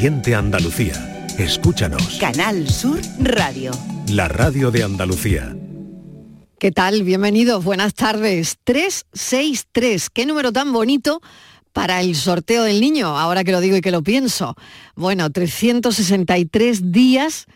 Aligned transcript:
Siente 0.00 0.36
Andalucía. 0.36 1.26
Escúchanos. 1.38 2.18
Canal 2.20 2.68
Sur 2.70 3.00
Radio. 3.18 3.72
La 4.12 4.28
radio 4.28 4.70
de 4.70 4.84
Andalucía. 4.84 5.56
¿Qué 6.60 6.70
tal? 6.70 7.02
Bienvenidos, 7.02 7.64
buenas 7.64 7.94
tardes. 7.94 8.58
363, 8.62 10.08
qué 10.10 10.24
número 10.24 10.52
tan 10.52 10.72
bonito 10.72 11.20
para 11.72 12.00
el 12.00 12.14
sorteo 12.14 12.62
del 12.62 12.80
niño, 12.80 13.18
ahora 13.18 13.42
que 13.42 13.50
lo 13.50 13.60
digo 13.60 13.76
y 13.76 13.80
que 13.80 13.90
lo 13.90 14.04
pienso. 14.04 14.54
Bueno, 14.94 15.30
363 15.30 16.92
días 16.92 17.46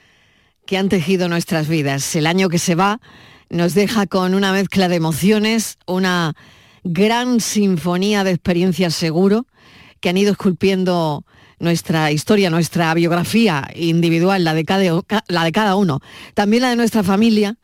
que 0.67 0.79
han 0.79 0.89
tejido 0.89 1.29
nuestras 1.29 1.69
vidas. 1.69 2.17
El 2.17 2.27
año 2.27 2.49
que 2.49 2.59
se 2.59 2.75
va 2.75 3.01
nos 3.51 3.75
deja 3.75 4.09
con 4.09 4.35
una 4.35 4.53
mezcla 4.53 4.89
de 4.89 4.97
emociones, 4.97 5.79
una 5.87 6.35
gran 6.83 7.39
sinfonía 7.39 8.25
de 8.25 8.33
experiencias 8.33 8.97
seguro 8.97 9.47
que 10.01 10.09
han 10.09 10.17
ido 10.17 10.33
esculpiendo 10.33 11.25
nuestra 11.63 12.11
historia, 12.11 12.51
nuestra 12.51 12.93
biografía 12.93 13.69
individual, 13.75 14.45
la 14.45 14.53
de 14.53 14.65
cada, 14.65 14.83
la 15.29 15.45
de 15.45 15.53
cada 15.53 15.77
uno, 15.77 16.01
también 16.35 16.63
la 16.63 16.71
de 16.71 16.77
nuestra 16.77 17.03
familia 17.03 17.57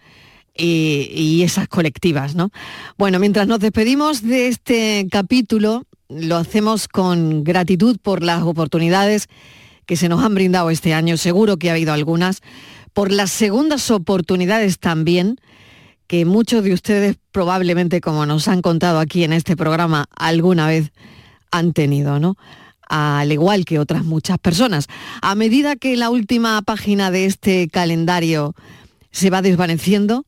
y, 0.56 1.10
y, 1.12 1.42
esas 1.42 1.68
colectivas, 1.68 2.34
¿no? 2.34 2.50
Bueno, 2.96 3.19
mientras 3.19 3.46
nos 3.46 3.60
despedimos 3.60 4.22
de 4.22 4.48
este 4.48 5.06
capítulo, 5.10 5.84
lo 6.08 6.36
hacemos 6.36 6.88
con 6.88 7.45
gratitud 7.45 7.98
por 8.00 8.22
las 8.22 8.42
oportunidades 8.42 9.28
que 9.84 9.96
se 9.96 10.08
nos 10.08 10.24
han 10.24 10.34
brindado 10.34 10.70
este 10.70 10.94
año, 10.94 11.16
seguro 11.16 11.56
que 11.56 11.70
ha 11.70 11.72
habido 11.72 11.92
algunas, 11.92 12.41
por 12.92 13.10
las 13.10 13.30
segundas 13.30 13.91
oportunidades 13.91 14.78
también, 14.78 15.41
que 16.06 16.24
muchos 16.24 16.62
de 16.62 16.72
ustedes 16.72 17.16
probablemente, 17.33 18.00
como 18.00 18.27
nos 18.27 18.48
han 18.48 18.62
contado 18.62 19.00
aquí 19.00 19.24
en 19.24 19.33
este 19.33 19.56
programa, 19.56 20.06
alguna 20.16 20.69
vez 20.69 20.92
han 21.50 21.72
tenido, 21.72 22.20
¿no? 22.20 22.36
Al 22.88 23.30
igual 23.33 23.65
que 23.65 23.78
otras 23.78 24.05
muchas 24.05 24.38
personas. 24.38 24.87
A 25.20 25.34
medida 25.34 25.77
que 25.77 25.97
la 25.97 26.10
última 26.10 26.60
página 26.62 27.11
de 27.11 27.27
este 27.27 27.69
calendario 27.69 28.55
se 29.11 29.30
va 29.30 29.42
desvaneciendo, 29.42 30.25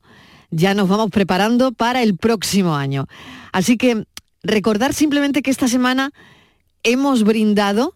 ya 0.51 0.73
nos 0.73 0.87
vamos 0.89 1.09
preparando 1.09 1.71
para 1.71 2.03
el 2.03 2.17
próximo 2.17 2.75
año. 2.75 3.07
Así 3.51 3.77
que 3.77 4.05
recordar 4.43 4.93
simplemente 4.93 5.41
que 5.41 5.51
esta 5.51 5.67
semana 5.67 6.11
hemos 6.83 7.23
brindado 7.23 7.93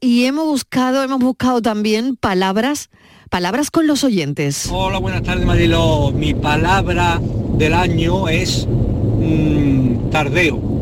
y 0.00 0.24
hemos 0.24 0.44
buscado, 0.46 1.02
hemos 1.02 1.20
buscado 1.20 1.62
también 1.62 2.16
palabras, 2.16 2.90
palabras 3.30 3.70
con 3.70 3.86
los 3.86 4.04
oyentes. 4.04 4.68
Hola, 4.70 4.98
buenas 4.98 5.22
tardes 5.22 5.46
Marilo. 5.46 6.12
Mi 6.12 6.34
palabra 6.34 7.20
del 7.56 7.74
año 7.74 8.28
es 8.28 8.66
mmm, 8.66 10.10
tardeo. 10.10 10.73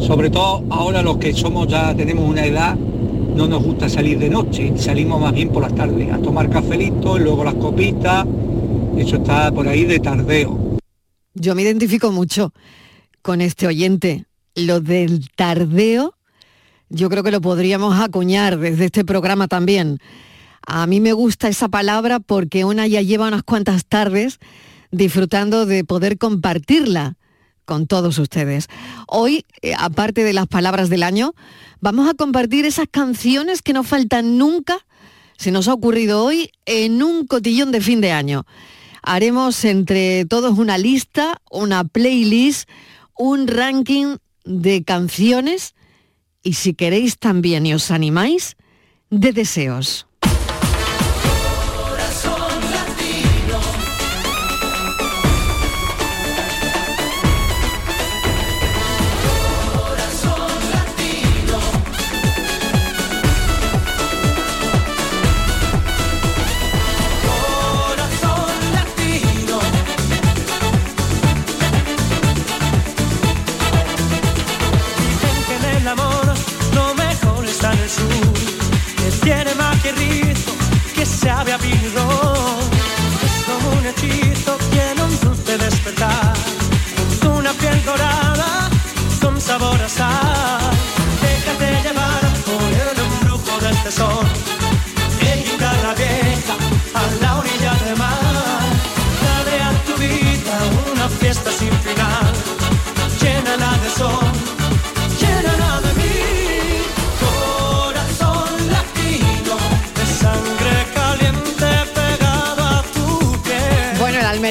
Sobre 0.00 0.30
todo 0.30 0.64
ahora 0.70 1.02
los 1.02 1.18
que 1.18 1.32
somos 1.32 1.68
ya 1.68 1.94
tenemos 1.94 2.28
una 2.28 2.44
edad, 2.44 2.74
no 2.76 3.46
nos 3.46 3.62
gusta 3.62 3.88
salir 3.88 4.18
de 4.18 4.28
noche, 4.28 4.72
salimos 4.76 5.20
más 5.20 5.32
bien 5.32 5.50
por 5.50 5.62
las 5.62 5.74
tardes 5.74 6.12
a 6.12 6.18
tomar 6.18 6.50
cafelito 6.50 7.16
y 7.16 7.20
luego 7.20 7.44
las 7.44 7.54
copitas 7.54 8.26
eso 8.96 9.16
está 9.16 9.50
por 9.52 9.68
ahí 9.68 9.84
de 9.84 9.98
tardeo. 9.98 10.78
Yo 11.34 11.54
me 11.54 11.62
identifico 11.62 12.10
mucho 12.10 12.52
con 13.22 13.40
este 13.40 13.66
oyente. 13.66 14.26
Lo 14.54 14.80
del 14.80 15.30
tardeo, 15.30 16.14
yo 16.88 17.08
creo 17.08 17.22
que 17.22 17.30
lo 17.30 17.40
podríamos 17.40 17.98
acuñar 17.98 18.58
desde 18.58 18.86
este 18.86 19.04
programa 19.04 19.48
también. 19.48 20.00
A 20.66 20.86
mí 20.86 21.00
me 21.00 21.12
gusta 21.12 21.48
esa 21.48 21.68
palabra 21.68 22.20
porque 22.20 22.64
una 22.64 22.86
ya 22.86 23.00
lleva 23.00 23.28
unas 23.28 23.42
cuantas 23.42 23.86
tardes 23.86 24.38
disfrutando 24.90 25.66
de 25.66 25.84
poder 25.84 26.18
compartirla 26.18 27.16
con 27.70 27.86
todos 27.86 28.18
ustedes. 28.18 28.66
Hoy, 29.06 29.46
eh, 29.62 29.74
aparte 29.78 30.24
de 30.24 30.32
las 30.32 30.48
palabras 30.48 30.90
del 30.90 31.04
año, 31.04 31.34
vamos 31.80 32.10
a 32.10 32.14
compartir 32.14 32.66
esas 32.66 32.88
canciones 32.90 33.62
que 33.62 33.72
no 33.72 33.84
faltan 33.84 34.38
nunca, 34.38 34.84
se 35.38 35.52
nos 35.52 35.68
ha 35.68 35.74
ocurrido 35.74 36.24
hoy, 36.24 36.50
en 36.66 37.00
un 37.00 37.28
cotillón 37.28 37.70
de 37.70 37.80
fin 37.80 38.00
de 38.00 38.10
año 38.10 38.44
haremos 39.02 39.64
entre 39.64 40.24
todos 40.24 40.58
una 40.58 40.78
lista, 40.78 41.40
una 41.50 41.84
playlist, 41.84 42.68
un 43.16 43.46
ranking 43.46 44.16
de 44.44 44.82
canciones 44.82 45.74
y 46.42 46.54
si 46.54 46.74
queréis 46.74 47.18
también 47.18 47.66
y 47.66 47.74
os 47.74 47.92
animáis, 47.92 48.56
de 49.10 49.32
deseos. 49.32 50.06
sabe 81.20 81.52
a 81.52 81.58
birro. 81.58 82.08
Es 83.26 83.36
como 83.48 83.66
un 83.78 83.86
hechizo 83.86 84.56
que 84.72 85.02
un 85.02 85.20
dulce 85.20 85.58
despertar. 85.58 86.32
Una 87.38 87.52
piel 87.52 87.84
dorada, 87.84 88.68
son 89.20 89.40
sabor 89.40 89.80
a 89.82 89.88
sal. 89.88 90.70
Déjate 91.22 91.68
llevar 91.84 92.22
por 92.46 92.70
el 92.82 92.96
un 93.06 93.14
brujo 93.24 93.54
del 93.64 93.76
tesoro. 93.84 94.28
Evita 95.32 95.70
la 95.84 95.92
vieja 95.94 96.54
a 97.00 97.02
la 97.22 97.38
orilla 97.40 97.72
del 97.84 97.96
mar. 97.96 98.68
Dale 99.24 99.56
a 99.68 99.70
tu 99.86 99.94
vida 100.04 100.54
una 100.92 101.08
fiesta 101.20 101.50
sin 101.52 101.74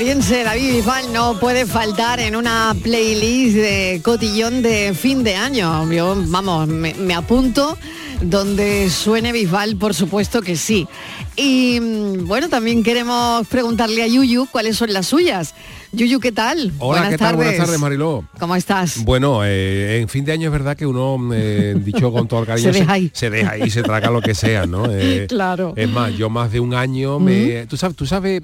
David 0.10 0.72
Bisbal 0.72 1.14
no 1.14 1.40
puede 1.40 1.68
faltar 1.68 2.20
en 2.20 2.36
una 2.36 2.76
playlist 2.82 3.56
de 3.58 4.02
cotillón 4.04 4.64
de 4.64 4.96
fin 4.96 5.24
de 5.24 5.36
año. 5.36 5.88
Yo, 5.92 6.16
vamos, 6.26 6.68
me, 6.68 6.96
me 6.96 7.14
apunto 7.14 7.78
donde 8.20 8.90
suene 8.90 9.32
Bisbal, 9.32 9.76
por 9.76 9.94
supuesto 9.94 10.42
que 10.42 10.56
sí. 10.56 10.88
Y 11.36 11.80
mm, 11.80 12.28
bueno, 12.28 12.50
también 12.50 12.82
queremos 12.82 13.48
preguntarle 13.50 14.02
a 14.02 14.08
Yuyu 14.08 14.48
cuáles 14.52 14.78
son 14.78 14.92
las 14.94 15.06
suyas. 15.06 15.54
Yuyu, 15.92 16.20
¿qué 16.20 16.32
tal? 16.32 16.72
Hola, 16.78 17.02
Buenas 17.02 17.10
¿qué 17.10 17.18
tal? 17.18 17.36
Buenas 17.36 17.58
tardes, 17.58 17.80
Mariló. 17.80 18.24
¿Cómo 18.40 18.56
estás? 18.56 19.04
Bueno, 19.04 19.42
eh, 19.44 20.00
en 20.02 20.08
fin 20.08 20.24
de 20.24 20.34
año 20.34 20.46
es 20.46 20.52
verdad 20.52 20.78
que 20.78 20.86
uno, 20.86 21.34
eh, 21.34 21.76
dicho 21.84 22.12
con 22.12 22.28
todo 22.28 22.42
el 22.42 22.46
cariño, 22.46 22.72
se 22.72 22.80
deja 22.80 22.94
ahí, 22.94 23.10
se, 23.12 23.30
deja 23.32 23.52
ahí, 23.54 23.72
se 23.72 23.82
traga 23.82 24.12
lo 24.12 24.22
que 24.22 24.36
sea, 24.36 24.68
¿no? 24.68 24.86
Eh, 24.92 25.26
claro. 25.28 25.74
Es 25.76 25.90
más, 25.90 26.14
yo 26.16 26.30
más 26.30 26.52
de 26.52 26.60
un 26.60 26.74
año, 26.76 27.20
me, 27.20 27.66
tú 27.68 27.76
sabes, 27.78 27.96
tú 27.96 28.06
sabes 28.06 28.42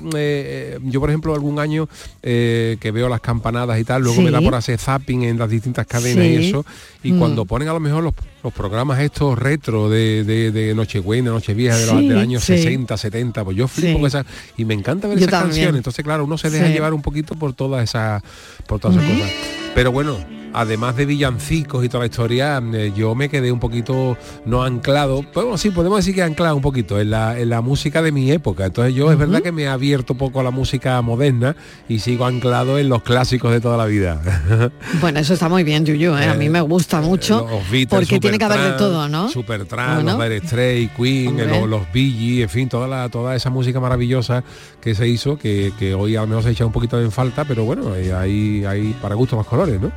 yo 0.83 0.99
por 0.99 1.09
ejemplo 1.09 1.33
algún 1.33 1.59
año 1.59 1.87
que 2.21 2.91
veo 2.93 3.09
las 3.09 3.21
campanadas 3.21 3.79
y 3.79 3.83
tal, 3.83 4.01
luego 4.01 4.15
Sí. 4.17 4.23
me 4.23 4.31
da 4.31 4.41
por 4.41 4.55
hacer 4.55 4.79
zapping 4.79 5.23
en 5.23 5.37
las 5.37 5.49
distintas 5.49 5.85
cadenas 5.85 6.25
Sí. 6.25 6.31
y 6.33 6.47
eso, 6.49 6.65
y 7.03 7.11
Mm. 7.11 7.19
cuando 7.19 7.45
ponen 7.45 7.67
a 7.67 7.73
lo 7.73 7.79
mejor 7.79 8.03
los, 8.03 8.13
los 8.45 8.53
programas 8.53 8.99
estos 8.99 9.37
retro 9.39 9.89
de, 9.89 10.23
de, 10.23 10.51
de 10.51 10.75
Nochebuena, 10.75 11.31
Nochevieja 11.31 11.75
de 11.77 11.85
los 11.87 11.99
Sí, 11.99 12.07
del 12.07 12.17
año 12.19 12.39
sí. 12.39 12.57
60, 12.57 12.95
70, 12.95 13.43
pues 13.43 13.57
yo 13.57 13.67
flipo 13.67 13.87
Sí. 13.87 13.93
con 13.95 14.05
esas, 14.07 14.25
y 14.55 14.65
me 14.65 14.75
encanta 14.75 15.07
ver 15.07 15.17
Yo 15.17 15.25
esas 15.25 15.31
también. 15.31 15.49
canciones, 15.55 15.79
entonces 15.79 16.05
claro, 16.05 16.25
uno 16.25 16.37
se 16.37 16.51
deja 16.51 16.67
llevar 16.67 16.93
un 16.93 17.01
poquito 17.01 17.33
por 17.35 17.53
todas 17.53 17.83
esas, 17.83 18.21
por 18.67 18.79
todas 18.79 18.97
esas 18.97 19.09
cosas. 19.11 19.31
Pero 19.73 19.91
bueno, 19.91 20.17
además 20.55 20.95
de 20.95 21.05
villancicos 21.05 21.83
y 21.83 21.89
toda 21.89 22.01
la 22.01 22.05
historia, 22.07 22.61
eh, 22.73 22.93
yo 22.95 23.13
me 23.13 23.29
quedé 23.29 23.51
un 23.51 23.59
poquito 23.59 24.17
no 24.45 24.63
anclado, 24.63 25.21
pero 25.33 25.47
bueno, 25.47 25.57
sí, 25.57 25.69
podemos 25.69 25.97
decir 25.97 26.15
que 26.15 26.23
anclado 26.23 26.55
un 26.55 26.61
poquito 26.61 26.99
en 26.99 27.09
la, 27.09 27.37
en 27.37 27.49
la 27.49 27.61
música 27.61 28.01
de 28.01 28.11
mi 28.11 28.31
época. 28.31 28.65
Entonces 28.65 28.95
yo 28.95 29.11
es 29.11 29.17
verdad 29.17 29.41
que 29.41 29.51
me 29.51 29.63
he 29.63 29.67
abierto 29.67 30.15
poco 30.15 30.39
a 30.39 30.43
la 30.43 30.51
música 30.51 31.01
moderna 31.01 31.55
y 31.89 31.99
sigo 31.99 32.25
anclado 32.25 32.79
en 32.79 32.87
los 32.89 33.03
clásicos 33.03 33.51
de 33.51 33.59
toda 33.59 33.77
la 33.77 33.85
vida. 33.85 34.21
Bueno, 35.01 35.19
eso 35.19 35.33
está 35.33 35.49
muy 35.49 35.63
bien, 35.63 35.85
Yuyu, 35.85 36.15
¿eh? 36.15 36.25
a 36.25 36.33
mí 36.35 36.49
me 36.49 36.61
gusta 36.61 37.01
mucho 37.01 37.47
los 37.49 37.69
Beatles, 37.69 37.87
porque 37.89 38.19
tiene 38.19 38.37
que 38.37 38.45
haber 38.45 38.59
de 38.59 38.71
todo, 38.77 39.07
¿no? 39.07 39.29
Supertramp, 39.29 40.03
Bueno. 40.03 40.17
los 40.17 40.43
Straits, 40.43 40.91
Queen, 40.95 41.37
los, 41.37 41.67
los 41.67 41.81
en 41.93 42.49
fin, 42.49 42.69
toda, 42.69 42.87
la, 42.87 43.09
toda 43.09 43.35
esa 43.35 43.49
música 43.49 43.79
maravillosa 43.79 44.43
que 44.81 44.95
se 44.95 45.07
hizo, 45.07 45.37
que, 45.37 45.73
que 45.77 45.93
hoy 45.93 46.15
a 46.15 46.21
lo 46.21 46.27
mejor 46.27 46.43
se 46.43 46.51
echa 46.51 46.65
un 46.65 46.71
poquito 46.71 46.99
en 46.99 47.11
falta, 47.11 47.45
pero 47.45 47.65
bueno, 47.65 47.95
eh, 47.95 48.13
hay, 48.13 48.63
hay 48.65 48.95
para 49.01 49.15
gusto 49.15 49.35
los 49.35 49.45
colores, 49.45 49.79
¿no? 49.79 49.91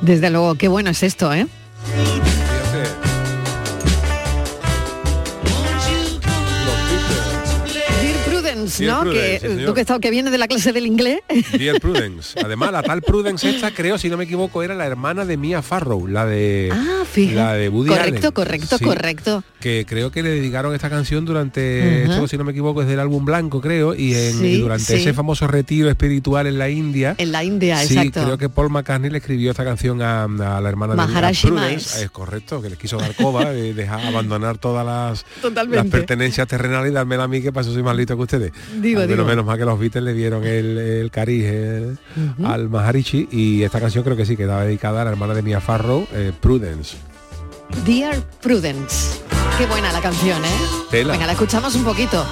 Desde 0.00 0.30
luego, 0.30 0.54
qué 0.56 0.68
bueno 0.68 0.90
es 0.90 1.02
esto, 1.02 1.32
¿eh? 1.32 1.46
¿No? 8.82 9.00
Prudence, 9.02 9.40
que 9.48 9.56
sí, 9.60 9.64
tú 9.66 9.74
que, 9.74 9.80
estás- 9.82 10.00
que 10.00 10.10
vienes 10.10 10.32
de 10.32 10.38
la 10.38 10.48
clase 10.48 10.72
del 10.72 10.86
inglés. 10.86 11.20
Dear 11.58 11.80
Prudence. 11.80 12.38
Además, 12.44 12.72
la 12.72 12.82
tal 12.82 13.02
Prudence 13.02 13.48
esta, 13.48 13.70
creo, 13.72 13.98
si 13.98 14.08
no 14.08 14.16
me 14.16 14.24
equivoco, 14.24 14.62
era 14.62 14.74
la 14.74 14.86
hermana 14.86 15.24
de 15.24 15.36
Mia 15.36 15.62
Farrow, 15.62 16.06
la 16.06 16.26
de 16.26 16.70
Ah, 16.72 17.04
la 17.32 17.54
de 17.54 17.68
Woody 17.68 17.88
Correcto, 17.90 18.18
Allen. 18.18 18.32
correcto, 18.32 18.78
Sí, 18.78 18.84
correcto. 18.84 19.44
Que 19.60 19.86
creo 19.88 20.10
que 20.10 20.22
le 20.22 20.30
dedicaron 20.30 20.74
esta 20.74 20.90
canción 20.90 21.24
durante, 21.24 22.02
Ujú. 22.04 22.12
esto, 22.12 22.28
si 22.28 22.36
no 22.36 22.44
me 22.44 22.52
equivoco, 22.52 22.82
es 22.82 22.88
del 22.88 23.00
álbum 23.00 23.24
blanco, 23.24 23.60
creo, 23.60 23.94
y, 23.94 24.14
en, 24.14 24.38
Sí, 24.38 24.46
y 24.46 24.60
durante 24.60 24.96
ese 24.96 25.14
famoso 25.14 25.46
retiro 25.46 25.88
espiritual 25.88 26.46
en 26.46 26.58
la 26.58 26.68
India. 26.68 27.14
En 27.18 27.32
la 27.32 27.44
India, 27.44 27.78
Sí, 27.78 27.94
exacto. 27.96 28.24
creo 28.24 28.38
que 28.38 28.48
Paul 28.48 28.70
McCartney 28.70 29.10
le 29.10 29.18
escribió 29.18 29.50
esta 29.52 29.64
canción 29.64 30.02
a, 30.02 30.24
a 30.24 30.60
la 30.60 30.68
hermana 30.68 30.94
de 30.94 31.02
a 31.02 31.06
Maharashi 31.06 31.46
Prudence. 31.46 32.02
Es 32.02 32.10
correcto, 32.10 32.60
que 32.60 32.68
les 32.70 32.78
quiso 32.78 32.96
dar 32.98 33.14
coba, 33.14 33.50
de 33.52 33.72
dejar 33.74 34.04
abandonar 34.06 34.58
todas 34.58 34.84
las, 34.84 35.24
las 35.68 35.86
pertenencias 35.86 36.46
terrenales 36.48 36.90
y 36.90 36.94
dármela 36.94 37.24
a 37.24 37.28
mí, 37.28 37.40
que 37.40 37.48
eso 37.48 37.72
soy 37.72 37.82
más 37.82 37.96
listo 37.96 38.16
que 38.16 38.22
ustedes. 38.22 38.52
Digo, 38.80 39.00
Al 39.00 39.08
menos, 39.08 39.24
digo. 39.24 39.28
menos 39.28 39.44
mal 39.46 39.58
que 39.58 39.64
los 39.64 39.78
Beatles 39.78 40.04
le 40.04 40.12
dieron 40.14 40.44
el, 40.44 40.78
el 40.78 41.10
cariz 41.10 41.46
al 42.44 42.68
Maharishi 42.68 43.28
y 43.30 43.62
esta 43.62 43.80
canción 43.80 44.04
creo 44.04 44.16
que 44.16 44.26
sí, 44.26 44.36
quedaba 44.36 44.64
dedicada 44.64 45.02
a 45.02 45.04
la 45.04 45.10
hermana 45.10 45.34
de 45.34 45.42
Mia 45.42 45.60
Farrow, 45.60 46.06
eh, 46.12 46.32
Prudence. 46.40 46.96
Dear 47.86 48.16
Prudence. 48.42 49.20
Qué 49.58 49.66
buena 49.66 49.92
la 49.92 50.00
canción, 50.00 50.44
¿eh? 50.44 50.48
Tela. 50.90 51.12
Venga, 51.12 51.26
la 51.26 51.32
escuchamos 51.32 51.74
un 51.74 51.84
poquito. 51.84 52.24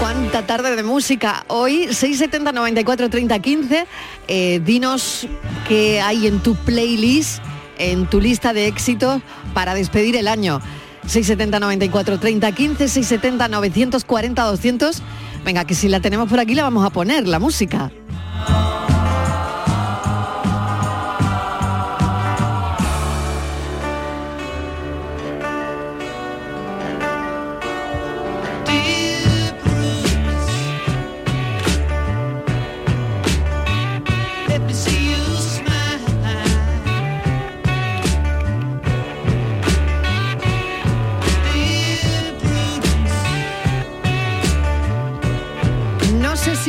Cuánta 0.00 0.46
tarde 0.46 0.74
de 0.74 0.82
música. 0.82 1.44
Hoy 1.46 1.84
670 1.92 2.50
94 2.52 3.08
30 3.08 3.38
15. 3.38 3.86
Eh, 4.26 4.60
dinos 4.64 5.28
qué 5.68 6.00
hay 6.00 6.26
en 6.26 6.40
tu 6.40 6.56
playlist, 6.56 7.40
en 7.78 8.06
tu 8.06 8.20
lista 8.20 8.52
de 8.52 8.66
éxitos 8.66 9.22
para 9.54 9.74
despedir 9.74 10.16
el 10.16 10.26
año. 10.26 10.60
670 11.06 11.60
94 11.60 12.18
30 12.18 12.52
15, 12.52 12.88
670 12.88 13.48
940 13.48 14.42
200. 14.42 15.02
Venga, 15.44 15.64
que 15.64 15.74
si 15.74 15.88
la 15.88 16.00
tenemos 16.00 16.28
por 16.28 16.40
aquí 16.40 16.54
la 16.54 16.62
vamos 16.62 16.84
a 16.84 16.90
poner, 16.90 17.26
la 17.26 17.38
música. 17.38 17.90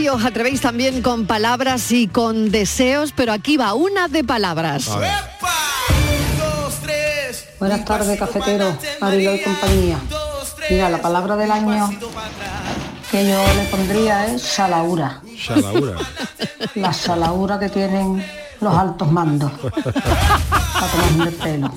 Si 0.04 0.10
os 0.10 0.26
atrevéis 0.26 0.60
también 0.60 1.02
con 1.02 1.26
palabras 1.26 1.90
y 1.94 2.10
con 2.10 2.52
deseos, 2.52 3.14
pero 3.16 3.32
aquí 3.32 3.56
va 3.56 3.74
una 3.74 4.10
de 4.10 4.22
palabras. 4.22 4.90
Buenas 7.58 7.86
tardes, 7.86 8.20
cafetero, 8.20 8.78
Marilo 9.00 9.34
y 9.34 9.42
compañía. 9.42 9.98
Mira, 10.70 10.90
la 10.90 11.02
palabra 11.02 11.38
del 11.38 11.50
año 11.50 11.90
que 13.10 13.30
yo 13.30 13.42
le 13.56 13.64
pondría 13.72 14.26
es 14.26 14.42
salaura. 14.42 15.22
La 16.76 16.92
salaura 16.92 17.58
que 17.58 17.70
tienen 17.70 18.26
los 18.60 18.76
altos 18.78 19.10
mandos. 19.10 19.54
Para 19.62 20.88
tomarme 20.92 21.30
el 21.30 21.36
pelo. 21.36 21.72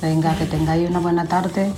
Venga, 0.00 0.34
que 0.38 0.46
tengáis 0.46 0.88
una 0.88 1.00
buena 1.00 1.26
tarde. 1.26 1.70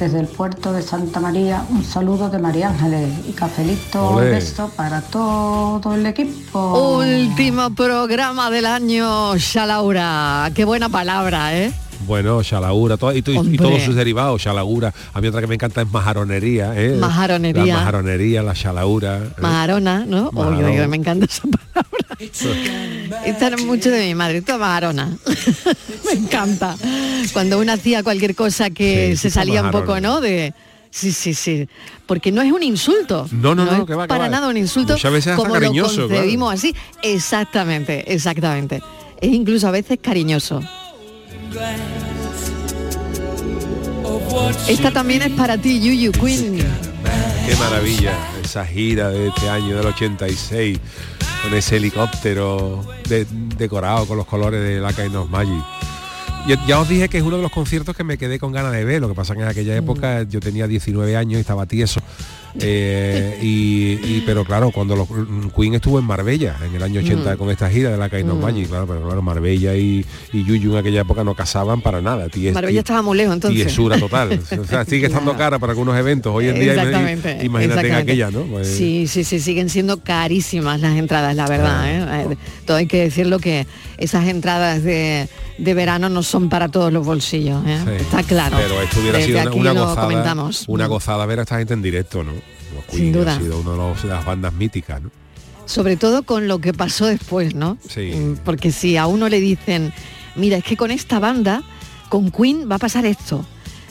Desde 0.00 0.18
el 0.20 0.28
puerto 0.28 0.72
de 0.72 0.80
Santa 0.80 1.20
María, 1.20 1.62
un 1.68 1.84
saludo 1.84 2.30
de 2.30 2.38
María 2.38 2.70
Ángeles 2.70 3.12
y 3.28 3.32
cafelito, 3.32 4.12
un 4.12 4.20
beso 4.22 4.70
para 4.74 5.02
todo 5.02 5.94
el 5.94 6.06
equipo. 6.06 6.96
Último 7.00 7.68
programa 7.74 8.50
del 8.50 8.64
año, 8.64 9.36
Shalaura. 9.36 10.50
Qué 10.54 10.64
buena 10.64 10.88
palabra, 10.88 11.54
¿eh? 11.54 11.70
Bueno, 12.06 12.42
Shalaura, 12.42 12.96
todo- 12.96 13.14
y, 13.14 13.20
todos 13.20 13.82
sus 13.82 13.94
derivados, 13.94 14.40
Shalaura. 14.40 14.92
A 15.12 15.20
mí 15.20 15.28
otra 15.28 15.42
que 15.42 15.46
me 15.46 15.56
encanta 15.56 15.82
es 15.82 15.92
majaronería, 15.92 16.72
¿eh? 16.76 16.96
Majaronería. 16.98 17.66
La 17.66 17.74
majaronería, 17.74 18.42
la 18.42 18.54
Shalaura. 18.54 19.18
¿eh? 19.18 19.30
Majarona, 19.38 20.06
¿no? 20.06 20.30
Majarón. 20.32 20.64
uy, 20.64 20.80
uy, 20.80 20.88
me 20.88 20.96
encanta 20.96 21.26
esa 21.26 21.42
palabra. 21.42 21.69
Esta 22.20 23.46
era 23.46 23.56
mucho 23.56 23.90
de 23.90 24.06
mi 24.06 24.14
madre, 24.14 24.42
toda 24.42 24.58
majarona. 24.58 25.16
me 26.04 26.12
encanta. 26.12 26.76
Cuando 27.32 27.58
uno 27.58 27.72
hacía 27.72 28.02
cualquier 28.02 28.34
cosa 28.34 28.70
que 28.70 29.12
Sí, 29.12 29.16
se 29.16 29.30
salía 29.30 29.62
un 29.62 29.70
poco. 29.70 30.00
¿no? 30.00 30.20
De 30.20 30.52
Sí, 30.90 31.12
sí, 31.12 31.34
sí. 31.34 31.68
Porque 32.06 32.32
no 32.32 32.42
es 32.42 32.50
un 32.52 32.62
insulto. 32.62 33.28
No, 33.30 33.54
no, 33.54 33.64
no, 33.64 33.86
que 33.86 33.94
va, 33.94 34.04
que 34.04 34.08
para 34.08 34.24
va. 34.24 34.28
nada 34.28 34.48
un 34.48 34.56
insulto. 34.56 34.94
Muchas 34.94 35.12
veces 35.12 35.36
como 35.36 35.52
cariñoso, 35.52 36.02
lo 36.02 36.08
concebimos 36.08 36.52
así. 36.52 36.74
Exactamente, 37.02 38.12
exactamente. 38.12 38.82
Es 39.20 39.32
incluso 39.32 39.68
a 39.68 39.70
veces 39.70 39.98
cariñoso. 40.02 40.60
Esta 44.68 44.90
también 44.90 45.22
es 45.22 45.30
para 45.32 45.56
ti, 45.56 45.80
Yuyu 45.80 46.12
Queen. 46.12 46.58
Qué 47.46 47.56
maravilla 47.56 48.12
esa 48.42 48.66
gira 48.66 49.10
de 49.10 49.28
este 49.28 49.48
año 49.48 49.76
del 49.76 49.86
86 49.86 50.78
con 51.42 51.54
ese 51.54 51.76
helicóptero 51.76 52.84
de- 53.08 53.26
decorado 53.56 54.06
con 54.06 54.16
los 54.16 54.26
colores 54.26 54.62
de 54.62 54.80
la 54.80 54.92
Kind 54.92 55.14
of 55.16 55.30
Magic. 55.30 55.62
Ya, 56.46 56.66
ya 56.66 56.80
os 56.80 56.88
dije 56.88 57.08
que 57.08 57.18
es 57.18 57.22
uno 57.24 57.36
de 57.36 57.42
los 57.42 57.52
conciertos 57.52 57.94
que 57.96 58.02
me 58.04 58.16
quedé 58.16 58.38
con 58.38 58.50
ganas 58.52 58.72
de 58.72 58.84
ver. 58.84 59.00
Lo 59.00 59.08
que 59.08 59.14
pasa 59.14 59.34
que 59.34 59.42
en 59.42 59.48
aquella 59.48 59.76
época 59.76 60.22
yo 60.22 60.40
tenía 60.40 60.66
19 60.66 61.16
años 61.16 61.38
y 61.38 61.40
estaba 61.40 61.66
tieso. 61.66 62.00
Eh, 62.58 63.38
y, 63.42 63.92
y- 64.16 64.22
pero 64.26 64.44
claro, 64.44 64.70
cuando 64.70 64.96
los, 64.96 65.08
Queen 65.54 65.74
estuvo 65.74 65.98
en 65.98 66.04
Marbella 66.04 66.56
en 66.66 66.74
el 66.74 66.82
año 66.82 67.00
80 67.00 67.36
con 67.36 67.50
esta 67.50 67.70
gira 67.70 67.90
de 67.90 67.96
la 67.96 68.06
of 68.06 68.42
Magic, 68.42 68.68
claro, 68.68 68.86
pero 68.86 69.02
claro, 69.02 69.22
Marbella 69.22 69.74
y, 69.76 70.04
y 70.32 70.44
Yuyu 70.44 70.72
en 70.72 70.78
aquella 70.78 71.02
época 71.02 71.22
no 71.24 71.34
casaban 71.34 71.80
para 71.80 72.00
nada. 72.00 72.26
Ties- 72.28 72.52
Marbella 72.52 72.80
estaba 72.80 73.02
muy 73.02 73.16
lejos 73.16 73.34
entonces. 73.34 73.62
tiesura 73.64 73.98
total. 73.98 74.40
O 74.60 74.64
sea, 74.64 74.84
sigue 74.84 75.06
estando 75.06 75.36
cara 75.36 75.58
para 75.58 75.72
algunos 75.72 75.96
eventos. 75.98 76.32
Hoy 76.34 76.48
en 76.48 76.60
día, 76.60 76.74
Exactamente. 76.74 77.38
imagínate 77.44 77.64
en 77.64 77.70
exactamente. 77.94 78.12
aquella, 78.12 78.30
¿no? 78.30 78.42
Pues- 78.44 78.68
Sí, 78.68 79.06
sí, 79.06 79.24
sí, 79.24 79.40
siguen 79.40 79.68
siendo 79.68 80.00
carísimas 80.02 80.80
las 80.80 80.96
entradas, 80.96 81.34
la 81.36 81.46
verdad. 81.46 81.88
¿eh? 81.90 82.30
Eh, 82.32 82.36
Todo 82.66 82.76
hay 82.76 82.86
que 82.86 83.00
decirlo 83.02 83.38
que 83.38 83.66
esas 83.98 84.26
entradas 84.28 84.82
de, 84.82 85.28
de 85.60 85.74
verano 85.74 86.08
no 86.08 86.22
son 86.22 86.48
para 86.48 86.68
todos 86.68 86.92
los 86.92 87.04
bolsillos. 87.06 87.62
¿eh? 87.66 87.78
Sí. 87.84 87.90
Está 88.02 88.22
claro. 88.22 88.56
Pero 88.58 88.80
esto 88.82 89.00
hubiera 89.00 89.18
Desde 89.18 89.40
sido 89.40 89.54
una, 89.54 89.72
gozada, 89.72 90.02
comentamos. 90.02 90.64
una 90.68 90.86
gozada 90.86 91.26
ver 91.26 91.38
a 91.40 91.42
esta 91.42 91.58
gente 91.58 91.74
en 91.74 91.82
directo, 91.82 92.22
¿no? 92.24 92.32
Los 92.32 92.84
Sin 92.90 92.98
Queen 92.98 93.12
duda. 93.12 93.36
ha 93.36 93.38
sido 93.38 93.60
una 93.60 93.70
de, 93.72 93.76
los- 93.76 94.04
las 94.04 94.24
bandas 94.24 94.52
míticas, 94.52 95.02
¿no? 95.02 95.10
Sobre 95.66 95.96
todo 95.96 96.22
con 96.24 96.48
lo 96.48 96.58
que 96.58 96.72
pasó 96.72 97.06
después, 97.06 97.54
¿no? 97.54 97.78
Sí. 97.88 98.10
Mm, 98.12 98.36
Porque 98.44 98.72
si 98.72 98.96
a 98.96 99.06
uno 99.06 99.28
le 99.28 99.40
dicen, 99.40 99.92
mira, 100.34 100.56
es 100.56 100.64
que 100.64 100.76
con 100.76 100.90
esta 100.90 101.18
banda, 101.20 101.62
con 102.08 102.30
Queen 102.30 102.68
va 102.70 102.76
a 102.76 102.78
pasar 102.78 103.06
esto, 103.06 103.44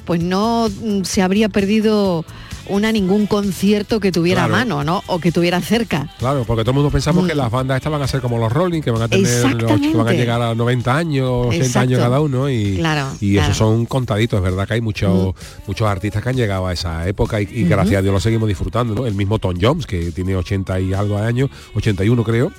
pues 0.05 0.21
no 0.21 0.67
mm, 0.69 1.03
se 1.03 1.21
habría 1.21 1.49
perdido 1.49 2.25
una 2.69 2.91
ningún 2.91 3.25
concierto 3.27 3.99
que 3.99 4.11
tuviera 4.11 4.41
Claro. 4.47 4.53
a 4.55 4.57
mano, 4.59 4.83
¿no? 4.83 5.03
O 5.07 5.19
que 5.19 5.31
tuviera 5.31 5.59
cerca. 5.61 6.07
Claro, 6.19 6.43
porque 6.45 6.63
todo 6.63 6.71
el 6.71 6.75
mundo 6.75 6.91
pensamos 6.91 7.23
Mm. 7.23 7.27
que 7.27 7.35
las 7.35 7.51
bandas 7.51 7.77
estas 7.77 7.91
van 7.91 8.01
a 8.01 8.07
ser 8.07 8.21
como 8.21 8.37
los 8.37 8.51
Rolling, 8.51 8.81
que 8.81 8.91
van 8.91 9.01
a 9.01 9.07
tener 9.07 9.27
los- 9.61 9.79
que 9.81 9.93
van 9.95 10.07
a 10.07 10.11
llegar 10.13 10.41
a 10.41 10.55
90 10.55 10.95
años, 10.95 11.47
80 11.47 11.55
Exacto. 11.65 11.79
años 11.79 11.99
cada 11.99 12.21
uno 12.21 12.49
y, 12.49 12.77
Claro, 12.77 13.07
y 13.19 13.33
claro. 13.33 13.45
esos 13.51 13.57
son 13.57 13.85
contaditos, 13.85 14.37
es 14.37 14.43
verdad 14.43 14.67
que 14.67 14.75
hay 14.75 14.81
muchos 14.81 15.33
muchos 15.67 15.87
artistas 15.87 16.23
que 16.23 16.29
han 16.29 16.35
llegado 16.35 16.67
a 16.67 16.73
esa 16.73 17.07
época 17.07 17.41
y, 17.41 17.47
y 17.51 17.63
gracias 17.65 17.99
a 17.99 18.01
Dios 18.01 18.13
lo 18.13 18.19
seguimos 18.19 18.47
disfrutando, 18.47 18.95
¿no? 18.95 19.05
El 19.07 19.15
mismo 19.15 19.39
Tom 19.39 19.55
Jones, 19.59 19.85
que 19.85 20.11
tiene 20.11 20.35
80 20.35 20.79
y 20.79 20.93
algo 20.93 21.17
de 21.19 21.25
años, 21.25 21.49
81 21.75 22.23
creo. 22.23 22.51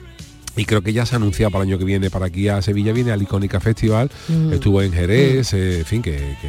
Y 0.57 0.65
creo 0.65 0.83
que 0.83 0.93
ya 0.93 1.07
se 1.07 1.15
ha 1.15 1.19
anunciado 1.19 1.53
para 1.53 1.63
el 1.65 1.71
año 1.71 1.79
que 1.79 1.85
viene, 1.85 2.11
para 2.11 2.27
aquí 2.27 2.49
a 2.49 2.61
Sevilla 2.61 2.93
viene 2.93 3.13
al 3.13 3.23
Icónica 3.23 3.61
Festival, 3.61 4.11
estuvo 4.53 4.83
en 4.83 4.93
Jerez, 4.93 5.55
eh, 5.55 5.79
en 5.79 5.85
fin, 5.85 6.03
que, 6.03 6.11
que 6.17 6.49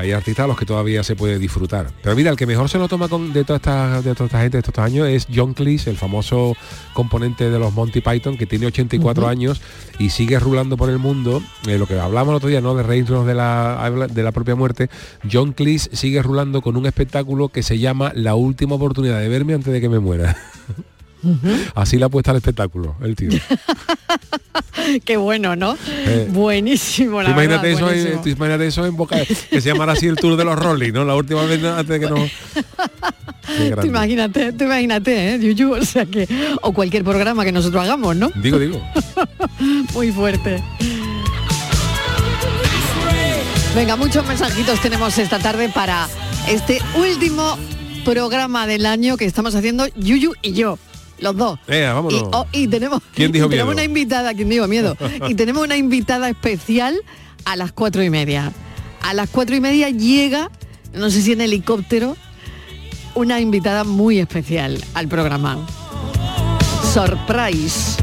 hay 0.00 0.12
artistas 0.12 0.44
a 0.44 0.46
los 0.46 0.56
que 0.56 0.64
todavía 0.64 1.04
se 1.04 1.14
puede 1.14 1.38
disfrutar. 1.38 1.88
Pero 2.02 2.16
mira, 2.16 2.30
el 2.30 2.36
que 2.36 2.46
mejor 2.46 2.70
se 2.70 2.78
lo 2.78 2.88
toma 2.88 3.08
con, 3.08 3.34
de, 3.34 3.44
toda 3.44 3.58
esta, 3.58 4.00
de 4.00 4.14
toda 4.14 4.26
esta 4.26 4.40
gente 4.40 4.56
de 4.56 4.60
estos 4.60 4.78
años 4.78 5.06
es 5.06 5.26
John 5.32 5.52
Cleese, 5.52 5.90
el 5.90 5.98
famoso 5.98 6.56
componente 6.94 7.50
de 7.50 7.58
los 7.58 7.74
Monty 7.74 8.00
Python, 8.00 8.38
que 8.38 8.46
tiene 8.46 8.66
84 8.66 9.28
años 9.28 9.60
y 9.98 10.08
sigue 10.08 10.38
rulando 10.40 10.78
por 10.78 10.88
el 10.88 10.98
mundo. 10.98 11.42
Eh, 11.68 11.76
lo 11.76 11.86
que 11.86 12.00
hablamos 12.00 12.32
el 12.32 12.36
otro 12.36 12.48
día, 12.48 12.62
¿no? 12.62 12.74
De 12.74 12.82
reírnos 12.82 13.26
de 13.26 13.34
la, 13.34 14.08
de 14.10 14.22
la 14.22 14.32
propia 14.32 14.54
muerte. 14.54 14.88
John 15.30 15.52
Cleese 15.52 15.94
sigue 15.94 16.22
rulando 16.22 16.62
con 16.62 16.78
un 16.78 16.86
espectáculo 16.86 17.50
que 17.50 17.62
se 17.62 17.78
llama 17.78 18.12
La 18.14 18.34
última 18.34 18.76
oportunidad 18.76 19.20
de 19.20 19.28
verme 19.28 19.52
antes 19.52 19.70
de 19.70 19.82
que 19.82 19.90
me 19.90 19.98
muera. 19.98 20.34
Así 21.74 21.98
le 21.98 22.04
ha 22.04 22.08
puesto 22.08 22.30
al 22.30 22.36
espectáculo, 22.38 22.96
el 23.02 23.14
tío. 23.16 23.30
Qué 25.04 25.16
bueno, 25.16 25.56
¿no? 25.56 25.76
Eh, 25.88 26.26
buenísimo, 26.30 27.22
la 27.22 27.30
imagínate, 27.30 27.68
verdad, 27.68 27.78
eso, 27.78 27.90
en- 27.90 27.94
buenísimo. 28.02 28.22
tú 28.22 28.28
imagínate 28.30 28.66
eso 28.66 28.86
en 28.86 28.96
boca, 28.96 29.16
que 29.24 29.60
se 29.60 29.68
llamara 29.68 29.92
así 29.92 30.06
el 30.06 30.16
tour 30.16 30.36
de 30.36 30.44
los 30.44 30.58
Rolling, 30.58 30.92
¿no? 30.92 31.04
La 31.04 31.14
última 31.14 31.42
vez 31.44 31.62
antes 31.62 31.88
de 31.88 32.00
que 32.00 32.08
no. 32.10 32.16
Tú 33.80 33.86
imagínate, 33.86 34.52
tú 34.52 34.64
imagínate, 34.64 35.34
¿eh? 35.34 35.38
Yuyu, 35.40 35.72
o 35.74 35.84
sea 35.84 36.06
que, 36.06 36.28
o 36.62 36.72
cualquier 36.72 37.02
programa 37.02 37.44
que 37.44 37.50
nosotros 37.50 37.82
hagamos, 37.82 38.14
¿no? 38.14 38.30
Digo, 38.36 38.58
digo. 38.60 38.80
Muy 39.92 40.12
fuerte. 40.12 40.62
Venga, 43.74 43.96
muchos 43.96 44.24
mensajitos 44.26 44.80
tenemos 44.80 45.18
esta 45.18 45.38
tarde 45.40 45.68
para 45.68 46.08
este 46.48 46.80
último 46.96 47.56
programa 48.04 48.66
del 48.68 48.86
año 48.86 49.16
que 49.16 49.24
estamos 49.24 49.54
haciendo 49.56 49.86
Yuyu 49.96 50.32
y 50.42 50.52
yo. 50.52 50.78
Los 51.20 51.36
dos. 51.36 51.58
Venga, 51.66 51.90
Y, 51.90 51.92
vámonos. 51.92 52.22
oh, 52.32 52.46
y 52.52 52.66
tenemos, 52.68 53.02
¿Quién 53.14 53.32
dijo 53.32 53.46
y 53.46 53.50
tenemos 53.50 53.74
una 53.74 53.84
invitada, 53.84 54.34
¿quién 54.34 54.48
dijo 54.48 54.66
miedo? 54.66 54.96
y 55.28 55.34
tenemos 55.34 55.62
una 55.64 55.76
invitada 55.76 56.28
especial 56.28 57.00
a 57.44 57.56
las 57.56 57.72
cuatro 57.72 58.02
y 58.02 58.10
media. 58.10 58.52
A 59.02 59.14
las 59.14 59.28
cuatro 59.30 59.56
y 59.56 59.60
media 59.60 59.90
llega, 59.90 60.50
no 60.94 61.10
sé 61.10 61.22
si 61.22 61.32
en 61.32 61.40
helicóptero, 61.40 62.16
una 63.14 63.40
invitada 63.40 63.84
muy 63.84 64.18
especial 64.18 64.82
al 64.94 65.08
programa. 65.08 65.58
Surprise. 66.92 67.96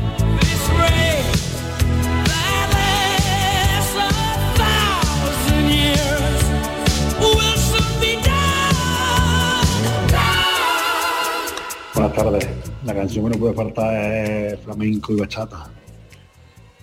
Buenas 11.93 12.13
tardes. 12.13 12.47
La 12.87 12.95
canción 12.95 13.25
que 13.25 13.31
no 13.31 13.37
puede 13.37 13.53
faltar 13.53 13.93
es 13.93 14.59
flamenco 14.61 15.11
y 15.11 15.17
bachata 15.17 15.69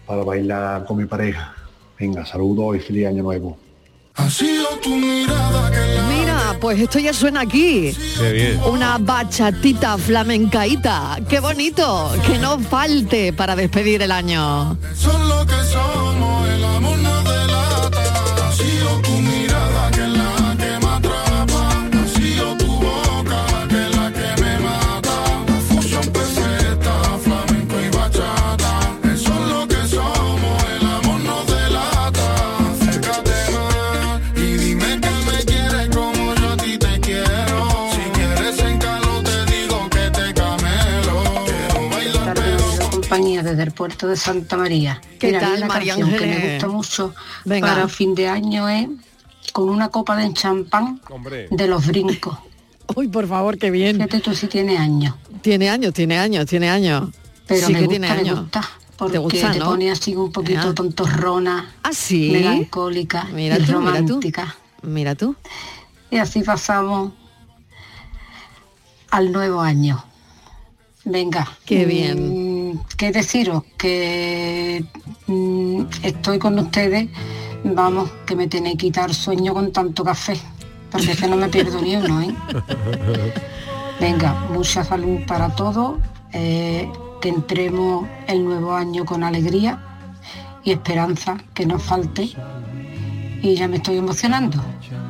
para 0.07 0.23
bailar 0.23 0.85
con 0.85 0.99
mi 0.99 1.07
pareja. 1.07 1.55
Venga, 1.99 2.27
saludos 2.27 2.77
y 2.77 2.81
feliz 2.81 3.07
año 3.07 3.23
nuevo. 3.23 3.57
Mira, 6.07 6.59
pues 6.61 6.79
esto 6.79 6.99
ya 6.99 7.15
suena 7.15 7.41
aquí. 7.41 7.97
Qué 8.19 8.33
bien. 8.33 8.61
Una 8.71 8.99
bachatita 8.99 9.97
flamencaíta. 9.97 11.21
¡Qué 11.27 11.41
bonito! 11.41 12.13
Que 12.27 12.39
no 12.39 12.59
falte 12.59 13.33
para 13.33 13.57
despedir 13.57 14.03
el 14.03 14.13
año. 14.13 14.77
Puerto 43.73 44.07
de 44.09 44.17
Santa 44.17 44.57
María. 44.57 45.01
¿Qué 45.19 45.29
Mira, 45.29 45.41
tal, 45.41 45.61
la 45.61 45.67
María 45.67 45.95
canción 45.97 46.19
que 46.19 46.27
me 46.27 46.51
gusta 46.53 46.69
mucho 46.69 47.15
Venga. 47.45 47.69
para 47.69 47.89
fin 47.89 48.15
de 48.15 48.29
año 48.29 48.69
es 48.69 48.89
con 49.53 49.69
una 49.69 49.89
copa 49.89 50.17
de 50.17 50.33
champán 50.33 51.01
Hombre. 51.11 51.49
de 51.51 51.67
los 51.69 51.87
brincos. 51.87 52.37
Uy, 52.97 53.09
por 53.09 53.27
favor, 53.29 53.57
qué 53.59 53.71
bien. 53.71 53.97
Fíjate 53.97 54.21
tú 54.21 54.35
si 54.35 54.47
tiene 54.47 54.77
años. 54.77 55.15
Tiene 55.43 55.71
años, 55.71 55.93
tiene 55.95 56.19
años, 56.19 56.47
tiene 56.47 56.69
años. 56.71 57.11
Pero 57.47 57.67
sí 57.67 57.73
me 57.73 57.79
que 57.81 57.85
gusta, 57.87 57.91
tiene 58.01 58.15
me 58.15 58.21
años. 58.21 58.41
gusta. 58.41 58.71
Porque 58.97 59.13
¿Te 59.15 59.19
gusta, 59.19 59.53
te 59.53 59.59
no? 59.59 59.65
pone 59.67 59.91
así 59.91 60.15
un 60.15 60.31
poquito 60.31 60.69
Ya. 60.69 60.75
tontorrona, 60.75 61.75
Ah, 61.83 61.93
sí. 61.93 62.31
melancólica 62.31 63.25
Mira 63.33 63.59
y 63.59 63.63
tú, 63.63 63.81
mira 63.81 63.99
tú. 63.99 64.07
romántica. 64.13 64.57
Mira 64.83 65.15
tú. 65.15 65.35
Y 66.11 66.19
así 66.19 66.43
pasamos 66.43 67.13
al 69.11 69.33
nuevo 69.33 69.61
año. 69.61 70.05
Venga. 71.05 71.49
Qué 71.65 71.85
bien. 71.85 72.17
¿Qué 72.97 73.13
deciros? 73.13 73.63
Que 73.77 74.85
mm, 75.27 75.83
estoy 76.03 76.39
con 76.39 76.59
ustedes. 76.59 77.09
Vamos, 77.65 78.11
que 78.27 78.37
me 78.37 78.47
tiene 78.47 78.73
que 78.73 78.77
quitar 78.79 79.13
sueño 79.15 79.55
con 79.55 79.73
tanto 79.73 80.05
café. 80.05 80.37
Porque 80.91 81.13
es 81.13 81.21
que 81.21 81.29
no 81.29 81.37
me 81.37 81.49
pierdo 81.49 81.81
ni 81.81 81.97
uno, 81.97 82.21
¿eh? 82.23 82.35
Venga, 84.01 84.33
mucha 84.51 84.85
salud 84.85 85.21
para 85.27 85.55
todos. 85.55 85.99
eh, 86.33 86.89
que 87.21 87.31
entremos 87.31 88.07
el 88.27 88.45
nuevo 88.45 88.75
año 88.75 89.07
con 89.07 89.25
alegría 89.25 89.81
y 90.63 90.73
esperanza, 90.73 91.39
que 91.55 91.65
nos 91.65 91.83
falte. 91.83 92.29
Y 93.41 93.55
ya 93.55 93.67
me 93.67 93.77
estoy 93.77 93.97
emocionando. 93.97 94.63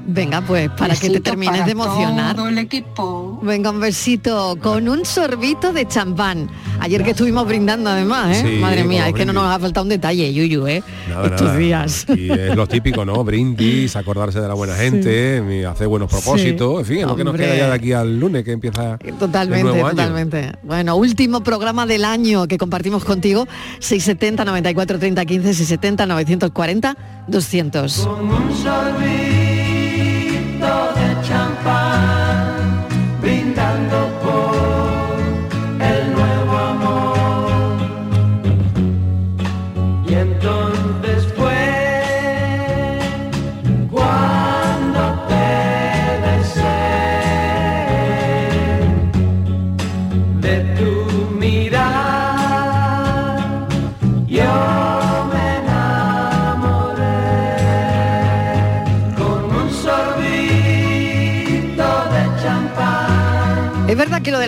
Venga, 0.07 0.43
pues 0.43 0.69
para 0.71 0.95
que 0.95 1.09
te 1.09 1.21
termines 1.21 1.55
para 1.55 1.65
de 1.67 1.73
emocionar. 1.73 2.37
Todo 2.37 2.49
el 2.49 2.59
equipo. 2.59 3.39
Venga, 3.43 3.71
un 3.71 3.81
besito 3.81 4.57
con 4.61 4.89
un 4.89 5.05
sorbito 5.05 5.73
de 5.73 5.89
champán. 5.89 6.51
Ayer 6.81 7.03
que 7.03 7.11
estuvimos 7.13 7.47
brindando 7.47 7.89
además, 7.89 8.37
¿eh? 8.37 8.43
Sí, 8.55 8.61
Madre 8.61 8.85
mía, 8.85 9.09
es 9.09 9.15
que 9.15 9.25
no 9.25 9.33
nos 9.33 9.45
ha 9.45 9.59
faltado 9.59 9.85
un 9.85 9.89
detalle, 9.89 10.33
Yuyu, 10.33 10.67
¿eh? 10.67 10.83
Nada, 11.09 11.27
Estos 11.27 11.43
nada. 11.49 11.57
días. 11.57 12.07
Y 12.17 12.31
es 12.31 12.55
lo 12.55 12.67
típico, 12.67 13.05
¿no? 13.05 13.25
Brindis, 13.25 13.97
acordarse 13.97 14.41
de 14.41 14.49
la 14.49 14.55
buena 14.55 14.75
gente, 14.75 15.43
y 15.51 15.65
hacer 15.65 15.89
buenos 15.89 16.11
propósitos, 16.11 16.81
en 16.81 16.85
fin, 16.87 16.99
es 16.99 17.07
lo 17.07 17.17
que 17.17 17.25
nos 17.25 17.35
queda 17.35 17.57
ya 17.57 17.67
de 17.69 17.73
aquí 17.75 17.93
al 17.93 18.19
lunes 18.21 18.45
que 18.45 18.53
empieza 18.53 18.99
el 19.01 19.15
Totalmente, 19.15 19.65
nuevo 19.65 19.87
año. 19.87 19.97
totalmente. 19.97 20.53
Bueno, 20.63 20.97
último 20.97 21.43
programa 21.43 21.87
del 21.87 22.05
año 22.05 22.47
que 22.47 22.59
compartimos 22.59 23.05
contigo, 23.05 23.47
670 23.79 24.45
94 24.45 24.99
30 24.99 25.25
15, 25.25 25.55
670 25.55 26.07
940 26.07 26.97
200. 27.29 28.09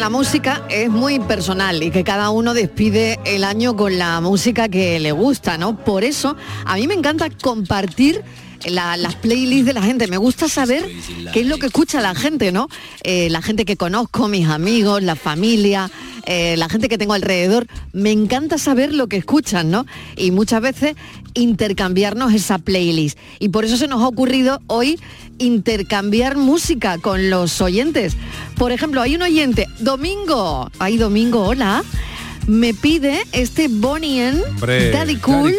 La 0.07 0.11
música 0.11 0.63
es 0.71 0.89
muy 0.89 1.19
personal 1.19 1.83
y 1.83 1.91
que 1.91 2.05
cada 2.05 2.31
uno 2.31 2.55
despide 2.55 3.19
el 3.25 3.43
año 3.43 3.75
con 3.75 3.99
la 3.99 4.21
música 4.21 4.69
que 4.69 5.01
le 5.01 5.11
gusta, 5.11 5.59
¿no? 5.59 5.85
Por 5.85 6.05
eso 6.05 6.37
a 6.65 6.77
mí 6.77 6.87
me 6.87 6.95
encanta 6.95 7.29
compartir 7.43 8.23
la- 8.65 8.97
las 8.97 9.15
playlists 9.17 9.67
de 9.67 9.73
la 9.73 9.83
gente. 9.83 10.07
Me 10.09 10.17
gusta 10.17 10.49
saber 10.49 10.85
qué 11.33 11.41
es 11.41 11.47
lo 11.47 11.59
que 11.59 11.67
escucha 11.67 12.01
la 12.01 12.15
gente, 12.15 12.53
¿no? 12.53 12.69
Eh, 13.03 13.29
la 13.31 13.43
gente 13.43 13.65
que 13.65 13.77
conozco, 13.77 14.29
mis 14.29 14.49
amigos, 14.49 15.03
la 15.03 15.17
familia, 15.17 15.91
eh, 16.27 16.57
la 16.57 16.69
gente 16.69 16.89
que 16.89 16.99
tengo 16.99 17.13
alrededor. 17.15 17.67
Me 17.93 18.11
encanta 18.13 18.59
saber 18.59 18.93
lo 18.95 19.07
que 19.09 19.17
escuchan, 19.17 19.71
¿no? 19.71 19.87
Y 20.17 20.31
muchas 20.31 20.61
veces 20.61 20.97
intercambiarnos 21.35 22.33
esa 22.33 22.59
playlist. 22.59 23.19
Y 23.39 23.51
por 23.51 23.65
eso 23.65 23.77
se 23.77 23.87
nos 23.89 24.03
ha 24.03 24.09
ocurrido 24.09 24.61
hoy 24.67 24.99
intercambiar 25.39 26.37
música 26.37 26.99
con 26.99 27.29
los 27.31 27.61
oyentes. 27.61 28.17
Por 28.57 28.73
ejemplo, 28.73 29.03
hay 29.03 29.15
un 29.17 29.23
oyente, 29.23 29.67
Domingo, 29.81 30.71
ay 30.79 30.97
Domingo, 30.97 31.43
hola, 31.45 31.85
me 32.47 32.73
pide 32.75 33.23
este 33.33 33.69
Bonnie 33.69 34.33
cool, 34.61 34.93
Daddy 34.93 35.17
Cool. 35.17 35.55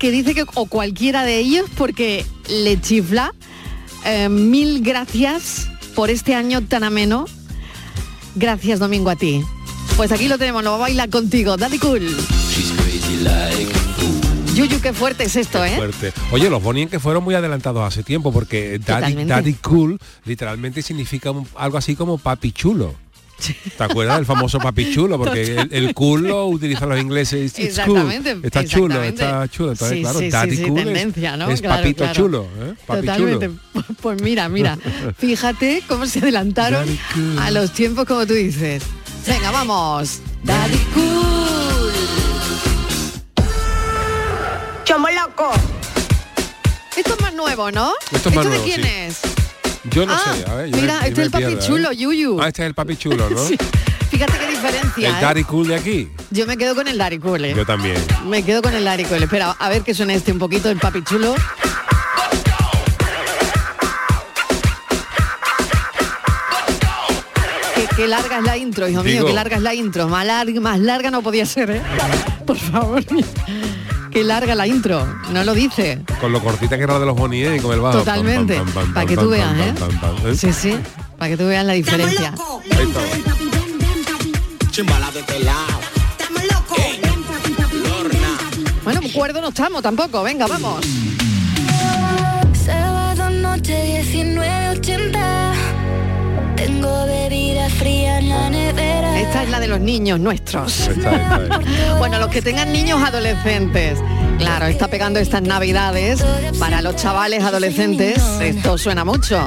Que 0.00 0.10
dice 0.10 0.34
que 0.34 0.44
o 0.54 0.66
cualquiera 0.66 1.24
de 1.24 1.38
ellos 1.38 1.66
porque 1.76 2.26
le 2.48 2.80
chifla. 2.80 3.34
Eh, 4.06 4.30
mil 4.30 4.82
gracias 4.82 5.68
por 5.94 6.08
este 6.08 6.34
año 6.34 6.62
tan 6.62 6.82
ameno. 6.82 7.26
Gracias 8.34 8.78
Domingo 8.80 9.10
a 9.10 9.16
ti. 9.16 9.44
Pues 9.96 10.10
aquí 10.10 10.26
lo 10.26 10.38
tenemos, 10.38 10.64
lo 10.64 10.70
va 10.70 10.76
a 10.76 10.80
bailar 10.80 11.10
contigo, 11.10 11.58
Daddy 11.58 11.78
Cool. 11.78 12.16
Yuyu, 14.54 14.80
qué 14.80 14.92
fuerte 14.94 15.24
es 15.24 15.36
esto, 15.36 15.62
¿eh? 15.62 15.76
Fuerte. 15.76 16.12
Oye, 16.32 16.48
los 16.48 16.62
Bonnie 16.62 16.86
que 16.86 16.98
fueron 16.98 17.22
muy 17.22 17.34
adelantados 17.34 17.86
hace 17.86 18.02
tiempo 18.02 18.32
porque 18.32 18.78
Daddy. 18.78 19.24
Daddy 19.26 19.52
Cool 19.54 19.98
literalmente 20.24 20.80
significa 20.80 21.30
algo 21.56 21.76
así 21.76 21.94
como 21.94 22.16
papi 22.16 22.52
chulo. 22.52 22.94
¿Te 23.40 23.84
acuerdas 23.84 24.16
del 24.18 24.26
famoso 24.26 24.58
papi 24.58 24.92
chulo? 24.92 25.18
Porque 25.18 25.56
el, 25.56 25.68
el 25.72 25.94
cool 25.94 26.24
lo 26.28 26.46
utilizan 26.46 26.88
los 26.88 27.00
ingleses. 27.00 27.58
It's 27.58 27.78
Exactamente, 27.78 28.34
cool. 28.34 28.44
Está 28.44 28.64
chulo, 28.64 29.02
está 29.02 29.48
chulo. 29.48 29.72
Entonces, 29.72 29.96
Sí, 29.96 30.02
claro, 30.02 30.18
sí, 30.18 30.24
sí, 30.26 30.30
Daddy 30.30 30.56
sí, 30.56 30.62
Cool 30.64 30.78
es- 30.78 30.84
tendencia, 30.84 31.36
¿no? 31.36 31.50
es, 31.50 31.60
Claro, 31.60 31.76
papito 31.82 31.98
claro. 32.04 32.14
chulo. 32.14 32.46
¿eh? 32.60 32.74
Papi 32.86 33.00
Totalmente. 33.06 33.46
chulo. 33.46 33.60
Pues 34.00 34.22
mira, 34.22 34.48
mira, 34.48 34.78
fíjate 35.18 35.82
cómo 35.86 36.06
se 36.06 36.20
adelantaron 36.20 36.86
cool. 37.14 37.38
a 37.38 37.50
los 37.50 37.72
tiempos 37.72 38.06
como 38.06 38.26
tú 38.26 38.32
dices. 38.34 38.82
Venga, 39.26 39.50
vamos. 39.50 40.20
Daddy 40.42 40.78
Cool. 40.94 41.92
Somos 44.86 45.10
locos. 45.14 45.56
Esto 46.96 47.14
es 47.14 47.20
más 47.20 47.34
nuevo, 47.34 47.70
¿no? 47.70 47.92
Esto 48.12 48.28
es 48.30 48.34
más 48.34 48.44
de 48.44 48.50
nuevo, 48.50 48.64
quién 48.64 48.84
es? 48.84 49.20
Yo 49.92 50.06
no 50.06 50.12
Ah, 50.14 50.34
sé. 50.36 50.50
A 50.50 50.54
ver, 50.54 50.70
yo 50.70 50.76
mira, 50.76 51.00
me- 51.00 51.08
este 51.08 51.20
es 51.20 51.26
el 51.26 51.30
papi 51.30 51.44
pierdo, 51.46 51.62
¿eh? 51.62 51.66
chulo, 51.66 51.92
Yuyu. 51.92 52.40
Ah, 52.40 52.48
este 52.48 52.62
es 52.62 52.66
el 52.68 52.74
papi 52.74 52.96
chulo, 52.96 53.28
¿no? 53.30 53.38
Sí. 53.46 53.56
Fíjate 54.10 54.38
qué 54.38 54.50
diferencia. 54.50 55.08
El 55.08 55.14
¿eh? 55.14 55.18
Daddy 55.20 55.44
Cool 55.44 55.68
de 55.68 55.74
aquí. 55.76 56.08
Yo 56.30 56.46
me 56.46 56.56
quedo 56.56 56.74
con 56.74 56.86
el 56.88 56.98
Daddy 56.98 57.18
Cool. 57.18 57.44
¿eh? 57.44 57.54
Yo 57.56 57.64
también. 57.64 57.96
Me 58.26 58.42
quedo 58.42 58.60
con 58.62 58.74
el 58.74 58.84
Daddy 58.84 59.04
Cool. 59.04 59.22
Espera, 59.22 59.50
a 59.58 59.68
ver 59.68 59.82
que 59.82 59.94
suene 59.94 60.14
este 60.14 60.32
un 60.32 60.38
poquito, 60.38 60.68
el 60.70 60.78
papi 60.78 61.02
chulo. 61.04 61.34
Qué 67.96 68.06
larga 68.08 68.38
es 68.38 68.44
la 68.44 68.56
intro, 68.56 68.88
hijo 68.88 69.02
mío, 69.02 69.26
qué 69.26 69.32
larga 69.32 69.56
es 69.56 69.62
la 69.62 69.74
intro. 69.74 70.08
Más 70.08 70.24
larga, 70.26 70.60
más 70.60 70.78
larga 70.78 71.10
no 71.10 71.22
podía 71.22 71.44
ser, 71.44 71.70
¿eh? 71.70 71.82
Por 72.46 72.56
favor. 72.56 73.02
Qué 74.10 74.24
larga 74.24 74.54
la 74.54 74.66
intro. 74.66 75.06
No 75.32 75.44
lo 75.44 75.54
dice. 75.54 76.02
Con 76.20 76.32
lo 76.32 76.40
cortita 76.40 76.76
que 76.76 76.82
era 76.82 76.98
de 76.98 77.06
los 77.06 77.16
Bonnie 77.16 77.56
y 77.56 77.60
con 77.60 77.72
el 77.72 77.80
bajo. 77.80 77.98
Totalmente. 77.98 78.60
Para 78.92 79.06
que 79.06 79.16
tú 79.16 79.30
veas, 79.30 79.56
¿eh? 79.56 79.74
¿eh? 80.26 80.34
Sí, 80.36 80.52
sí. 80.52 80.76
Para 81.16 81.30
que 81.30 81.36
tú 81.36 81.46
veas 81.46 81.64
la 81.64 81.74
diferencia. 81.74 82.34
Bueno, 88.84 89.00
cuerdo 89.14 89.40
no 89.40 89.48
estamos 89.48 89.82
tampoco. 89.82 90.22
Venga, 90.22 90.46
vamos. 90.46 90.84
Sábado 92.64 93.30
noche 93.30 94.02
19.80 94.02 95.52
Tengo 96.56 97.06
bebida 97.06 97.19
fría 97.70 98.18
en 98.18 98.28
la 98.28 98.50
nevera 98.50 99.18
Esta 99.20 99.42
es 99.44 99.50
la 99.50 99.60
de 99.60 99.68
los 99.68 99.80
niños 99.80 100.20
nuestros. 100.20 100.88
Esta, 100.88 101.14
esta, 101.14 101.42
esta. 101.42 101.94
Bueno, 101.98 102.18
los 102.18 102.28
que 102.28 102.42
tengan 102.42 102.72
niños 102.72 103.02
adolescentes. 103.02 103.98
Claro, 104.38 104.66
está 104.66 104.88
pegando 104.88 105.20
estas 105.20 105.42
navidades. 105.42 106.24
Para 106.58 106.82
los 106.82 106.96
chavales 106.96 107.42
adolescentes, 107.42 108.18
esto 108.40 108.78
suena 108.78 109.04
mucho. 109.04 109.38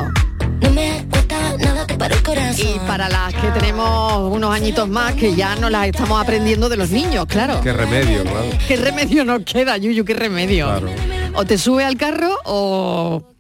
No 0.62 0.70
me 0.72 1.06
cuesta 1.10 1.58
nada 1.58 1.86
te 1.86 1.96
para 1.96 2.16
el 2.16 2.24
corazón 2.24 2.68
Y 2.68 2.80
para 2.88 3.10
las 3.10 3.34
que 3.34 3.48
tenemos 3.50 4.32
unos 4.32 4.54
añitos 4.54 4.88
más, 4.88 5.14
que 5.14 5.36
ya 5.36 5.56
no 5.56 5.70
las 5.70 5.88
estamos 5.88 6.22
aprendiendo 6.22 6.70
de 6.70 6.78
los 6.78 6.90
niños, 6.90 7.26
claro. 7.28 7.60
Qué 7.62 7.74
remedio, 7.74 8.24
claro. 8.24 8.50
¿Qué 8.68 8.78
remedio 8.78 9.26
nos 9.26 9.44
queda, 9.44 9.78
Yuyu? 9.78 10.06
¿Qué 10.06 10.14
remedio? 10.14 10.68
Claro. 10.68 10.90
O 11.36 11.46
te 11.46 11.58
sube 11.58 11.84
al 11.84 11.98
carro 11.98 12.38
o... 12.46 13.33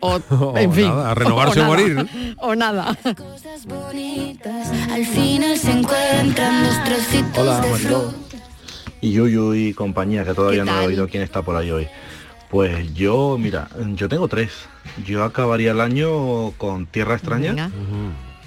O, 0.00 0.20
O 0.30 0.56
en 0.58 0.72
fin. 0.72 0.88
nada, 0.88 1.10
a 1.10 1.14
renovarse 1.14 1.60
o 1.60 1.62
nada, 1.62 1.76
morir. 1.76 2.34
O 2.38 2.54
nada. 2.54 2.96
Cosas 3.16 3.66
bonitas 3.66 4.68
Al 4.90 5.04
final 5.06 5.56
se 5.58 5.70
encuentran 5.72 6.64
los 6.64 6.84
trocitos 6.84 7.38
Hola, 7.38 7.64
Mariló. 7.70 8.14
Y 9.00 9.12
Yuyu 9.12 9.54
y 9.54 9.74
compañía, 9.74 10.24
que 10.24 10.34
todavía 10.34 10.64
¿Qué 10.64 10.70
no 10.70 10.80
he 10.82 10.86
oído 10.86 11.08
quién 11.08 11.22
está 11.22 11.42
por 11.42 11.56
ahí 11.56 11.70
hoy. 11.70 11.86
Pues 12.50 12.94
yo, 12.94 13.36
mira, 13.38 13.68
yo 13.94 14.08
tengo 14.08 14.28
tres. 14.28 14.52
Yo 15.04 15.24
acabaría 15.24 15.72
el 15.72 15.80
año 15.80 16.52
con 16.52 16.86
Tierra 16.86 17.14
Extraña, 17.14 17.50
Venga. 17.50 17.70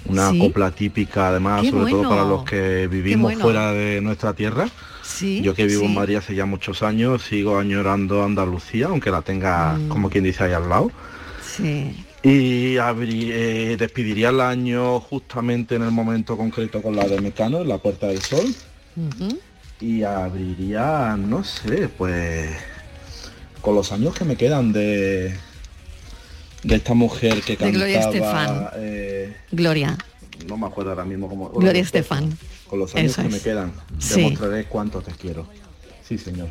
una 0.06 0.30
Sí. 0.30 0.38
copla 0.38 0.70
típica 0.70 1.28
además, 1.28 1.62
Qué 1.62 1.70
sobre 1.70 1.82
bueno. 1.92 1.98
todo 2.02 2.10
para 2.10 2.24
los 2.24 2.44
que 2.44 2.88
vivimos 2.88 3.22
bueno. 3.32 3.40
fuera 3.44 3.72
de 3.72 4.00
nuestra 4.00 4.32
tierra. 4.32 4.68
Sí. 5.02 5.42
Yo 5.42 5.54
que 5.54 5.66
vivo 5.66 5.84
en. 5.84 5.94
Madrid 5.94 6.16
hace 6.16 6.34
ya 6.34 6.46
muchos 6.46 6.82
años, 6.82 7.22
sigo 7.22 7.58
añorando 7.58 8.24
Andalucía, 8.24 8.86
aunque 8.86 9.10
la 9.10 9.22
tenga, 9.22 9.74
Mm. 9.74 9.88
como 9.88 10.08
quien 10.10 10.24
dice, 10.24 10.44
ahí 10.44 10.52
al 10.52 10.68
lado. 10.68 10.90
Sí. 11.60 12.04
Y 12.22 12.76
abrí- 12.76 13.30
eh, 13.32 13.76
despediría 13.78 14.28
el 14.28 14.40
año 14.40 15.00
justamente 15.00 15.76
en 15.76 15.82
el 15.82 15.90
momento 15.90 16.36
concreto 16.36 16.82
con 16.82 16.94
la 16.96 17.06
de 17.06 17.20
Mecano, 17.20 17.60
en 17.62 17.68
la 17.68 17.78
Puerta 17.78 18.08
del 18.08 18.20
Sol. 18.20 18.54
Y 19.80 20.02
abriría, 20.02 21.16
no 21.18 21.42
sé, 21.44 21.88
pues 21.88 22.50
con 23.62 23.74
los 23.74 23.90
años 23.92 24.14
que 24.14 24.24
me 24.24 24.36
quedan 24.36 24.72
de 24.72 25.34
de 26.62 26.74
esta 26.76 26.92
mujer 26.92 27.40
que 27.40 27.56
De 27.56 27.70
Gloria 27.72 28.00
cantaba 28.02 28.10
Estefan. 28.26 28.70
eh, 28.76 29.34
Gloria. 29.50 29.96
no 30.46 30.58
me 30.58 30.66
acuerdo 30.66 30.90
ahora 30.90 31.06
mismo 31.06 31.26
cómo 31.26 31.48
Gloria 31.48 31.80
Estefan. 31.80 32.36
con 32.68 32.78
los 32.78 32.94
años 32.94 33.12
Eso 33.12 33.22
que 33.22 33.28
es. 33.28 33.32
me 33.34 33.40
quedan 33.40 33.72
Sí. 33.98 34.16
demostraré 34.20 34.64
cuánto 34.64 35.00
te 35.00 35.12
quiero 35.12 35.46
sí 36.06 36.18
señor 36.18 36.48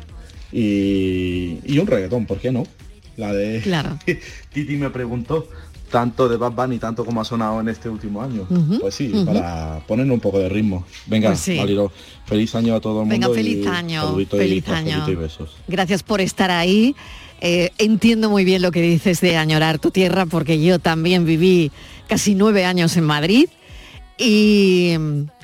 y, 0.50 1.60
y 1.64 1.78
un 1.78 1.86
reggaetón 1.86 2.26
¿por 2.26 2.38
qué 2.38 2.50
no? 2.50 2.64
La 3.16 3.32
de 3.32 3.60
Claro. 3.60 3.98
Titi 4.52 4.76
me 4.76 4.90
preguntó 4.90 5.48
tanto 5.90 6.28
de 6.28 6.36
Bad 6.36 6.52
Bunny 6.52 6.78
tanto 6.78 7.04
como 7.04 7.20
ha 7.20 7.24
sonado 7.24 7.60
en 7.60 7.68
este 7.68 7.88
último 7.88 8.22
año 8.22 8.46
pues 8.80 8.94
sí 8.94 9.12
para 9.26 9.80
ponerle 9.88 10.12
un 10.12 10.20
poco 10.20 10.38
de 10.38 10.48
ritmo 10.48 10.84
venga 11.06 11.30
Pues 11.30 11.40
sí. 11.40 11.58
Feliz 12.26 12.54
año 12.54 12.76
a 12.76 12.80
todo 12.80 13.02
el 13.02 13.08
Venga, 13.08 13.26
mundo 13.26 13.42
feliz 13.42 13.64
y 13.64 13.68
año, 13.68 14.20
y 14.20 14.24
feliz 14.24 14.62
cafelito 14.64 14.72
año. 14.72 15.10
y 15.10 15.14
besos 15.16 15.50
Gracias 15.66 16.04
por 16.04 16.20
estar 16.20 16.52
ahí. 16.52 16.94
Eh, 17.40 17.70
entiendo 17.78 18.30
muy 18.30 18.44
bien 18.44 18.62
lo 18.62 18.70
que 18.70 18.80
dices 18.82 19.20
de 19.20 19.36
añorar 19.36 19.80
tu 19.80 19.90
tierra, 19.90 20.26
porque 20.26 20.62
yo 20.62 20.78
también 20.78 21.24
viví 21.24 21.72
casi 22.06 22.34
nueve 22.36 22.64
años 22.66 22.96
en 22.96 23.02
Madrid 23.04 23.46
y 24.18 24.94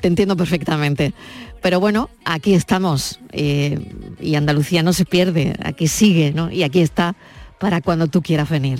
te 0.01 0.07
entiendo 0.07 0.37
perfectamente. 0.37 1.13
Pero 1.61 1.79
bueno, 1.79 2.09
aquí 2.23 2.53
estamos 2.53 3.19
eh, 3.31 3.79
y 4.21 4.35
Andalucía 4.35 4.83
no 4.83 4.93
se 4.93 5.05
pierde, 5.05 5.55
aquí 5.63 5.87
sigue, 5.87 6.31
¿no? 6.33 6.51
Y 6.51 6.63
aquí 6.63 6.79
está 6.81 7.15
para 7.59 7.81
cuando 7.81 8.07
tú 8.07 8.21
quieras 8.21 8.49
venir. 8.49 8.79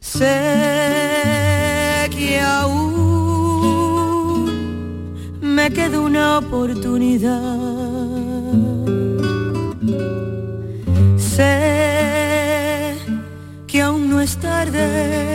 Sé 0.00 0.28
que 2.10 2.40
aún 2.40 2.90
me 5.40 5.70
queda 5.70 6.00
una 6.00 6.38
oportunidad. 6.38 7.42
Sé 11.16 12.96
que 13.66 13.82
aún 13.82 14.10
no 14.10 14.20
es 14.20 14.36
tarde 14.36 15.32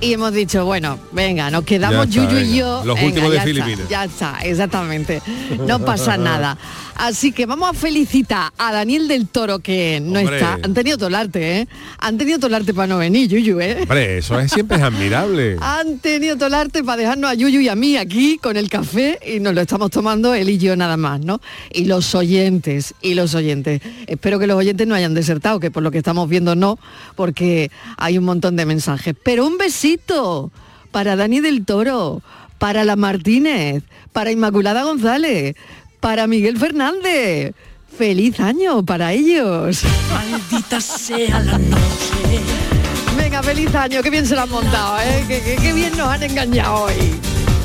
y 0.00 0.12
hemos 0.14 0.32
dicho, 0.32 0.64
bueno, 0.64 0.98
venga, 1.12 1.50
nos 1.50 1.64
quedamos 1.64 2.08
está, 2.08 2.30
Yuyu 2.30 2.38
y 2.38 2.56
yo. 2.58 2.82
Los 2.84 2.96
Venga, 2.96 3.06
últimos 3.08 3.30
de 3.30 3.36
ya 3.36 3.42
está, 3.42 3.44
Filipinas. 3.64 3.88
ya 3.88 4.04
está, 4.04 4.38
exactamente. 4.42 5.22
No 5.66 5.78
pasa 5.84 6.16
nada. 6.16 6.56
Así 6.96 7.32
que 7.32 7.46
vamos 7.46 7.70
a 7.70 7.72
felicitar 7.72 8.52
a 8.58 8.72
Daniel 8.72 9.08
del 9.08 9.26
Toro, 9.26 9.60
que 9.60 10.00
no 10.02 10.18
Hombre. 10.20 10.36
está. 10.36 10.58
Han 10.62 10.74
tenido 10.74 10.98
todo 10.98 11.08
el 11.08 11.14
arte, 11.14 11.60
¿eh? 11.60 11.68
Han 11.98 12.18
tenido 12.18 12.38
todo 12.38 12.48
el 12.48 12.54
arte 12.54 12.74
para 12.74 12.88
no 12.88 12.98
venir, 12.98 13.28
Yuyu, 13.28 13.58
¿eh? 13.60 13.78
Hombre, 13.82 14.18
eso 14.18 14.38
es, 14.38 14.52
siempre 14.52 14.76
es 14.76 14.82
admirable. 14.82 15.56
Han 15.62 15.98
tenido 15.98 16.36
todo 16.36 16.48
el 16.48 16.54
arte 16.54 16.84
para 16.84 16.98
dejarnos 16.98 17.30
a 17.30 17.34
Yuyu 17.34 17.60
y 17.60 17.68
a 17.68 17.74
mí 17.74 17.96
aquí 17.96 18.36
con 18.36 18.56
el 18.58 18.68
café 18.68 19.18
y 19.26 19.40
nos 19.40 19.54
lo 19.54 19.62
estamos 19.62 19.90
tomando 19.90 20.34
él 20.34 20.50
y 20.50 20.58
yo 20.58 20.76
nada 20.76 20.98
más, 20.98 21.20
¿no? 21.20 21.40
Y 21.72 21.86
los 21.86 22.14
oyentes, 22.14 22.94
y 23.00 23.14
los 23.14 23.34
oyentes. 23.34 23.80
Espero 24.06 24.38
que 24.38 24.46
los 24.46 24.56
oyentes 24.58 24.86
no 24.86 24.94
hayan 24.94 25.14
desertado, 25.14 25.58
que 25.58 25.70
por 25.70 25.82
lo 25.82 25.90
que 25.90 25.98
estamos 25.98 26.28
viendo 26.28 26.54
no, 26.54 26.78
porque 27.16 27.70
hay 27.96 28.18
un 28.18 28.24
montón 28.24 28.56
de 28.56 28.66
mensajes. 28.66 29.14
Pero 29.22 29.46
un 29.46 29.56
besito 29.56 29.89
para 30.90 31.16
Dani 31.16 31.40
del 31.40 31.64
Toro, 31.64 32.22
para 32.58 32.84
la 32.84 32.96
Martínez, 32.96 33.82
para 34.12 34.30
Inmaculada 34.30 34.82
González, 34.84 35.54
para 36.00 36.26
Miguel 36.26 36.58
Fernández. 36.58 37.54
Feliz 37.96 38.40
año 38.40 38.84
para 38.84 39.12
ellos. 39.12 39.82
Maldita 40.12 40.80
sea 40.80 41.40
la 41.40 41.58
noche. 41.58 42.40
Venga, 43.16 43.42
feliz 43.42 43.74
año, 43.74 44.02
qué 44.02 44.10
bien 44.10 44.26
se 44.26 44.34
lo 44.34 44.42
han 44.42 44.50
montado, 44.50 44.98
¿eh? 45.00 45.24
Qué, 45.28 45.40
qué- 45.42 45.56
qué 45.60 45.72
bien 45.72 45.96
nos 45.96 46.08
han 46.08 46.22
engañado 46.22 46.84
hoy. 46.84 46.94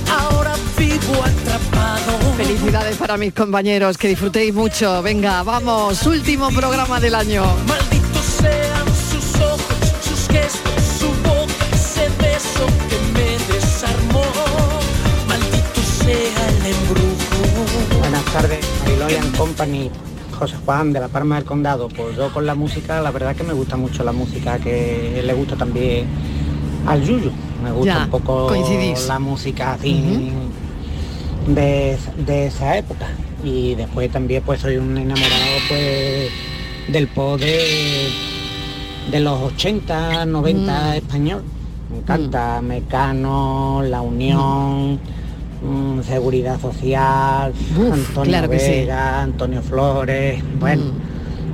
Ahora 0.09 0.53
vivo 0.77 1.13
atrapado. 1.23 2.19
Felicidades 2.37 2.97
para 2.97 3.17
mis 3.17 3.33
compañeros, 3.33 3.97
que 3.97 4.09
disfrutéis 4.09 4.53
mucho. 4.53 5.01
Venga, 5.01 5.41
vamos, 5.43 6.05
último 6.05 6.49
programa 6.51 6.99
del 6.99 7.15
año. 7.15 7.43
Malditos 7.67 8.25
sean 8.41 8.85
sus 9.09 9.41
ojos, 9.41 9.61
sus 10.03 10.27
gestos, 10.27 10.83
tardes, 18.35 18.65
and 19.17 19.37
Company. 19.37 19.89
José 20.37 20.57
Juan 20.65 20.91
de 20.91 20.99
la 20.99 21.07
Palma 21.07 21.35
del 21.35 21.45
Condado. 21.45 21.87
Pues 21.87 22.17
yo 22.17 22.33
con 22.33 22.45
la 22.45 22.55
música, 22.55 23.01
la 23.01 23.11
verdad 23.11 23.33
que 23.35 23.43
me 23.43 23.53
gusta 23.53 23.77
mucho 23.77 24.03
la 24.03 24.11
música 24.11 24.59
que 24.59 25.21
le 25.25 25.33
gusta 25.33 25.55
también 25.55 26.05
al 26.85 27.01
Yuyu. 27.01 27.31
Me 27.63 27.71
gusta 27.71 27.93
Ya, 27.99 28.03
un 28.03 28.09
poco 28.11 28.47
coincidís. 28.47 29.07
la 29.07 29.19
música 29.19 29.73
así 29.75 30.33
de, 31.47 31.97
de 32.25 32.47
esa 32.47 32.77
época. 32.77 33.07
Y 33.45 33.75
después 33.75 34.11
también 34.11 34.43
pues 34.45 34.59
soy 34.59 34.75
un 34.75 34.97
enamorado 34.97 35.55
pues 35.69 36.29
del 36.89 37.07
pop 37.07 37.39
de, 37.39 38.09
de 39.11 39.19
los 39.21 39.41
80, 39.41 40.25
90 40.25 40.91
Mm. 40.91 40.93
español. 40.97 41.43
Me 41.89 41.97
encanta 41.99 42.59
Mecano, 42.61 43.81
La 43.87 44.01
Unión, 44.01 44.95
mm, 44.95 44.99
Seguridad 46.03 46.59
Social, 46.59 47.53
Uf, 47.77 47.93
Antonio 47.93 48.23
claro 48.29 48.49
que 48.49 48.59
sí. 48.59 48.69
Vega, 48.71 49.21
Antonio 49.21 49.61
Flores, 49.61 50.43
bueno, 50.59 50.83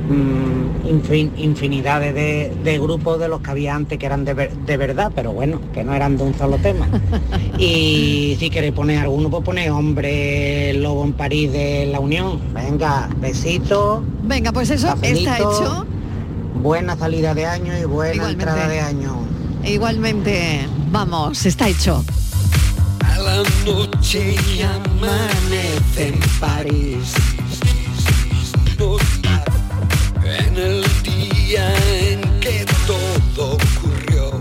mm, 0.09 0.87
infin- 0.87 1.31
infinidades 1.37 2.13
de, 2.13 2.53
de 2.63 2.79
grupos 2.79 3.19
de 3.19 3.27
los 3.27 3.41
que 3.41 3.51
había 3.51 3.75
antes 3.75 3.97
que 3.97 4.05
eran 4.05 4.25
de, 4.25 4.33
ver- 4.33 4.51
de 4.65 4.77
verdad, 4.77 5.11
pero 5.15 5.31
bueno, 5.31 5.61
que 5.73 5.83
no 5.83 5.93
eran 5.93 6.17
de 6.17 6.23
un 6.23 6.33
solo 6.37 6.57
tema. 6.57 6.87
y 7.57 8.35
si 8.39 8.49
queréis 8.49 8.73
poner 8.73 8.99
alguno, 8.99 9.29
pues 9.29 9.43
poner 9.43 9.71
Hombre 9.71 10.73
Lobo 10.73 11.03
en 11.05 11.13
París 11.13 11.51
de 11.51 11.87
La 11.91 11.99
Unión. 11.99 12.39
Venga, 12.53 13.09
besitos. 13.19 14.01
Venga, 14.23 14.51
pues 14.51 14.69
eso 14.71 14.93
está 15.01 15.37
hecho. 15.37 15.85
Buena 16.61 16.95
salida 16.97 17.33
de 17.33 17.45
año 17.45 17.73
y 17.79 17.85
buena 17.85 18.13
Igualmente. 18.15 18.43
entrada 18.43 18.67
de 18.67 18.79
año. 18.81 19.13
Igualmente, 19.63 20.59
vamos, 20.91 21.45
está 21.45 21.69
hecho. 21.69 22.03
La 23.23 23.43
noche 23.65 24.35
y 24.49 24.61
amanece 24.61 26.07
en 26.07 26.19
París. 26.39 27.13
En 30.23 30.57
el 30.57 30.83
día 31.03 31.73
en 32.01 32.39
que 32.39 32.65
todo 32.87 33.57
ocurrió. 33.57 34.31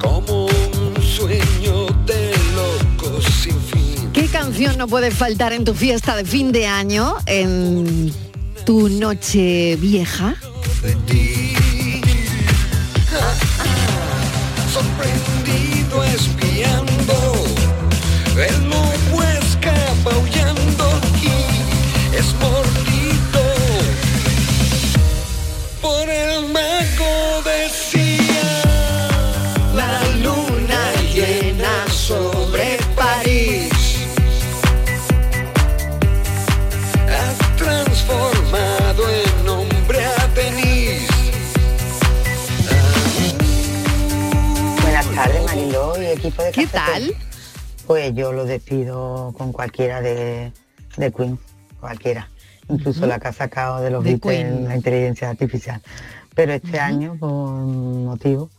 Como 0.00 0.46
un 0.46 1.02
sueño 1.02 1.86
de 2.06 2.34
locos 2.54 3.24
sin 3.42 3.58
fin. 3.60 4.10
¿Qué 4.12 4.26
canción 4.26 4.76
no 4.76 4.86
puede 4.86 5.10
faltar 5.10 5.52
en 5.52 5.64
tu 5.64 5.74
fiesta 5.74 6.14
de 6.16 6.24
fin 6.24 6.52
de 6.52 6.66
año, 6.66 7.16
en 7.26 8.12
tu 8.66 8.88
noche 8.88 9.76
vieja? 9.76 10.36
de 10.82 10.94
ti. 11.06 11.37
Tal? 46.68 47.14
Pues 47.86 48.14
yo 48.14 48.32
lo 48.32 48.44
despido 48.44 49.34
con 49.36 49.52
cualquiera 49.52 50.00
de, 50.00 50.52
de 50.96 51.12
Queen, 51.12 51.38
cualquiera. 51.80 52.28
Incluso 52.68 53.06
la 53.06 53.18
que 53.18 53.28
ha 53.28 53.32
sacado 53.32 53.80
de 53.80 53.90
los 53.90 54.04
De 54.04 54.16
Beatles 54.16 54.68
la 54.68 54.76
inteligencia 54.76 55.30
artificial. 55.30 55.80
Pero 56.34 56.52
este 56.52 56.78
año, 56.78 57.16
por 57.18 57.30
motivo, 57.30 58.50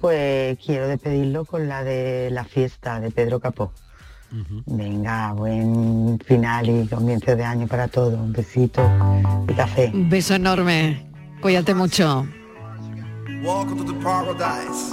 pues 0.00 0.58
quiero 0.64 0.88
despedirlo 0.88 1.44
con 1.44 1.68
la 1.68 1.84
de 1.84 2.30
la 2.30 2.44
fiesta 2.44 3.00
de 3.00 3.10
Pedro 3.10 3.40
Capó. 3.40 3.72
Venga, 4.66 5.32
buen 5.32 6.18
final 6.26 6.68
y 6.68 6.88
comienzo 6.88 7.36
de 7.36 7.44
año 7.44 7.68
para 7.68 7.86
todos. 7.86 8.14
Un 8.14 8.32
besito 8.32 8.82
y 9.48 9.54
café. 9.54 9.92
Un 9.94 10.10
beso 10.10 10.34
enorme. 10.34 11.06
Cuídate 11.40 11.74
mucho. 11.74 12.26
Welcome 13.44 13.84
to 13.84 13.92
the 13.92 14.00
paradise. 14.02 14.92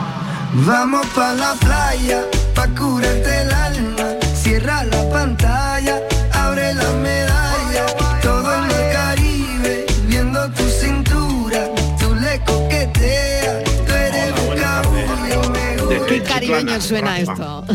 Vamos 0.53 1.05
pa 1.15 1.33
la 1.33 1.53
playa, 1.59 2.23
pa 2.53 2.67
curarte 2.67 3.41
el 3.41 3.51
alma. 3.51 4.07
Cierra 4.35 4.83
la 4.83 5.09
pantalla, 5.09 6.01
abre 6.33 6.73
la 6.73 6.91
medalla. 7.01 7.85
Todo 8.21 8.53
en 8.57 8.65
el 8.71 8.93
Caribe, 8.93 9.85
viendo 10.07 10.49
tu 10.51 10.63
cintura. 10.63 11.69
Tú 11.99 12.13
le 12.15 12.39
coqueteas, 12.45 13.63
tú 13.87 13.93
eres 13.93 14.33
un 14.41 14.55
cabullo, 14.59 15.49
me 15.51 15.77
gusta. 15.77 16.05
Qué 16.07 16.21
caribeño 16.21 16.81
suena 16.81 17.19
esto. 17.19 17.65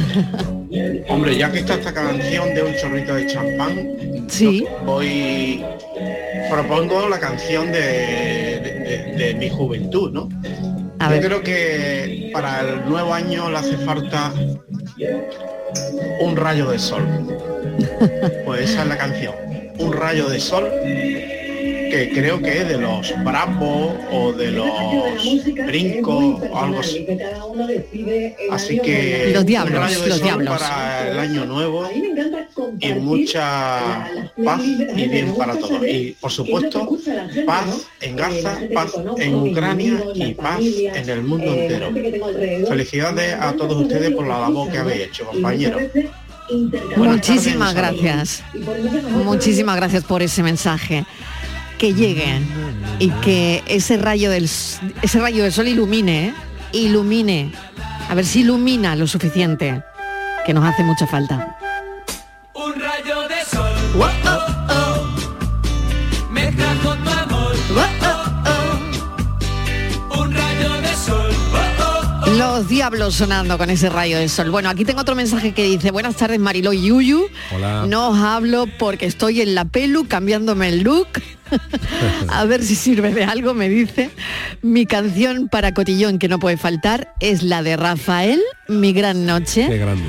Hombre, 1.09 1.37
ya 1.39 1.51
que 1.51 1.61
está 1.61 1.75
esta 1.75 1.93
canción 1.95 2.55
de 2.55 2.63
un 2.63 2.75
chorrito 2.77 3.15
de 3.15 3.27
champán, 3.27 4.27
Sí. 4.29 4.67
voy 4.85 5.65
propongo 6.51 7.09
la 7.09 7.19
canción 7.19 7.73
de, 7.73 7.81
de- 7.81 9.15
de- 9.17 9.25
de 9.25 9.35
mi 9.35 9.49
juventud, 9.49 10.13
¿no? 10.13 10.29
A 11.07 11.09
Yo 11.09 11.21
ver. 11.21 11.25
creo 11.27 11.43
que 11.43 12.31
para 12.33 12.61
el 12.63 12.89
nuevo 12.89 13.15
año 13.15 13.49
le 13.49 13.59
hace 13.59 13.77
falta 13.77 14.33
un 16.21 16.37
rayo 16.37 16.71
de 16.71 16.79
sol. 16.79 17.03
Pues 18.45 18.71
esa 18.71 18.83
es 18.83 18.89
la 18.89 18.97
canción. 18.99 19.35
Un 19.79 19.93
rayo 19.93 20.29
de 20.29 20.41
sol 20.41 20.69
que 21.97 22.11
creo 22.13 22.41
que 22.41 22.59
es 22.61 22.69
de 22.69 22.79
los 22.79 23.15
Bravos 23.25 23.95
o 24.13 24.33
de 24.33 24.53
los 24.53 24.69
Brincos 25.67 26.43
o 26.51 26.59
algo 26.59 26.81
así. 26.81 27.07
Así 28.51 28.79
que 28.81 29.31
Los 29.33 29.41
un 29.41 29.47
diablos, 29.47 29.81
rayo 29.81 30.01
de 30.03 30.09
los 30.09 30.19
sol 30.19 30.27
diablos. 30.27 30.59
para 30.59 31.11
el 31.11 31.19
año 31.19 31.45
nuevo 31.47 31.89
y 32.81 32.93
mucha 32.95 34.09
paz 34.45 34.61
y 34.63 35.09
bien 35.09 35.35
para 35.37 35.57
todos. 35.59 35.83
Y 35.87 36.17
por 36.21 36.31
supuesto, 36.31 36.87
paz 37.47 37.87
en 38.03 38.17
Gaza, 38.17 38.61
paz 38.75 38.93
en 39.17 39.35
Ucrania 39.35 39.99
y 40.15 40.35
paz 40.35 40.61
en 40.61 41.09
el 41.09 41.23
mundo 41.23 41.55
entero. 41.55 41.91
Felicidades 42.69 43.35
a 43.35 43.55
todos 43.55 43.81
ustedes 43.83 44.11
por 44.11 44.27
la 44.27 44.41
labor 44.41 44.71
que 44.71 44.79
habéis 44.79 45.03
hecho, 45.09 45.25
compañeros. 45.27 45.83
Muchísimas 46.97 47.75
tardes, 47.75 48.03
gracias. 48.03 48.43
Muchísimas 49.25 49.77
gracias 49.77 50.05
por 50.05 50.23
ese 50.23 50.43
mensaje. 50.43 51.05
Que 51.79 51.93
llegue 51.93 52.41
y 52.99 53.11
que 53.11 53.63
ese 53.67 53.99
rayo 53.99 54.31
del 54.31 54.45
ese 54.45 55.21
rayo 55.21 55.43
del 55.43 55.53
sol 55.53 55.69
ilumine, 55.69 56.29
¿eh? 56.29 56.35
ilumine. 56.73 57.53
A 58.09 58.15
ver 58.15 58.25
si 58.25 58.41
ilumina 58.41 58.97
lo 58.97 59.07
suficiente, 59.07 59.83
que 60.45 60.55
nos 60.55 60.65
hace 60.65 60.83
mucha 60.85 61.07
falta. 61.07 61.59
Un 62.55 62.75
rayo 62.81 63.29
de 63.29 63.45
sol. 63.45 64.56
Los 72.37 72.69
diablos 72.69 73.15
sonando 73.15 73.57
con 73.57 73.71
ese 73.71 73.89
rayo 73.89 74.19
de 74.19 74.29
sol. 74.29 74.51
Bueno, 74.51 74.69
aquí 74.69 74.85
tengo 74.85 75.01
otro 75.01 75.15
mensaje 75.15 75.53
que 75.53 75.65
dice, 75.65 75.91
buenas 75.91 76.17
tardes 76.17 76.39
Mariló 76.39 76.75
y 76.75 76.83
Yuyu. 76.83 77.29
Hola. 77.55 77.87
No 77.89 78.11
os 78.11 78.19
hablo 78.19 78.67
porque 78.79 79.07
estoy 79.07 79.41
en 79.41 79.55
la 79.55 79.65
pelu 79.65 80.07
cambiándome 80.07 80.69
el 80.69 80.83
look. 80.83 81.09
A 82.29 82.45
ver 82.45 82.63
si 82.63 82.75
sirve 82.75 83.15
de 83.15 83.25
algo, 83.25 83.55
me 83.55 83.71
dice. 83.71 84.11
Mi 84.61 84.85
canción 84.85 85.49
para 85.49 85.73
cotillón 85.73 86.19
que 86.19 86.29
no 86.29 86.39
puede 86.39 86.59
faltar 86.59 87.15
es 87.21 87.43
la 87.43 87.63
de 87.63 87.79
Rafael, 87.79 88.43
Mi 88.69 88.93
Gran 88.93 89.25
Noche. 89.25 89.67
Qué 89.69 89.79
grande. 89.79 90.05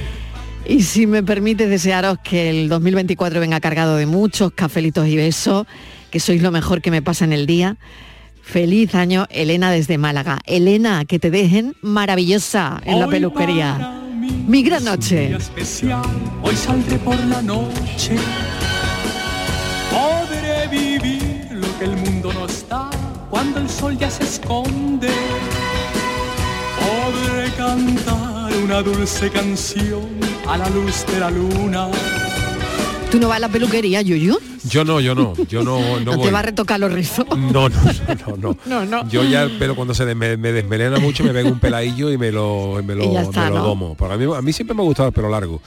Y 0.68 0.84
si 0.84 1.08
me 1.08 1.24
permite 1.24 1.68
desearos 1.68 2.18
que 2.22 2.50
el 2.50 2.68
2024 2.68 3.40
venga 3.40 3.62
cargado 3.62 3.96
de 3.96 4.06
muchos 4.06 4.52
cafelitos 4.52 5.08
y 5.08 5.16
besos, 5.16 5.66
que 6.12 6.20
sois 6.20 6.42
lo 6.42 6.52
mejor 6.52 6.82
que 6.82 6.92
me 6.92 7.02
pasa 7.02 7.24
en 7.24 7.32
el 7.32 7.46
día. 7.46 7.78
Feliz 8.48 8.96
año, 8.96 9.28
Elena 9.30 9.72
desde 9.72 9.98
Málaga. 9.98 10.40
Elena, 10.46 11.04
que 11.04 11.20
te 11.20 11.30
dejen 11.30 11.76
maravillosa 11.82 12.82
en 12.86 13.02
la 13.02 13.08
peluquería. 13.08 14.00
Mi 14.48 14.64
gran 14.64 14.86
noche. 14.86 15.36
Especial. 15.36 16.02
Hoy 16.42 16.56
saldré 16.56 16.98
por 17.00 17.20
la 17.26 17.42
noche. 17.42 18.16
Podré 19.92 20.66
vivir 20.70 21.50
lo 21.52 21.78
que 21.78 21.86
el 21.86 21.98
mundo 21.98 22.32
no 22.32 22.46
está 22.46 22.90
cuando 23.30 23.60
el 23.60 23.70
sol 23.70 23.98
ya 23.98 24.10
se 24.10 24.24
esconde. 24.24 25.10
Podré 26.80 27.52
cantar 27.58 28.56
una 28.64 28.82
dulce 28.82 29.30
canción 29.30 30.08
a 30.48 30.58
la 30.58 30.70
luz 30.70 31.06
de 31.08 31.20
la 31.20 31.30
luna. 31.30 31.90
¿Tú 33.10 33.20
no 33.20 33.30
vas 33.30 33.38
a 33.38 33.39
la 33.39 33.50
peluquería, 33.50 34.02
Yuyu? 34.02 34.38
Yo 34.65 34.84
no, 34.84 35.00
yo 35.00 35.15
no, 35.15 35.34
yo 35.48 35.63
no, 35.63 35.98
no, 36.02 36.17
¿No, 36.17 36.22
te 36.22 36.30
va 36.30 36.39
a 36.39 36.41
retocar 36.41 36.78
los 36.78 36.91
rizos? 36.91 37.26
No, 37.30 37.70
no, 37.70 37.70
no, 37.70 38.38
no. 38.38 38.58
No, 38.65 38.86
no. 39.04 39.10
Yo 39.10 39.24
ya, 39.24 39.48
pero 39.58 39.76
cuando 39.76 39.93
se 39.93 40.13
me, 40.13 40.36
me 40.36 40.52
desmelena 40.52 41.00
mucho 41.00 41.24
me 41.24 41.32
pego 41.32 41.48
un 41.50 41.60
peladillo 41.60 42.12
y 42.12 42.17
me 42.17 42.34
lo, 42.34 42.82
me 42.84 42.96
lo, 42.96 43.17
está, 43.17 43.46
me 43.46 43.52
lo 43.52 43.63
domo. 43.63 43.96
Mí, 44.17 44.36
a 44.36 44.41
mí 44.41 44.52
siempre 44.52 44.76
me 44.76 44.82
ha 44.82 44.86
gustado 44.86 45.08
el 45.08 45.13
pelo 45.13 45.30
largo. 45.30 45.62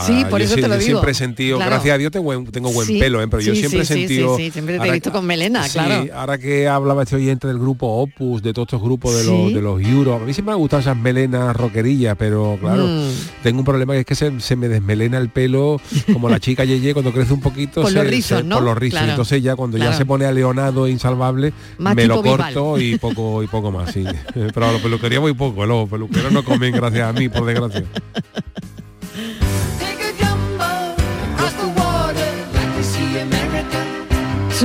Sí, 0.00 0.24
por 0.28 0.40
yo 0.40 0.46
eso 0.46 0.54
sí- 0.56 0.60
te 0.60 0.68
lo 0.68 0.74
yo 0.74 0.80
digo. 0.80 0.86
siempre 0.98 1.12
he 1.12 1.14
sentido, 1.14 1.56
Claro. 1.56 1.70
gracias 1.70 1.94
a 1.94 1.98
Dios 1.98 2.10
tengo 2.10 2.24
buen, 2.24 2.44
tengo 2.46 2.72
buen 2.72 2.86
Sí, 2.86 2.98
pelo, 2.98 3.22
¿eh? 3.22 3.28
pero 3.28 3.42
yo 3.42 3.54
siempre 3.54 3.80
he 3.82 3.84
sentido... 3.84 4.36
siempre 4.36 4.78
te 4.78 4.88
he 4.88 4.92
visto 4.92 5.12
con 5.12 5.24
melena, 5.24 5.62
sí, 5.68 5.78
claro. 5.78 6.06
ahora 6.14 6.36
que 6.38 6.66
hablaba 6.68 7.04
este 7.04 7.16
oyente 7.16 7.46
del 7.46 7.58
grupo 7.58 7.86
Opus, 8.02 8.42
de 8.42 8.52
todos 8.52 8.66
estos 8.66 8.82
grupos 8.82 9.14
de 9.16 9.24
los 9.24 9.54
de 9.54 9.60
los 9.62 9.80
Euro, 9.82 10.14
a 10.14 10.18
mí 10.18 10.34
siempre 10.34 10.50
me 10.50 10.52
han 10.52 10.58
gustado 10.58 10.80
esas 10.80 10.96
melenas 10.96 11.54
roquerillas, 11.56 12.16
pero 12.18 12.58
claro, 12.60 12.86
Mm. 12.86 13.08
tengo 13.42 13.60
un 13.60 13.64
problema 13.64 13.92
que 13.94 14.00
es 14.00 14.06
que 14.06 14.14
se, 14.16 14.40
se 14.40 14.56
me 14.56 14.68
desmelena 14.68 15.18
el 15.18 15.28
pelo 15.28 15.80
como 16.12 16.28
la 16.28 16.40
chica 16.40 16.64
Yeye 16.64 16.92
cuando 16.92 17.12
crece 17.12 17.32
un 17.32 17.40
poquito. 17.40 17.82
Por 17.82 17.90
se- 17.92 17.96
los 17.98 18.06
rizos, 18.06 18.38
se- 18.40 18.44
¿no? 18.44 18.56
Por 18.56 18.64
los 18.64 18.76
rizos. 18.76 18.98
Claro. 18.98 19.12
Entonces 19.12 19.42
ya 19.42 19.54
cuando 19.56 19.76
Claro. 19.76 19.92
ya 19.92 19.96
se 19.98 20.04
pone 20.04 20.24
aleonado 20.26 20.86
e 20.86 20.90
insalvable, 20.90 21.52
Más 21.78 21.94
me 21.94 22.06
lo 22.06 22.22
corto 22.22 22.78
y 22.80 22.98
poco 22.98 23.42
y 23.42 23.46
poco 23.46 23.70
más, 23.70 23.92
sí. 23.92 24.04
Pero 24.34 24.66
a 24.68 24.72
la 24.72 24.78
peluquería 24.78 25.20
muy 25.20 25.34
poco, 25.34 25.64
los 25.66 25.88
peluqueros 25.88 26.32
no 26.32 26.44
comen 26.44 26.72
gracias 26.72 27.08
a 27.08 27.12
mí, 27.12 27.28
por 27.28 27.44
desgracia. 27.46 27.84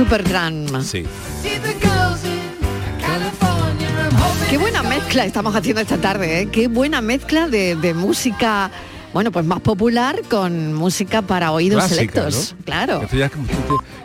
Supertram. 0.00 0.82
Sí. 0.82 1.04
Qué 4.48 4.56
buena 4.56 4.82
mezcla 4.82 5.26
estamos 5.26 5.54
haciendo 5.54 5.82
esta 5.82 5.98
tarde, 5.98 6.40
¿eh? 6.40 6.48
Qué 6.50 6.68
buena 6.68 7.02
mezcla 7.02 7.48
de, 7.48 7.76
de 7.76 7.92
música, 7.92 8.70
bueno, 9.12 9.30
pues 9.32 9.44
más 9.44 9.60
popular 9.60 10.22
con 10.30 10.72
música 10.74 11.22
para 11.22 11.52
oídos 11.52 11.78
Clásica, 11.86 11.96
selectos. 12.22 12.54
¿no? 12.58 12.64
Claro. 12.64 13.02
Esto 13.02 13.16
ya, 13.16 13.26
esto- 13.26 13.38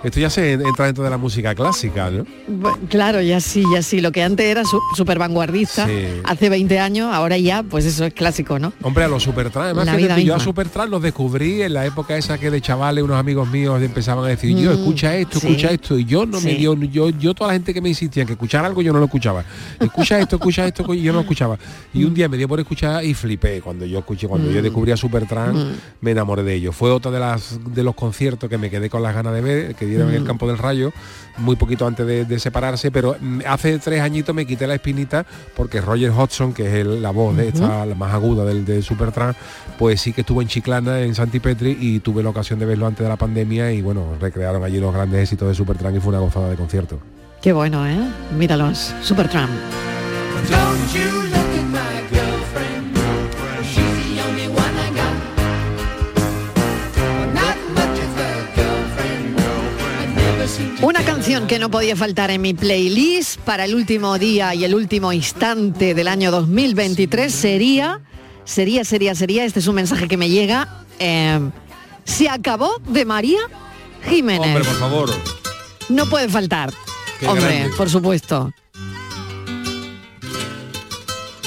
esto 0.03 0.19
ya 0.19 0.29
se 0.29 0.53
entra 0.53 0.85
dentro 0.85 1.03
de 1.03 1.09
la 1.09 1.17
música 1.17 1.53
clásica, 1.55 2.09
¿no? 2.11 2.25
Claro, 2.89 3.21
ya 3.21 3.39
sí, 3.39 3.63
ya 3.73 3.81
sí. 3.81 4.01
Lo 4.01 4.11
que 4.11 4.23
antes 4.23 4.45
era 4.45 4.63
súper 4.95 5.17
vanguardista, 5.19 5.87
Sí. 5.87 5.93
hace 6.23 6.49
20 6.49 6.79
años, 6.79 7.13
ahora 7.13 7.37
ya, 7.37 7.63
pues 7.63 7.85
eso 7.85 8.05
es 8.05 8.13
clásico, 8.13 8.59
¿no? 8.59 8.73
Hombre, 8.81 9.03
a 9.03 9.07
los 9.07 9.23
Supertrans, 9.23 9.65
además 9.65 9.85
La 9.85 9.91
que 9.93 9.97
vida 10.03 10.19
yo 10.19 10.35
a. 10.35 10.39
Supertrans 10.39 10.89
los 10.89 11.01
descubrí 11.01 11.61
en 11.61 11.73
la 11.73 11.85
época 11.85 12.17
esa 12.17 12.37
que 12.37 12.49
de 12.51 12.61
chavales 12.61 13.03
unos 13.03 13.17
amigos 13.17 13.49
míos 13.49 13.81
empezaban 13.81 14.25
a 14.25 14.27
decir, 14.27 14.55
yo 14.57 14.71
Mm, 14.71 14.73
escucha 14.73 15.15
esto, 15.15 15.39
sí. 15.39 15.47
escucha 15.47 15.69
esto, 15.71 15.97
y 15.99 16.05
yo 16.05 16.25
no 16.25 16.39
me 16.41 16.55
dio, 16.55 16.73
yo, 16.75 17.09
yo 17.09 17.33
toda 17.33 17.49
la 17.49 17.53
gente 17.53 17.73
que 17.73 17.81
me 17.81 17.89
insistía 17.89 18.21
en 18.21 18.27
que 18.27 18.33
escuchara 18.33 18.67
algo 18.67 18.81
yo 18.81 18.91
no 18.93 18.99
lo 18.99 19.05
escuchaba. 19.05 19.43
Escucha 19.79 20.19
esto, 20.19 20.35
escucha 20.37 20.65
esto, 20.67 20.93
y 20.93 21.01
yo 21.01 21.11
no 21.11 21.17
lo 21.17 21.21
escuchaba. 21.21 21.57
Y 21.93 22.03
un 22.03 22.13
día 22.13 22.27
me 22.29 22.37
dio 22.37 22.47
por 22.47 22.59
escuchar 22.59 23.03
y 23.03 23.13
flipé 23.13 23.61
cuando 23.61 23.85
yo 23.85 23.99
escuché, 23.99 24.27
cuando 24.27 24.49
yo 24.51 24.59
Mm. 24.59 24.63
descubrí 24.63 24.91
a 24.95 24.97
Supertrans, 24.97 25.55
Mm. 25.57 25.71
me 26.01 26.11
enamoré 26.11 26.43
de 26.43 26.55
ellos. 26.55 26.75
Fue 26.75 26.89
otro 26.91 27.11
de 27.11 27.19
las 27.19 27.59
de 27.73 27.83
los 27.83 27.93
conciertos 27.95 28.49
que 28.49 28.57
me 28.57 28.69
quedé 28.69 28.89
con 28.89 29.03
las 29.03 29.13
ganas 29.13 29.33
de 29.33 29.41
ver, 29.41 29.75
que 29.75 29.85
dieron 29.85 30.09
en 30.09 30.15
el 30.15 30.23
Mm. 30.23 30.27
campo 30.27 30.47
del 30.47 30.57
rayo, 30.57 30.91
muy 31.37 31.55
poquito 31.55 31.85
antes 31.85 32.05
de, 32.07 32.25
de 32.25 32.39
separarse, 32.39 32.89
pero 32.91 33.15
mm, 33.19 33.41
hace 33.47 33.77
tres 33.79 34.01
añitos 34.01 34.33
me 34.33 34.45
quité 34.45 34.65
la 34.67 34.75
espinita 34.75 35.25
porque 35.55 35.81
Roger 35.81 36.09
Hodgson, 36.11 36.53
que 36.53 36.67
es 36.67 36.73
el- 36.73 37.01
la 37.01 37.11
voz 37.11 37.35
de 37.37 37.49
esta, 37.49 37.85
la 37.85 37.95
más 37.95 38.13
aguda 38.13 38.43
del 38.45 38.65
de 38.65 38.83
pues 39.77 39.99
sí 40.01 40.13
que 40.13 40.21
estuvo 40.21 40.41
en 40.41 40.47
Chiclana, 40.47 41.01
en 41.01 41.13
Santipetri, 41.15 41.77
y 41.79 41.99
tuve 41.99 42.23
la 42.23 42.29
ocasión 42.29 42.59
de 42.59 42.65
verlo 42.65 42.87
antes 42.87 43.03
de 43.03 43.09
la 43.09 43.17
pandemia 43.17 43.71
y 43.71 43.81
bueno, 43.81 44.15
recrearon 44.19 44.63
allí 44.63 44.79
los 44.79 44.93
grandes 44.93 45.21
éxitos 45.21 45.47
de 45.49 45.55
Supertrans 45.55 45.97
y 45.97 45.99
fue 45.99 46.09
una 46.09 46.19
gozada 46.19 46.49
de 46.49 46.55
concierto. 46.55 46.99
Qué 47.41 47.51
bueno, 47.53 47.85
¿eh? 47.87 47.97
Míralos, 48.37 48.93
Supertram. 49.01 49.49
Una 60.81 61.03
canción 61.03 61.47
que 61.47 61.57
no 61.57 61.71
podía 61.71 61.95
faltar 61.95 62.31
en 62.31 62.41
mi 62.41 62.53
playlist 62.53 63.39
para 63.41 63.65
el 63.65 63.73
último 63.75 64.19
día 64.19 64.53
y 64.53 64.65
el 64.65 64.75
último 64.75 65.13
instante 65.13 65.93
del 65.93 66.07
año 66.07 66.31
2023 66.31 67.33
sería, 67.33 68.01
sería, 68.43 68.83
sería, 68.83 69.15
sería, 69.15 69.45
este 69.45 69.59
es 69.59 69.67
un 69.67 69.75
mensaje 69.75 70.07
que 70.07 70.17
me 70.17 70.29
llega, 70.29 70.83
eh, 70.99 71.39
se 72.03 72.29
acabó 72.29 72.77
de 72.87 73.05
María 73.05 73.39
Jiménez. 74.07 74.47
Hombre, 74.47 74.63
por 74.63 74.75
favor. 74.75 75.09
No 75.89 76.05
puede 76.07 76.29
faltar. 76.29 76.73
Qué 77.19 77.27
Hombre, 77.27 77.59
grande. 77.59 77.75
por 77.77 77.89
supuesto. 77.89 78.51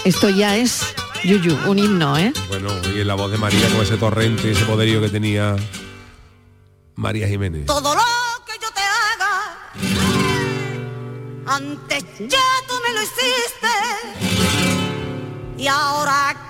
Esto 0.04 0.30
ya 0.30 0.56
es 0.56 0.82
Yuyu, 1.22 1.54
un 1.66 1.78
himno, 1.78 2.16
¿eh? 2.16 2.32
Bueno, 2.48 2.70
y 2.94 3.00
en 3.00 3.06
la 3.06 3.14
voz 3.14 3.30
de 3.30 3.36
María 3.36 3.68
con 3.68 3.82
ese 3.82 3.98
torrente, 3.98 4.50
ese 4.52 4.64
poderío 4.64 5.00
que 5.02 5.10
tenía 5.10 5.54
María 6.94 7.28
Jiménez. 7.28 7.66
Todo 7.66 7.94
lo 7.94 8.00
antes 11.48 12.04
ya 12.18 12.44
tú 12.66 12.74
me 12.84 12.92
lo 12.92 13.02
hiciste. 13.02 13.68
Y 15.56 15.66
ahora, 15.66 16.47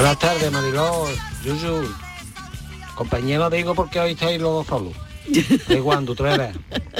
Buenas 0.00 0.18
tardes, 0.18 0.50
Mariló, 0.50 1.04
Yuyu. 1.44 1.86
Compañero 2.94 3.50
digo 3.50 3.74
porque 3.74 4.00
hoy 4.00 4.12
estáis 4.12 4.40
los 4.40 4.50
dos 4.50 4.66
solos. 4.66 4.94
Igual, 5.68 6.06
tú 6.06 6.14
tres 6.14 6.38
veces. 6.38 6.56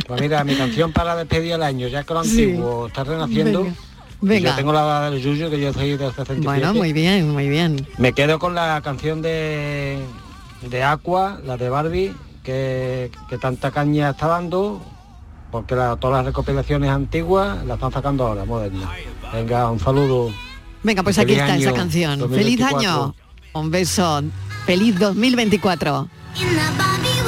Pues 0.07 0.21
mira, 0.21 0.45
mi 0.45 0.55
canción 0.55 0.93
para 0.93 1.17
despedir 1.17 1.53
el 1.53 1.63
año, 1.63 1.89
ya 1.89 2.05
que 2.05 2.13
lo 2.13 2.21
antiguo 2.21 2.89
está 2.89 3.05
renaciendo. 3.05 3.63
Venga. 3.63 3.75
Venga. 4.21 4.51
Yo 4.51 4.57
tengo 4.57 4.73
la 4.75 5.09
del 5.11 5.23
Yuyu, 5.23 5.49
que 5.49 5.59
yo 5.59 5.73
soy 5.73 5.97
del 5.97 6.11
67. 6.11 6.45
Bueno, 6.45 6.75
muy 6.75 6.93
bien, 6.93 7.31
muy 7.31 7.49
bien. 7.49 7.87
Me 7.97 8.13
quedo 8.13 8.39
con 8.39 8.55
la 8.55 8.83
canción 8.85 9.23
de, 9.23 9.99
de 10.69 10.83
Aqua, 10.83 11.41
la 11.43 11.57
de 11.57 11.71
Barbie, 11.71 12.15
que, 12.45 13.11
que 13.31 13.39
tanta 13.39 13.71
caña 13.71 14.11
está 14.11 14.27
dando, 14.27 14.83
porque 15.51 15.75
la- 15.75 15.97
todas 15.97 16.19
las 16.19 16.27
recopilaciones 16.27 16.91
antiguas 16.91 17.65
las 17.65 17.77
están 17.77 17.93
sacando 17.93 18.27
ahora, 18.27 18.45
modernas. 18.45 18.91
Venga, 19.33 19.71
un 19.71 19.81
saludo. 19.81 20.31
Venga, 20.83 21.03
pues 21.03 21.19
aquí 21.19 21.33
está 21.33 21.57
esa 21.57 21.73
canción. 21.73 22.19
2024. 22.19 22.29
Feliz 22.39 22.87
año. 22.87 23.15
Un 23.53 23.71
beso. 23.71 24.23
Feliz 24.67 24.99
2024. 24.99 26.09
In 26.37 26.49
the 26.49 26.79
Barbie 26.79 27.21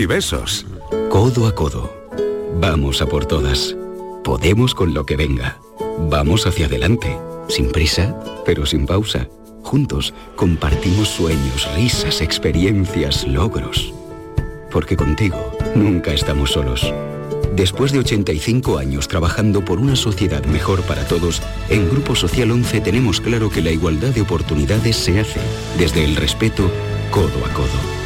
y 0.00 0.06
besos. 0.06 0.66
Codo 1.10 1.46
a 1.46 1.54
codo. 1.54 1.92
Vamos 2.60 3.00
a 3.00 3.06
por 3.06 3.26
todas. 3.26 3.76
Podemos 4.24 4.74
con 4.74 4.94
lo 4.94 5.06
que 5.06 5.16
venga. 5.16 5.58
Vamos 6.10 6.46
hacia 6.46 6.66
adelante. 6.66 7.16
Sin 7.48 7.70
prisa, 7.70 8.18
pero 8.44 8.66
sin 8.66 8.86
pausa. 8.86 9.28
Juntos 9.62 10.12
compartimos 10.34 11.08
sueños, 11.08 11.68
risas, 11.74 12.20
experiencias, 12.20 13.26
logros. 13.26 13.94
Porque 14.70 14.96
contigo 14.96 15.52
nunca 15.74 16.12
estamos 16.12 16.52
solos. 16.52 16.92
Después 17.54 17.92
de 17.92 18.00
85 18.00 18.78
años 18.78 19.08
trabajando 19.08 19.64
por 19.64 19.78
una 19.78 19.96
sociedad 19.96 20.44
mejor 20.44 20.82
para 20.82 21.06
todos, 21.08 21.40
en 21.70 21.88
Grupo 21.88 22.14
Social 22.14 22.50
11 22.50 22.80
tenemos 22.82 23.20
claro 23.20 23.50
que 23.50 23.62
la 23.62 23.70
igualdad 23.70 24.10
de 24.10 24.22
oportunidades 24.22 24.96
se 24.96 25.20
hace 25.20 25.40
desde 25.78 26.04
el 26.04 26.16
respeto 26.16 26.70
codo 27.10 27.44
a 27.46 27.54
codo. 27.54 28.05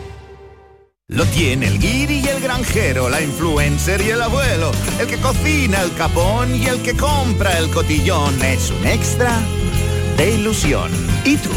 Lo 1.11 1.25
tiene 1.25 1.67
el 1.67 1.77
guiri 1.77 2.21
y 2.23 2.27
el 2.29 2.39
granjero, 2.39 3.09
la 3.09 3.21
influencer 3.21 3.99
y 3.99 4.11
el 4.11 4.21
abuelo, 4.21 4.71
el 4.97 5.07
que 5.07 5.17
cocina 5.17 5.81
el 5.81 5.93
capón 5.95 6.55
y 6.55 6.67
el 6.67 6.81
que 6.81 6.95
compra 6.95 7.57
el 7.57 7.69
cotillón. 7.69 8.41
Es 8.41 8.71
un 8.71 8.87
extra 8.87 9.37
de 10.15 10.35
ilusión. 10.35 10.89
¿Y 11.25 11.35
tú? 11.35 11.49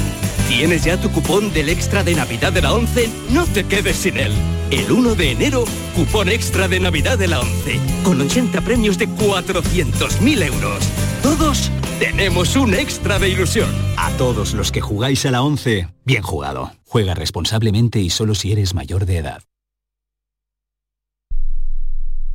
¿Tienes 0.48 0.82
ya 0.82 1.00
tu 1.00 1.08
cupón 1.12 1.52
del 1.52 1.68
extra 1.68 2.02
de 2.02 2.16
Navidad 2.16 2.52
de 2.52 2.62
la 2.62 2.72
11? 2.72 3.08
No 3.30 3.46
te 3.46 3.62
quedes 3.64 3.96
sin 3.98 4.16
él. 4.16 4.32
El 4.72 4.90
1 4.90 5.14
de 5.14 5.30
enero, 5.30 5.66
cupón 5.94 6.30
extra 6.30 6.66
de 6.66 6.80
Navidad 6.80 7.16
de 7.16 7.28
la 7.28 7.38
11, 7.38 7.78
con 8.02 8.20
80 8.20 8.60
premios 8.62 8.98
de 8.98 9.08
400.000 9.08 10.42
euros. 10.42 10.84
Todos 11.22 11.70
tenemos 12.00 12.56
un 12.56 12.74
extra 12.74 13.20
de 13.20 13.28
ilusión. 13.28 13.70
A 13.96 14.10
todos 14.18 14.52
los 14.54 14.72
que 14.72 14.80
jugáis 14.80 15.24
a 15.26 15.30
la 15.30 15.42
11, 15.42 15.86
bien 16.04 16.24
jugado. 16.24 16.72
Juega 16.94 17.14
responsablemente 17.14 17.98
y 17.98 18.08
solo 18.08 18.36
si 18.36 18.52
eres 18.52 18.72
mayor 18.72 19.04
de 19.04 19.16
edad. 19.16 19.42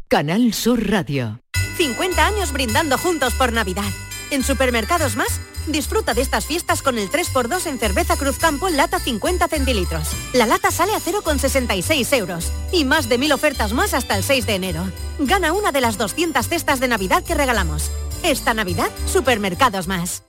Canal 0.09 0.53
Sur 0.53 0.85
Radio. 0.89 1.39
50 1.77 2.27
años 2.27 2.51
brindando 2.51 2.97
juntos 2.97 3.35
por 3.35 3.53
Navidad. 3.53 3.89
En 4.31 4.43
Supermercados 4.43 5.15
Más, 5.15 5.39
disfruta 5.67 6.13
de 6.13 6.23
estas 6.23 6.45
fiestas 6.45 6.81
con 6.81 6.99
el 6.99 7.09
3x2 7.09 7.67
en 7.67 7.79
cerveza 7.79 8.17
Cruzcampo 8.17 8.67
en 8.67 8.75
lata 8.75 8.99
50 8.99 9.47
centilitros. 9.47 10.09
La 10.33 10.45
lata 10.45 10.71
sale 10.71 10.93
a 10.93 10.99
0,66 10.99 12.17
euros. 12.17 12.51
Y 12.73 12.83
más 12.83 13.07
de 13.07 13.17
mil 13.17 13.31
ofertas 13.31 13.71
más 13.71 13.93
hasta 13.93 14.17
el 14.17 14.25
6 14.25 14.45
de 14.45 14.55
enero. 14.55 14.91
Gana 15.19 15.53
una 15.53 15.71
de 15.71 15.79
las 15.79 15.97
200 15.97 16.45
cestas 16.49 16.81
de 16.81 16.89
Navidad 16.89 17.23
que 17.23 17.33
regalamos. 17.33 17.91
Esta 18.23 18.53
Navidad, 18.53 18.91
Supermercados 19.05 19.87
Más. 19.87 20.28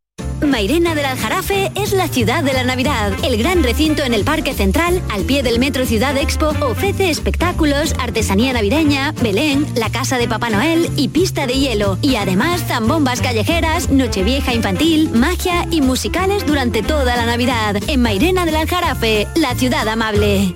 Mairena 0.45 0.95
del 0.95 1.05
Aljarafe 1.05 1.71
es 1.75 1.93
la 1.93 2.07
ciudad 2.07 2.43
de 2.43 2.53
la 2.53 2.63
Navidad. 2.63 3.13
El 3.23 3.37
gran 3.37 3.63
recinto 3.63 4.03
en 4.03 4.13
el 4.13 4.23
Parque 4.23 4.53
Central, 4.53 5.01
al 5.09 5.23
pie 5.23 5.43
del 5.43 5.59
Metro 5.59 5.85
Ciudad 5.85 6.17
Expo, 6.17 6.53
ofrece 6.61 7.09
espectáculos, 7.09 7.93
artesanía 7.99 8.53
navideña, 8.53 9.13
Belén, 9.21 9.65
la 9.75 9.89
casa 9.89 10.17
de 10.17 10.27
Papá 10.27 10.49
Noel 10.49 10.89
y 10.95 11.09
pista 11.09 11.47
de 11.47 11.53
hielo. 11.53 11.97
Y 12.01 12.15
además 12.15 12.63
zambombas 12.67 13.21
callejeras, 13.21 13.89
nochevieja 13.89 14.53
infantil, 14.53 15.09
magia 15.11 15.67
y 15.69 15.81
musicales 15.81 16.45
durante 16.45 16.81
toda 16.83 17.15
la 17.15 17.25
Navidad. 17.25 17.77
En 17.87 18.01
Mairena 18.01 18.45
del 18.45 18.55
Aljarafe, 18.55 19.27
la 19.35 19.55
ciudad 19.55 19.87
amable. 19.87 20.55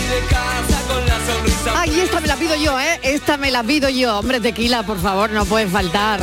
Esta 2.01 2.19
me 2.19 2.27
la 2.27 2.35
pido 2.35 2.55
yo, 2.55 2.79
¿eh? 2.79 2.99
Esta 3.03 3.37
me 3.37 3.51
la 3.51 3.63
pido 3.63 3.87
yo. 3.87 4.19
Hombre, 4.19 4.39
tequila, 4.39 4.83
por 4.83 4.99
favor, 4.99 5.29
no 5.29 5.45
puede 5.45 5.67
faltar. 5.67 6.19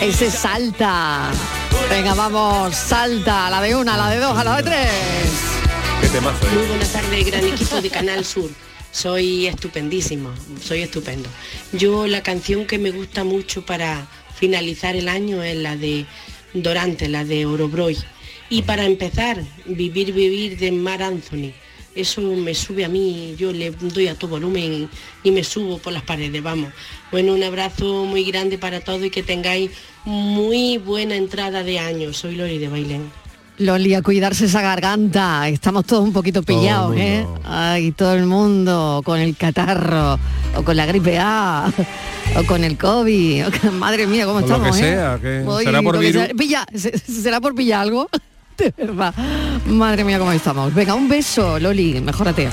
Ese 0.00 0.30
salta. 0.30 1.30
Venga, 1.90 2.14
vamos, 2.14 2.76
salta. 2.76 3.48
A 3.48 3.50
la 3.50 3.60
de 3.60 3.74
una, 3.74 3.94
a 3.94 3.96
la 3.96 4.10
de 4.10 4.18
dos, 4.18 4.38
a 4.38 4.44
la 4.44 4.56
de 4.58 4.62
tres. 4.62 4.88
Qué 6.00 6.08
temazo, 6.08 6.46
¿eh? 6.46 6.50
Muy 6.54 6.66
buenas 6.66 6.92
tardes, 6.92 7.26
gran 7.26 7.44
equipo 7.44 7.80
de 7.80 7.90
Canal 7.90 8.24
Sur. 8.24 8.50
Soy 8.92 9.48
estupendísimo, 9.48 10.30
soy 10.62 10.82
estupendo. 10.82 11.28
Yo 11.72 12.06
la 12.06 12.22
canción 12.22 12.64
que 12.64 12.78
me 12.78 12.90
gusta 12.90 13.24
mucho 13.24 13.66
para 13.66 14.06
finalizar 14.36 14.94
el 14.94 15.08
año 15.08 15.42
es 15.42 15.56
la 15.56 15.76
de 15.76 16.06
Dorante, 16.54 17.08
la 17.08 17.24
de 17.24 17.46
Orobroy. 17.46 17.98
Y 18.48 18.62
para 18.62 18.84
empezar, 18.84 19.42
Vivir, 19.66 20.12
Vivir 20.12 20.56
de 20.56 20.70
Mar 20.72 21.02
Anthony. 21.02 21.52
Eso 21.94 22.20
me 22.20 22.54
sube 22.54 22.84
a 22.84 22.88
mí, 22.88 23.34
yo 23.38 23.52
le 23.52 23.70
doy 23.70 24.06
a 24.08 24.14
todo 24.14 24.30
volumen 24.30 24.88
y 25.24 25.30
me 25.32 25.42
subo 25.42 25.78
por 25.78 25.92
las 25.92 26.02
paredes, 26.02 26.40
vamos. 26.42 26.72
Bueno, 27.10 27.34
un 27.34 27.42
abrazo 27.42 28.04
muy 28.04 28.22
grande 28.24 28.56
para 28.58 28.80
todos 28.80 29.02
y 29.04 29.10
que 29.10 29.22
tengáis 29.24 29.70
muy 30.04 30.78
buena 30.78 31.16
entrada 31.16 31.62
de 31.64 31.78
año. 31.80 32.12
Soy 32.12 32.36
Lori 32.36 32.58
de 32.58 32.68
Bailén. 32.68 33.10
Loli, 33.58 33.94
a 33.94 34.02
cuidarse 34.02 34.44
esa 34.44 34.62
garganta. 34.62 35.48
Estamos 35.48 35.84
todos 35.84 36.04
un 36.04 36.12
poquito 36.12 36.44
pillados, 36.44 36.94
¿eh? 36.96 37.26
Ay, 37.44 37.90
todo 37.90 38.14
el 38.14 38.24
mundo 38.26 39.02
con 39.04 39.18
el 39.18 39.36
catarro, 39.36 40.16
o 40.54 40.62
con 40.62 40.76
la 40.76 40.86
gripe 40.86 41.18
A, 41.18 41.68
o 42.36 42.44
con 42.44 42.62
el 42.62 42.78
COVID. 42.78 43.46
o 43.48 43.50
con- 43.60 43.78
Madre 43.80 44.06
mía, 44.06 44.26
¿cómo 44.26 44.40
Con 44.42 44.48
lo 44.48 44.54
estamos, 44.56 44.78
eh? 44.78 45.18
que 45.20 45.64
será 45.64 45.82
por 45.82 45.98
virus. 45.98 46.22
sea. 46.26 46.34
Pilla, 46.36 46.64
¿se- 46.72 46.96
¿será 46.98 47.40
por 47.40 47.56
pillar 47.56 47.80
algo? 47.80 48.08
Madre 49.66 50.04
mía, 50.04 50.18
¿cómo 50.18 50.32
estamos? 50.32 50.74
Venga, 50.74 50.94
un 50.94 51.08
beso, 51.08 51.58
Loli, 51.58 52.00
mejórate. 52.00 52.48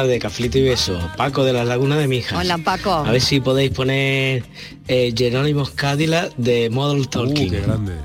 Tardes, 0.00 0.20
Caflito 0.20 0.58
y 0.58 0.62
Beso. 0.62 0.98
Paco 1.16 1.44
de 1.44 1.52
la 1.52 1.64
Laguna 1.64 1.96
de 1.98 2.08
Mijas. 2.08 2.38
Hola, 2.38 2.58
Paco. 2.58 2.90
A 2.90 3.10
ver 3.10 3.20
si 3.20 3.40
podéis 3.40 3.70
poner 3.70 4.44
eh, 4.88 5.12
Jerónimos 5.16 5.70
Cadillac 5.72 6.34
de 6.36 6.70
Model 6.70 7.08
Talking. 7.08 7.50
qué 7.50 7.60
grande. 7.60 7.92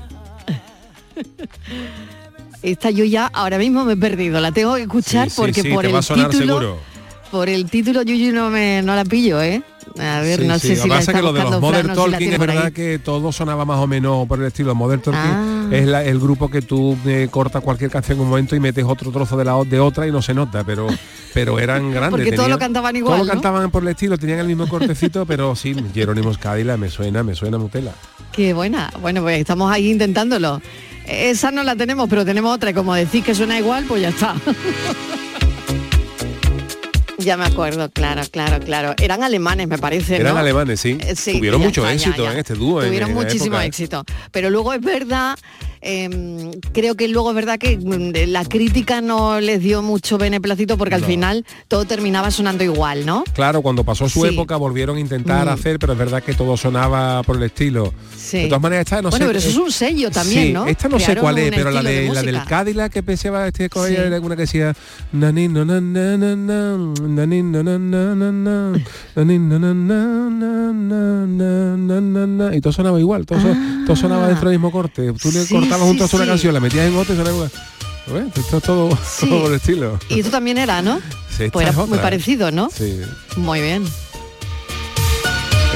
Esta 2.62 2.90
yo 2.90 3.04
ya 3.04 3.26
ahora 3.32 3.58
mismo 3.58 3.84
me 3.84 3.94
he 3.94 3.96
perdido, 3.96 4.40
la 4.40 4.50
tengo 4.52 4.74
que 4.74 4.82
escuchar 4.82 5.30
Sí, 5.30 5.36
sí, 5.36 5.40
porque 5.40 5.62
sí, 5.62 5.70
por 5.70 5.82
te 5.82 5.88
el 5.88 5.94
va 5.94 5.98
a 6.00 6.02
sonar 6.02 6.30
título, 6.30 6.58
seguro. 6.58 6.78
por 7.30 7.48
el 7.48 7.70
título 7.70 8.02
yo, 8.02 8.14
yo 8.14 8.32
no 8.32 8.50
me 8.50 8.82
no 8.82 8.94
la 8.96 9.04
pillo, 9.04 9.40
¿eh? 9.40 9.62
A 9.98 10.20
ver, 10.20 10.40
Sí, 10.40 10.46
no 10.46 10.58
sí, 10.58 10.68
sé 10.68 10.76
lo 10.76 10.82
si 10.82 10.88
la 10.88 10.94
pasa 10.96 11.12
que 11.14 11.22
lo 11.22 11.32
de 11.32 11.42
los 11.42 11.60
Modern 11.60 11.88
si 11.90 11.94
Talking 11.94 12.32
es 12.32 12.38
verdad 12.38 12.72
que 12.72 12.98
todo 12.98 13.32
sonaba 13.32 13.64
más 13.64 13.78
o 13.78 13.86
menos 13.86 14.26
por 14.26 14.40
el 14.40 14.46
estilo. 14.46 14.74
Modern 14.74 15.00
Talking 15.00 15.20
Ah. 15.20 15.68
es 15.70 15.86
la- 15.86 16.04
el 16.04 16.18
grupo 16.18 16.50
que 16.50 16.60
tú 16.62 16.96
eh, 17.06 17.28
cortas 17.30 17.62
cualquier 17.62 17.90
canción 17.90 18.18
en 18.18 18.24
un 18.24 18.30
momento 18.30 18.54
y 18.56 18.60
metes 18.60 18.84
otro 18.84 19.10
trozo 19.10 19.36
de 19.36 19.44
la 19.44 19.62
de 19.64 19.80
otra 19.80 20.06
y 20.06 20.12
no 20.12 20.20
se 20.22 20.34
nota, 20.34 20.64
pero 20.64 20.86
pero 21.32 21.58
eran 21.58 21.90
grandes. 21.92 22.10
Porque 22.10 22.24
todo 22.32 22.44
tenían- 22.46 22.50
lo 22.50 22.58
cantaban 22.58 22.96
igual, 22.96 23.16
Todo 23.18 23.26
lo 23.26 23.32
cantaban 23.32 23.70
por 23.70 23.82
el 23.82 23.88
estilo, 23.88 24.18
tenían 24.18 24.40
el 24.40 24.46
mismo 24.48 24.68
cortecito, 24.68 25.24
pero 25.26 25.54
sí, 25.56 25.74
Jerónimos 25.94 26.36
Cadillac 26.38 26.78
me 26.78 26.90
suena, 26.90 27.22
me 27.22 27.34
suena 27.34 27.56
Nutella. 27.58 27.92
Qué 28.32 28.52
buena. 28.52 28.90
Bueno, 29.00 29.22
pues 29.22 29.38
estamos 29.40 29.70
ahí 29.72 29.90
intentándolo. 29.90 30.60
Esa 31.06 31.50
no 31.52 31.62
la 31.62 31.76
tenemos, 31.76 32.08
pero 32.10 32.24
tenemos 32.24 32.54
otra 32.54 32.70
y 32.70 32.74
como 32.74 32.92
decís 32.94 33.24
que 33.24 33.34
suena 33.34 33.58
igual, 33.58 33.84
pues 33.86 34.02
ya 34.02 34.08
está. 34.08 34.34
ya 37.18 37.36
me 37.36 37.44
acuerdo, 37.44 37.90
claro, 37.90 38.22
claro, 38.30 38.64
claro. 38.64 38.94
Eran 39.00 39.22
alemanes, 39.22 39.68
me 39.68 39.78
parece. 39.78 40.16
Eran 40.16 40.34
¿no? 40.34 40.40
alemanes, 40.40 40.80
sí. 40.80 40.98
Eh, 41.00 41.14
sí, 41.16 41.38
Tuvieron 41.38 41.60
mucho 41.60 41.82
está, 41.82 41.92
éxito 41.94 42.24
ya. 42.24 42.32
en 42.32 42.38
este 42.38 42.54
dúo. 42.54 42.82
Tuvieron 42.82 43.10
en 43.10 43.16
muchísimo 43.16 43.58
éxito. 43.60 44.04
Pero 44.32 44.50
luego 44.50 44.72
es 44.72 44.80
verdad, 44.80 45.38
em, 45.80 46.50
creo 46.72 46.94
que 46.94 47.08
luego 47.08 47.30
es 47.30 47.36
verdad 47.36 47.58
que 47.58 47.76
mm, 47.78 48.30
la 48.30 48.44
crítica 48.44 49.00
no 49.00 49.40
les 49.40 49.60
dio 49.60 49.82
mucho 49.82 50.18
beneplácito 50.18 50.76
porque 50.76 50.94
al 50.94 51.04
final 51.04 51.44
todo 51.68 51.84
terminaba 51.84 52.30
sonando 52.30 52.64
igual, 52.64 53.06
¿no? 53.06 53.24
Claro, 53.34 53.62
cuando 53.62 53.84
pasó 53.84 54.08
su 54.08 54.22
Sí. 54.22 54.28
época 54.28 54.56
volvieron 54.56 54.96
a 54.96 55.00
intentar 55.00 55.46
Mm. 55.46 55.50
hacer, 55.50 55.78
pero 55.78 55.92
es 55.92 55.98
verdad 55.98 56.22
que 56.22 56.34
todo 56.34 56.56
sonaba 56.56 57.22
por 57.22 57.36
el 57.36 57.42
estilo. 57.44 57.92
Sí. 58.16 58.38
De 58.42 58.46
todas 58.48 58.62
maneras, 58.62 58.86
esta 58.86 59.02
no 59.02 59.10
bueno, 59.10 59.24
sé. 59.24 59.28
pero 59.28 59.38
eso 59.38 59.48
es 59.50 59.56
un 59.56 59.70
sello 59.72 60.10
también, 60.10 60.52
¿no? 60.52 60.66
Esta 60.66 60.88
no 60.88 60.98
sé 60.98 61.16
cuál 61.16 61.38
es, 61.38 61.50
pero 61.54 61.70
la, 61.70 61.82
de, 61.82 62.02
de 62.02 62.12
la 62.14 62.22
del. 62.22 62.44
Cadillac 62.44 62.92
que 62.92 63.02
pensaba 63.02 63.46
este 63.46 63.68
con 63.68 63.86
ella 63.86 64.00
Sí. 64.00 64.06
era 64.06 64.20
una 64.20 64.34
que 64.36 64.42
decía 64.42 64.74
"Nani, 65.12 65.48
no, 65.48 65.64
na, 65.64 65.80
na, 65.80 66.16
na, 66.16 66.76
y 72.52 72.60
todo 72.60 72.72
sonaba 72.72 73.00
igual, 73.00 73.24
todo, 73.26 73.38
ah, 73.38 73.82
todo 73.86 73.96
sonaba 73.96 74.28
dentro 74.28 74.48
del 74.48 74.58
mismo 74.58 74.70
corte. 74.70 75.12
Tú 75.12 75.30
le 75.30 75.44
sí, 75.44 75.54
cortabas 75.54 75.88
un 75.88 75.96
trozo 75.96 76.16
sí, 76.16 76.22
una 76.22 76.32
canción, 76.32 76.54
la 76.54 76.60
metías 76.60 76.86
en 76.86 76.96
otra 76.96 77.14
y 77.14 77.16
sonaba 77.16 77.36
igual. 77.36 77.50
Bueno, 78.08 78.30
esto 78.34 78.58
es 78.58 78.62
todo, 78.62 78.98
sí. 79.04 79.28
todo, 79.28 79.42
por 79.42 79.50
el 79.50 79.56
estilo. 79.56 79.98
Y 80.08 80.22
tú 80.22 80.30
también 80.30 80.58
era, 80.58 80.80
¿no? 80.82 81.00
Sí, 81.36 81.48
pues 81.52 81.66
era 81.66 81.86
muy 81.86 81.98
parecido, 81.98 82.50
¿no? 82.50 82.70
Sí. 82.70 83.00
Muy 83.36 83.60
bien. 83.60 83.84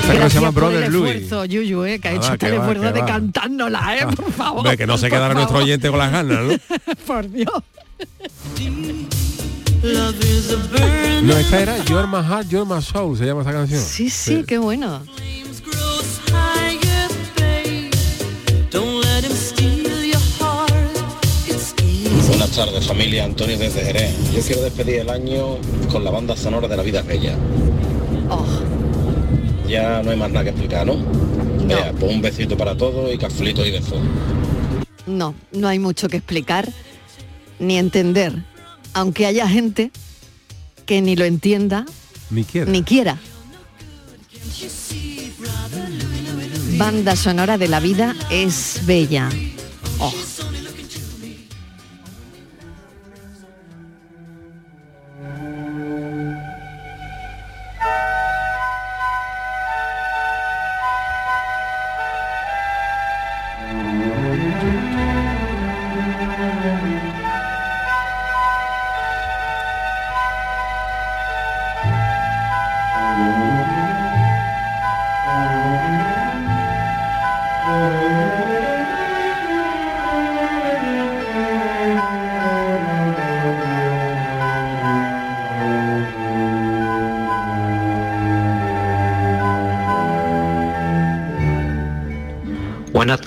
Esta 0.01 0.15
Gracias 0.15 0.33
se 0.33 0.39
llama 0.39 0.51
Brother 0.51 0.91
por 0.91 1.07
el 1.07 1.17
esfuerzo, 1.17 1.45
Yuyu, 1.45 1.85
eh, 1.85 1.99
que 1.99 2.09
ha 2.09 2.13
ah, 2.13 2.15
hecho 2.15 2.39
tal 2.39 2.55
esfuerzo 2.55 2.85
va, 2.85 2.93
de 2.93 3.01
va. 3.01 3.07
cantándola, 3.07 3.97
eh, 3.99 4.07
por 4.17 4.33
favor. 4.33 4.77
Que 4.77 4.87
no 4.87 4.97
se 4.97 5.11
quedara 5.11 5.35
nuestro 5.35 5.59
oyente 5.59 5.91
con 5.91 5.99
las 5.99 6.11
ganas, 6.11 6.39
¿no? 6.45 6.95
por 7.07 7.31
Dios. 7.31 7.53
No, 9.83 11.37
esta 11.37 11.61
era 11.61 11.85
You're 11.85 12.07
My 12.07 12.23
Heart, 12.23 12.49
You're 12.49 12.67
My 12.67 12.83
Soul, 12.83 13.17
se 13.17 13.25
llama 13.25 13.43
esa 13.43 13.53
canción. 13.53 13.81
Sí, 13.81 14.11
sí, 14.11 14.45
qué 14.47 14.59
bueno. 14.59 15.03
Buenas 22.29 22.51
tardes 22.51 22.87
familia, 22.87 23.25
Antonio 23.25 23.59
desde 23.59 23.81
Jerez. 23.83 24.33
Yo 24.35 24.43
quiero 24.43 24.63
despedir 24.63 25.01
el 25.01 25.11
año 25.11 25.57
con 25.91 26.05
la 26.05 26.11
banda 26.11 26.37
sonora 26.37 26.69
de 26.69 26.77
La 26.77 26.83
Vida 26.83 27.03
Bella. 27.03 27.35
Oh. 28.29 28.47
Ya 29.69 30.03
no 30.03 30.11
hay 30.11 30.17
más 30.17 30.31
nada 30.31 30.45
que 30.45 30.51
explicar, 30.51 30.87
¿no? 30.87 30.97
Vea, 31.67 31.93
pues 31.99 32.13
un 32.13 32.21
besito 32.21 32.57
para 32.57 32.77
todos 32.77 33.13
y 33.13 33.19
caflitos 33.19 33.67
y 33.67 33.71
besos. 33.71 33.99
No, 35.07 35.35
no 35.53 35.69
hay 35.69 35.79
mucho 35.79 36.09
que 36.09 36.19
explicar 36.19 36.69
ni 37.59 37.77
entender, 37.79 38.43
aunque 38.95 39.27
haya 39.27 39.49
gente 39.49 39.91
que 40.87 41.01
ni 41.01 41.17
lo 41.17 41.25
entienda 41.25 41.87
Ni 42.31 42.45
quiera. 42.45 42.71
ni 42.71 42.83
quiera. 42.83 43.19
Banda 46.77 47.15
sonora 47.17 47.59
de 47.59 47.69
la 47.69 47.81
vida 47.81 48.15
es 48.31 48.81
bella. 48.87 49.29
Oh. 49.99 50.13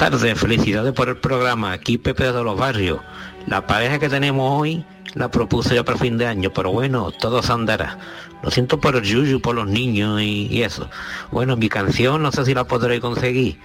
Tardes, 0.10 0.38
felicidades 0.38 0.92
por 0.92 1.08
el 1.08 1.16
programa. 1.16 1.72
Aquí 1.72 1.98
Pepe 1.98 2.30
de 2.34 2.44
los 2.44 2.58
Barrios. 2.58 3.00
La 3.48 3.66
pareja 3.66 4.00
que 4.00 4.10
tenemos 4.10 4.60
hoy 4.60 4.84
la 5.14 5.32
propuse 5.32 5.76
yo 5.76 5.86
para 5.86 5.98
fin 5.98 6.18
de 6.18 6.28
año, 6.28 6.52
pero 6.54 6.74
bueno, 6.74 7.10
todo 7.12 7.42
se 7.42 7.54
andará. 7.54 7.98
Lo 8.44 8.52
siento 8.52 8.82
por 8.82 8.98
el 8.98 9.04
yuyu, 9.04 9.40
por 9.40 9.56
los 9.56 9.66
niños 9.66 10.22
y, 10.22 10.48
y 10.52 10.64
eso. 10.64 10.90
Bueno, 11.32 11.56
mi 11.56 11.70
canción 11.70 12.22
no 12.22 12.34
sé 12.34 12.44
si 12.44 12.54
la 12.54 12.66
podré 12.66 13.00
conseguir. 13.00 13.58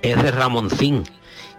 Es 0.00 0.16
de 0.22 0.30
Ramoncín. 0.30 1.04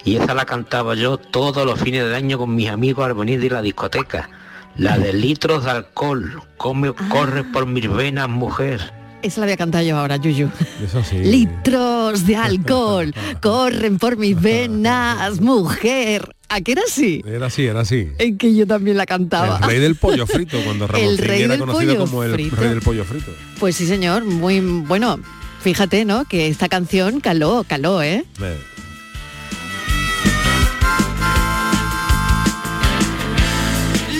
Y 0.04 0.16
esa 0.16 0.34
la 0.34 0.46
cantaba 0.46 0.96
yo 0.96 1.18
todos 1.18 1.64
los 1.64 1.80
fines 1.80 2.04
de 2.04 2.16
año 2.16 2.40
con 2.40 2.56
mis 2.56 2.70
amigos 2.70 3.06
al 3.06 3.14
venir 3.14 3.40
de 3.40 3.52
la 3.52 3.62
discoteca. 3.62 4.32
La 4.76 4.98
de 4.98 5.14
litros 5.14 5.66
de 5.66 5.70
alcohol. 5.70 6.42
Come, 6.58 6.92
corre 7.12 7.44
por 7.44 7.68
mis 7.68 7.88
venas, 7.88 8.30
mujer. 8.30 9.03
Esa 9.24 9.40
la 9.40 9.46
voy 9.48 9.54
a 9.54 9.58
cantar 9.58 9.84
yo 9.86 9.98
ahora, 9.98 10.18
Yuyu. 10.18 10.50
Eso 10.84 11.02
sí. 11.04 11.18
Litros 11.18 12.26
de 12.28 12.36
alcohol 12.50 13.14
corren 13.42 13.98
por 13.98 14.18
mis 14.18 14.40
venas, 14.40 15.40
mujer. 15.40 16.36
¿A 16.50 16.60
qué 16.62 16.74
era 16.74 16.82
así? 16.86 17.24
Era 17.26 17.48
así, 17.48 17.66
era 17.66 17.80
así. 17.80 18.10
En 18.20 18.38
que 18.38 18.54
yo 18.54 18.68
también 18.68 18.98
la 18.98 19.06
cantaba. 19.06 19.58
El 19.60 19.64
rey 19.64 19.80
del 19.80 19.96
pollo 19.96 20.28
frito, 20.28 20.60
cuando 20.66 20.88
Ramón 20.90 21.18
rey 21.18 21.42
era 21.44 21.58
conocido 21.58 21.98
como 21.98 22.24
el 22.24 22.34
frito. 22.34 22.56
rey 22.58 22.70
del 22.70 22.82
pollo 22.82 23.06
frito. 23.06 23.32
Pues 23.60 23.76
sí, 23.78 23.88
señor, 23.88 24.26
muy 24.26 24.60
bueno. 24.60 25.20
Fíjate, 25.62 26.04
¿no? 26.04 26.26
Que 26.26 26.50
esta 26.50 26.68
canción 26.68 27.22
caló, 27.22 27.64
caló, 27.66 28.02
¿eh? 28.04 28.26
Eh, 28.42 28.58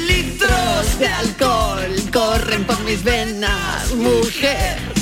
Litros 0.08 1.00
de 1.00 1.08
alcohol 1.08 1.96
corren 2.12 2.64
por 2.66 2.80
mis 2.84 3.04
venas, 3.04 3.94
mujer. 3.96 4.93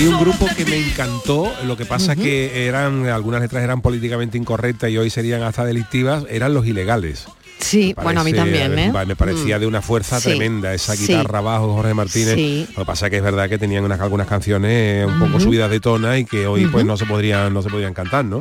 Mí 0.00 0.06
un 0.08 0.20
grupo 0.20 0.46
que 0.56 0.64
me 0.64 0.76
encantó, 0.78 1.52
lo 1.64 1.76
que 1.76 1.84
pasa 1.84 2.16
que 2.16 2.66
eran 2.66 3.06
algunas 3.06 3.40
letras 3.40 3.62
eran 3.62 3.80
políticamente 3.82 4.38
incorrectas 4.38 4.90
y 4.90 4.98
hoy 4.98 5.10
serían 5.10 5.42
hasta 5.42 5.64
delictivas, 5.64 6.24
eran 6.30 6.54
los 6.54 6.66
ilegales. 6.66 7.26
Sí, 7.58 7.94
bueno, 8.02 8.22
a 8.22 8.24
mí 8.24 8.32
también, 8.32 8.78
¿eh? 8.78 8.90
Me 9.06 9.14
parecía 9.16 9.58
Mm. 9.58 9.60
de 9.60 9.66
una 9.66 9.82
fuerza 9.82 10.18
Sí, 10.18 10.30
tremenda 10.30 10.72
esa 10.72 10.96
sí. 10.96 11.06
guitarra 11.06 11.42
bajo 11.42 11.74
Jorge 11.74 11.92
Martínez. 11.92 12.34
Sí. 12.34 12.66
Lo 12.74 12.82
que 12.82 12.86
pasa 12.86 13.10
que 13.10 13.18
es 13.18 13.22
verdad 13.22 13.50
que 13.50 13.58
tenían 13.58 13.84
unas, 13.84 14.00
algunas 14.00 14.26
canciones 14.26 15.06
un 15.06 15.18
poco 15.18 15.38
subidas 15.40 15.70
de 15.70 15.78
tona 15.80 16.16
y 16.16 16.24
que 16.24 16.46
hoy 16.46 16.64
pues 16.66 16.86
no 16.86 16.96
se 16.96 17.04
podrían 17.04 17.52
no 17.52 17.60
se 17.60 17.68
podían 17.68 17.92
cantar, 17.92 18.24
¿no? 18.24 18.38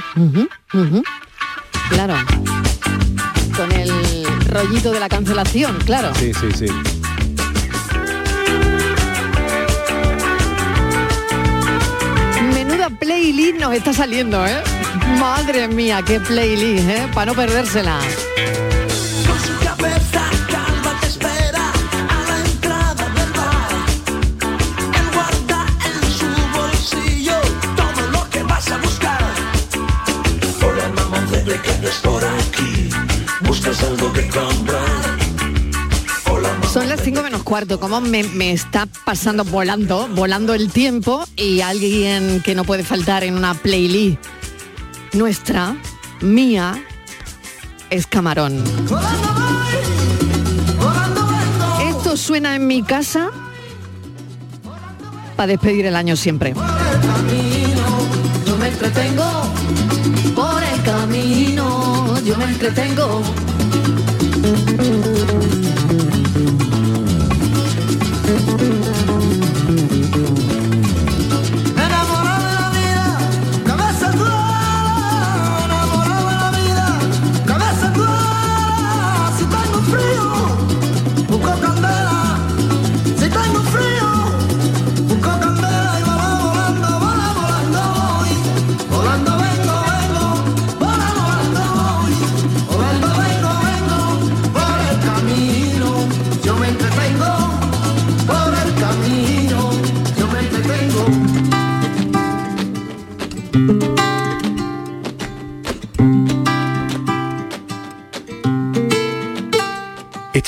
Claro. 1.90 2.16
Con 3.58 3.72
el 3.74 3.92
rollito 4.48 4.92
de 4.92 5.00
la 5.02 5.10
cancelación, 5.10 5.78
claro. 5.86 6.14
Sí, 6.16 6.32
sí, 6.34 6.48
sí. 6.58 6.68
Nos 13.60 13.74
está 13.74 13.92
saliendo, 13.94 14.46
¿eh? 14.46 14.64
Madre 15.20 15.68
mía, 15.68 16.02
qué 16.06 16.20
playlist, 16.20 16.88
¿eh? 16.90 17.08
Para 17.14 17.28
no 17.28 17.34
perdérsela. 17.36 18.00
Con 19.28 19.40
su 19.40 19.66
cabeza 19.66 20.22
calva 20.50 21.00
te 21.02 21.08
espera 21.08 21.72
a 22.10 22.30
la 22.30 22.38
entrada 22.46 23.10
del 23.18 23.32
bar. 23.34 23.72
Él 25.00 25.08
guarda 25.14 25.66
en 25.90 26.12
su 26.20 26.58
bolsillo 26.58 27.36
todo 27.76 28.08
lo 28.12 28.30
que 28.30 28.44
vas 28.44 28.72
a 28.72 28.78
buscar. 28.78 29.34
Hola 30.66 30.90
mamá, 30.96 31.20
¿de 31.32 31.60
qué 31.62 31.72
andas 31.72 31.96
por 32.02 32.24
aquí? 32.24 32.90
¿Buscas 33.42 33.84
algo 33.84 34.14
que 34.14 34.28
comprar? 34.30 34.89
Son 36.72 36.88
las 36.88 37.02
5 37.02 37.24
menos 37.24 37.42
cuarto, 37.42 37.80
como 37.80 38.00
me, 38.00 38.52
está 38.52 38.88
pasando 39.04 39.44
volando, 39.44 40.08
volando 40.10 40.54
el 40.54 40.72
tiempo 40.72 41.26
y 41.36 41.62
alguien 41.62 42.42
que 42.44 42.54
no 42.54 42.64
puede 42.64 42.84
faltar 42.84 43.24
en 43.24 43.36
una 43.36 43.56
playlist 43.56 44.24
nuestra, 45.14 45.76
mía, 46.22 46.80
es 47.90 48.06
Camarón. 48.06 48.64
Esto 51.88 52.16
suena 52.16 52.56
en 52.56 52.68
mi 52.68 52.84
casa 52.84 53.32
para 55.36 55.48
despedir 55.48 55.88
el 55.88 55.96
año 55.96 56.16
siempre. 56.16 56.54
Yo 58.46 58.58
me 58.58 58.68
entretengo 58.68 59.52
por 60.36 60.62
el 60.62 60.84
camino, 60.84 62.20
yo 62.24 62.38
me 62.38 62.46
entretengo. 62.46 63.49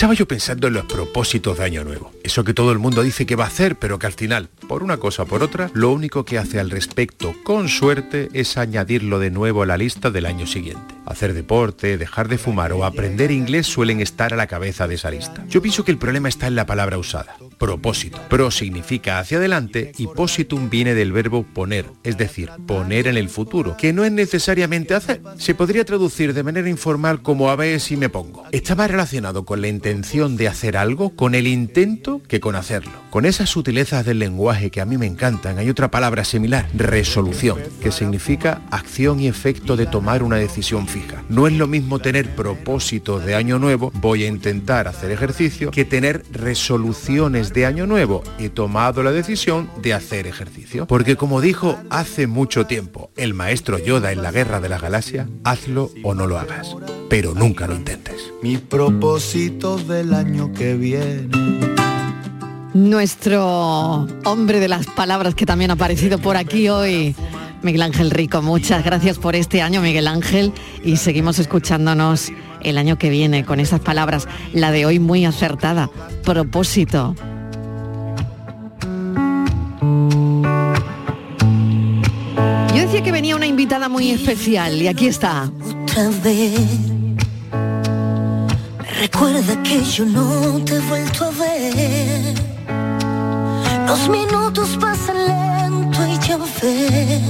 Estaba 0.02 0.16
yo 0.16 0.28
pensando 0.28 0.68
en 0.68 0.74
los 0.74 0.86
propósitos 0.86 1.60
de 1.60 1.64
Año 1.64 1.84
Nuevo. 1.84 2.12
Eso 2.32 2.46
que 2.46 2.54
todo 2.54 2.72
el 2.72 2.80
mundo 2.80 3.04
dice 3.04 3.26
que 3.26 3.36
va 3.36 3.44
a 3.44 3.48
hacer, 3.48 3.76
pero 3.76 4.00
que 4.00 4.08
al 4.08 4.14
final, 4.14 4.48
por 4.70 4.84
una 4.84 4.96
cosa 4.96 5.24
o 5.24 5.26
por 5.26 5.44
otra, 5.44 5.70
lo 5.74 5.92
único 5.92 6.24
que 6.24 6.38
hace 6.38 6.62
al 6.62 6.70
respecto, 6.70 7.36
con 7.44 7.68
suerte, 7.68 8.30
es 8.32 8.58
añadirlo 8.58 9.20
de 9.20 9.32
nuevo 9.32 9.64
a 9.64 9.66
la 9.66 9.76
lista 9.76 10.12
del 10.12 10.26
año 10.26 10.48
siguiente. 10.48 10.96
Hacer 11.06 11.34
deporte, 11.34 11.98
dejar 11.98 12.30
de 12.30 12.38
fumar 12.38 12.72
o 12.72 12.86
aprender 12.86 13.32
inglés 13.32 13.68
suelen 13.68 14.00
estar 14.00 14.32
a 14.32 14.38
la 14.38 14.48
cabeza 14.48 14.88
de 14.88 14.96
esa 14.96 15.12
lista. 15.12 15.44
Yo 15.50 15.62
pienso 15.62 15.84
que 15.84 15.92
el 15.92 15.98
problema 15.98 16.30
está 16.30 16.48
en 16.48 16.56
la 16.56 16.66
palabra 16.66 16.98
usada. 16.98 17.36
Propósito. 17.58 18.18
Pro 18.30 18.50
significa 18.50 19.20
hacia 19.20 19.38
adelante 19.38 19.92
y 19.98 20.08
positum 20.08 20.70
viene 20.70 20.94
del 20.94 21.12
verbo 21.12 21.44
poner, 21.44 21.88
es 22.06 22.18
decir, 22.18 22.50
poner 22.66 23.08
en 23.08 23.18
el 23.18 23.28
futuro, 23.28 23.76
que 23.76 23.92
no 23.92 24.06
es 24.06 24.12
necesariamente 24.14 24.96
hacer. 24.96 25.22
Se 25.38 25.54
podría 25.54 25.84
traducir 25.84 26.34
de 26.34 26.44
manera 26.44 26.70
informal 26.70 27.22
como 27.22 27.50
a 27.50 27.58
ver 27.58 27.82
si 27.82 27.98
me 27.98 28.08
pongo. 28.08 28.46
Más 28.78 28.90
relacionado 28.90 29.44
con 29.44 29.62
la 29.62 29.68
intención 29.68 30.38
de 30.38 30.48
hacer 30.48 30.78
algo, 30.78 31.14
con 31.16 31.36
el 31.36 31.46
intento, 31.46 32.21
que 32.28 32.40
con 32.40 32.56
hacerlo. 32.56 32.92
Con 33.10 33.26
esas 33.26 33.50
sutilezas 33.50 34.06
del 34.06 34.20
lenguaje 34.20 34.72
que 34.72 34.82
a 34.82 34.86
mí 34.86 34.98
me 34.98 35.06
encantan, 35.06 35.58
hay 35.58 35.70
otra 35.70 35.92
palabra 35.92 36.24
similar, 36.24 36.68
resolución, 36.74 37.60
que 37.82 37.92
significa 37.92 38.62
acción 38.72 39.20
y 39.20 39.28
efecto 39.28 39.76
de 39.76 39.86
tomar 39.86 40.24
una 40.24 40.38
decisión 40.38 40.88
fija. 40.88 41.24
No 41.30 41.48
es 41.48 41.54
lo 41.54 41.68
mismo 41.68 42.00
tener 42.00 42.36
propósitos 42.36 43.26
de 43.26 43.36
año 43.36 43.60
nuevo, 43.60 43.92
voy 43.96 44.24
a 44.24 44.28
intentar 44.28 44.88
hacer 44.88 45.12
ejercicio, 45.12 45.72
que 45.72 45.86
tener 45.86 46.24
resoluciones 46.32 47.54
de 47.54 47.66
año 47.66 47.88
nuevo, 47.88 48.24
he 48.40 48.50
tomado 48.50 49.04
la 49.04 49.12
decisión 49.12 49.70
de 49.82 49.94
hacer 49.94 50.28
ejercicio. 50.28 50.88
Porque 50.88 51.16
como 51.16 51.42
dijo 51.42 51.78
hace 51.90 52.28
mucho 52.28 52.66
tiempo 52.66 53.12
el 53.18 53.34
maestro 53.34 53.78
Yoda 53.78 54.12
en 54.12 54.22
la 54.22 54.32
Guerra 54.32 54.62
de 54.62 54.70
la 54.70 54.80
Galaxia, 54.80 55.28
hazlo 55.44 55.92
o 56.04 56.14
no 56.14 56.28
lo 56.28 56.40
hagas, 56.40 56.76
pero 57.10 57.34
nunca 57.34 57.68
lo 57.68 57.76
intentes. 57.76 58.32
Mi 58.42 58.58
propósito 58.58 59.78
del 59.78 60.14
año 60.14 60.52
que 60.54 60.76
viene. 60.76 61.81
Nuestro 62.74 64.08
hombre 64.24 64.60
de 64.60 64.70
las 64.70 64.86
palabras 64.88 65.36
que 65.36 65.46
también 65.46 65.72
ha 65.72 65.74
aparecido 65.74 66.20
por 66.20 66.38
aquí 66.38 66.70
hoy, 66.70 67.16
Miguel 67.62 67.82
Ángel 67.82 68.12
Rico. 68.12 68.42
Muchas 68.42 68.84
gracias 68.86 69.18
por 69.18 69.36
este 69.36 69.62
año, 69.62 69.82
Miguel 69.82 70.08
Ángel, 70.08 70.54
y 70.84 70.98
seguimos 70.98 71.38
escuchándonos 71.40 72.32
el 72.62 72.78
año 72.78 72.98
que 72.98 73.10
viene 73.10 73.44
con 73.44 73.60
esas 73.60 73.82
palabras. 73.82 74.28
La 74.54 74.72
de 74.72 74.86
hoy 74.86 75.00
muy 75.00 75.26
acertada. 75.26 75.90
Propósito. 76.24 77.16
Yo 82.74 82.82
decía 82.82 83.04
que 83.04 83.12
venía 83.12 83.36
una 83.36 83.48
invitada 83.48 83.90
muy 83.90 84.12
especial 84.12 84.82
y 84.82 84.88
aquí 84.88 85.08
está. 85.08 85.52
Otra 85.84 86.10
vez 86.24 86.92
Recuerda 89.02 89.64
que 89.64 89.84
yo 89.84 90.06
no 90.06 90.64
te 90.64 90.76
he 90.76 90.80
vuelto 90.82 91.26
a 91.26 91.32
ver. 91.32 92.51
Los 93.88 94.10
minutos 94.10 94.78
pasan 94.80 95.18
lento 95.28 96.00
y 96.08 96.18
ya 96.28 96.38
ves. 96.38 97.22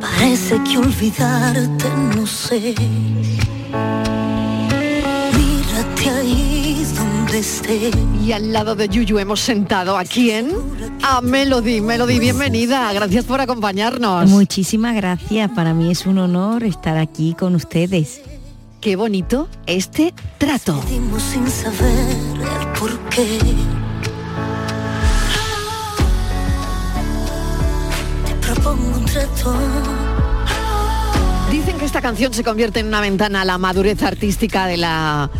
Parece 0.00 0.60
que 0.64 0.78
olvidarte 0.78 1.88
no 2.16 2.26
sé. 2.26 2.74
Mírate 5.36 6.10
ahí 6.10 6.86
donde 6.96 7.38
esté. 7.38 7.90
Y 8.24 8.32
al 8.32 8.52
lado 8.52 8.74
de 8.74 8.88
Yuyu 8.88 9.18
hemos 9.18 9.40
sentado 9.40 9.98
a 9.98 10.04
quién? 10.04 10.50
A 11.02 11.20
Melody. 11.20 11.80
Melody, 11.80 12.18
bienvenida. 12.18 12.92
Gracias 12.92 13.24
por 13.24 13.40
acompañarnos. 13.40 14.30
Muchísimas 14.30 14.94
gracias. 14.94 15.50
Para 15.50 15.74
mí 15.74 15.90
es 15.90 16.06
un 16.06 16.18
honor 16.18 16.64
estar 16.64 16.96
aquí 16.96 17.34
con 17.34 17.54
ustedes. 17.54 18.22
Qué 18.80 18.96
bonito 18.96 19.48
este 19.66 20.14
trato. 20.38 20.82
Sin 21.18 21.48
saber 21.50 22.10
el 22.10 22.66
porqué. 22.78 23.83
Dicen 31.50 31.78
que 31.78 31.84
esta 31.84 32.00
canción 32.00 32.34
se 32.34 32.42
convierte 32.42 32.80
en 32.80 32.88
una 32.88 33.00
ventana 33.00 33.42
a 33.42 33.44
la 33.44 33.58
madurez 33.58 34.02
artística 34.02 34.66
de 34.66 34.76
la 34.76 35.30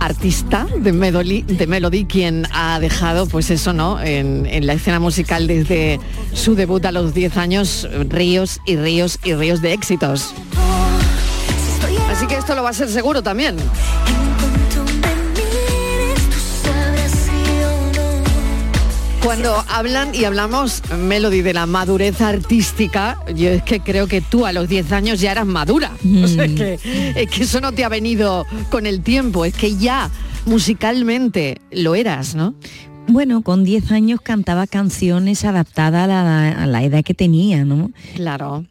artista 0.00 0.66
de 0.78 0.92
Melody, 0.92 1.42
de 1.42 1.66
Melody 1.66 2.04
quien 2.06 2.46
ha 2.52 2.78
dejado 2.80 3.26
pues 3.26 3.50
eso 3.50 3.72
no 3.72 4.00
en, 4.00 4.46
en 4.46 4.66
la 4.66 4.74
escena 4.74 5.00
musical 5.00 5.46
desde 5.46 6.00
su 6.32 6.54
debut 6.54 6.84
a 6.84 6.92
los 6.92 7.14
10 7.14 7.36
años 7.36 7.88
ríos 8.08 8.60
y 8.66 8.76
ríos 8.76 9.18
y 9.22 9.34
ríos 9.34 9.60
de 9.60 9.72
éxitos. 9.72 10.34
Así 12.10 12.26
que 12.26 12.36
esto 12.36 12.54
lo 12.54 12.62
va 12.62 12.70
a 12.70 12.74
ser 12.74 12.88
seguro 12.88 13.22
también 13.22 13.56
Cuando 19.24 19.64
hablan 19.68 20.14
y 20.14 20.24
hablamos, 20.24 20.82
Melody, 20.98 21.40
de 21.40 21.54
la 21.54 21.64
madurez 21.64 22.20
artística, 22.20 23.18
yo 23.34 23.48
es 23.48 23.62
que 23.62 23.80
creo 23.80 24.06
que 24.06 24.20
tú 24.20 24.44
a 24.44 24.52
los 24.52 24.68
10 24.68 24.92
años 24.92 25.18
ya 25.18 25.32
eras 25.32 25.46
madura. 25.46 25.92
O 26.24 26.28
sea, 26.28 26.44
es 26.44 26.52
que, 26.52 26.78
es 27.16 27.30
que 27.30 27.42
eso 27.44 27.60
no 27.62 27.72
te 27.72 27.84
ha 27.84 27.88
venido 27.88 28.44
con 28.70 28.84
el 28.84 29.00
tiempo, 29.02 29.46
es 29.46 29.54
que 29.54 29.76
ya 29.76 30.10
musicalmente 30.44 31.58
lo 31.70 31.94
eras, 31.94 32.34
¿no? 32.34 32.54
Bueno, 33.08 33.40
con 33.40 33.64
10 33.64 33.92
años 33.92 34.20
cantaba 34.20 34.66
canciones 34.66 35.44
adaptadas 35.46 36.04
a 36.04 36.06
la, 36.06 36.48
a 36.50 36.66
la 36.66 36.82
edad 36.82 37.02
que 37.02 37.14
tenía, 37.14 37.64
¿no? 37.64 37.92
Claro. 38.14 38.66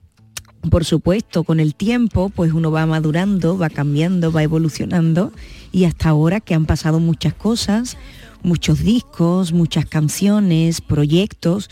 Por 0.69 0.85
supuesto, 0.85 1.43
con 1.43 1.59
el 1.59 1.73
tiempo, 1.73 2.29
pues 2.29 2.53
uno 2.53 2.71
va 2.71 2.85
madurando, 2.85 3.57
va 3.57 3.69
cambiando, 3.69 4.31
va 4.31 4.43
evolucionando 4.43 5.33
y 5.71 5.85
hasta 5.85 6.09
ahora 6.09 6.39
que 6.39 6.53
han 6.53 6.65
pasado 6.65 6.99
muchas 6.99 7.33
cosas, 7.33 7.97
muchos 8.43 8.83
discos, 8.83 9.53
muchas 9.53 9.85
canciones, 9.85 10.81
proyectos, 10.81 11.69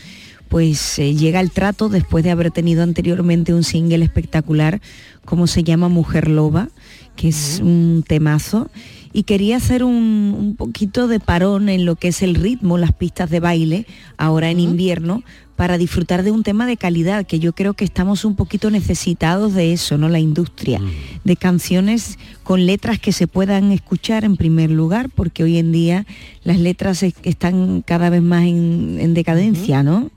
pues 0.48 0.98
eh, 0.98 1.14
llega 1.14 1.40
el 1.40 1.50
trato 1.50 1.88
después 1.88 2.24
de 2.24 2.30
haber 2.30 2.50
tenido 2.50 2.82
anteriormente 2.82 3.54
un 3.54 3.64
single 3.64 4.04
espectacular 4.04 4.80
como 5.24 5.46
se 5.46 5.64
llama 5.64 5.88
Mujer 5.88 6.28
Loba, 6.28 6.68
que 7.16 7.28
es 7.28 7.60
un 7.62 8.04
temazo. 8.06 8.70
Y 9.12 9.24
quería 9.24 9.56
hacer 9.58 9.84
un, 9.84 10.34
un 10.38 10.56
poquito 10.56 11.06
de 11.08 11.20
parón 11.20 11.68
en 11.68 11.84
lo 11.84 11.96
que 11.96 12.08
es 12.08 12.22
el 12.22 12.34
ritmo, 12.34 12.78
las 12.78 12.92
pistas 12.92 13.28
de 13.30 13.40
baile, 13.40 13.86
ahora 14.16 14.50
en 14.50 14.58
invierno, 14.60 15.22
para 15.56 15.76
disfrutar 15.78 16.22
de 16.22 16.30
un 16.30 16.42
tema 16.42 16.66
de 16.66 16.76
calidad, 16.78 17.26
que 17.26 17.38
yo 17.38 17.52
creo 17.52 17.74
que 17.74 17.84
estamos 17.84 18.24
un 18.24 18.34
poquito 18.36 18.70
necesitados 18.70 19.52
de 19.54 19.72
eso, 19.74 19.98
¿no? 19.98 20.08
La 20.08 20.18
industria, 20.18 20.80
de 21.24 21.36
canciones 21.36 22.18
con 22.42 22.64
letras 22.66 22.98
que 22.98 23.12
se 23.12 23.26
puedan 23.26 23.70
escuchar 23.70 24.24
en 24.24 24.36
primer 24.36 24.70
lugar, 24.70 25.10
porque 25.14 25.44
hoy 25.44 25.58
en 25.58 25.70
día 25.70 26.06
las 26.42 26.58
letras 26.58 27.02
es- 27.02 27.14
están 27.22 27.82
cada 27.86 28.08
vez 28.10 28.22
más 28.22 28.44
en, 28.44 28.96
en 28.98 29.14
decadencia, 29.14 29.82
¿no? 29.82 30.10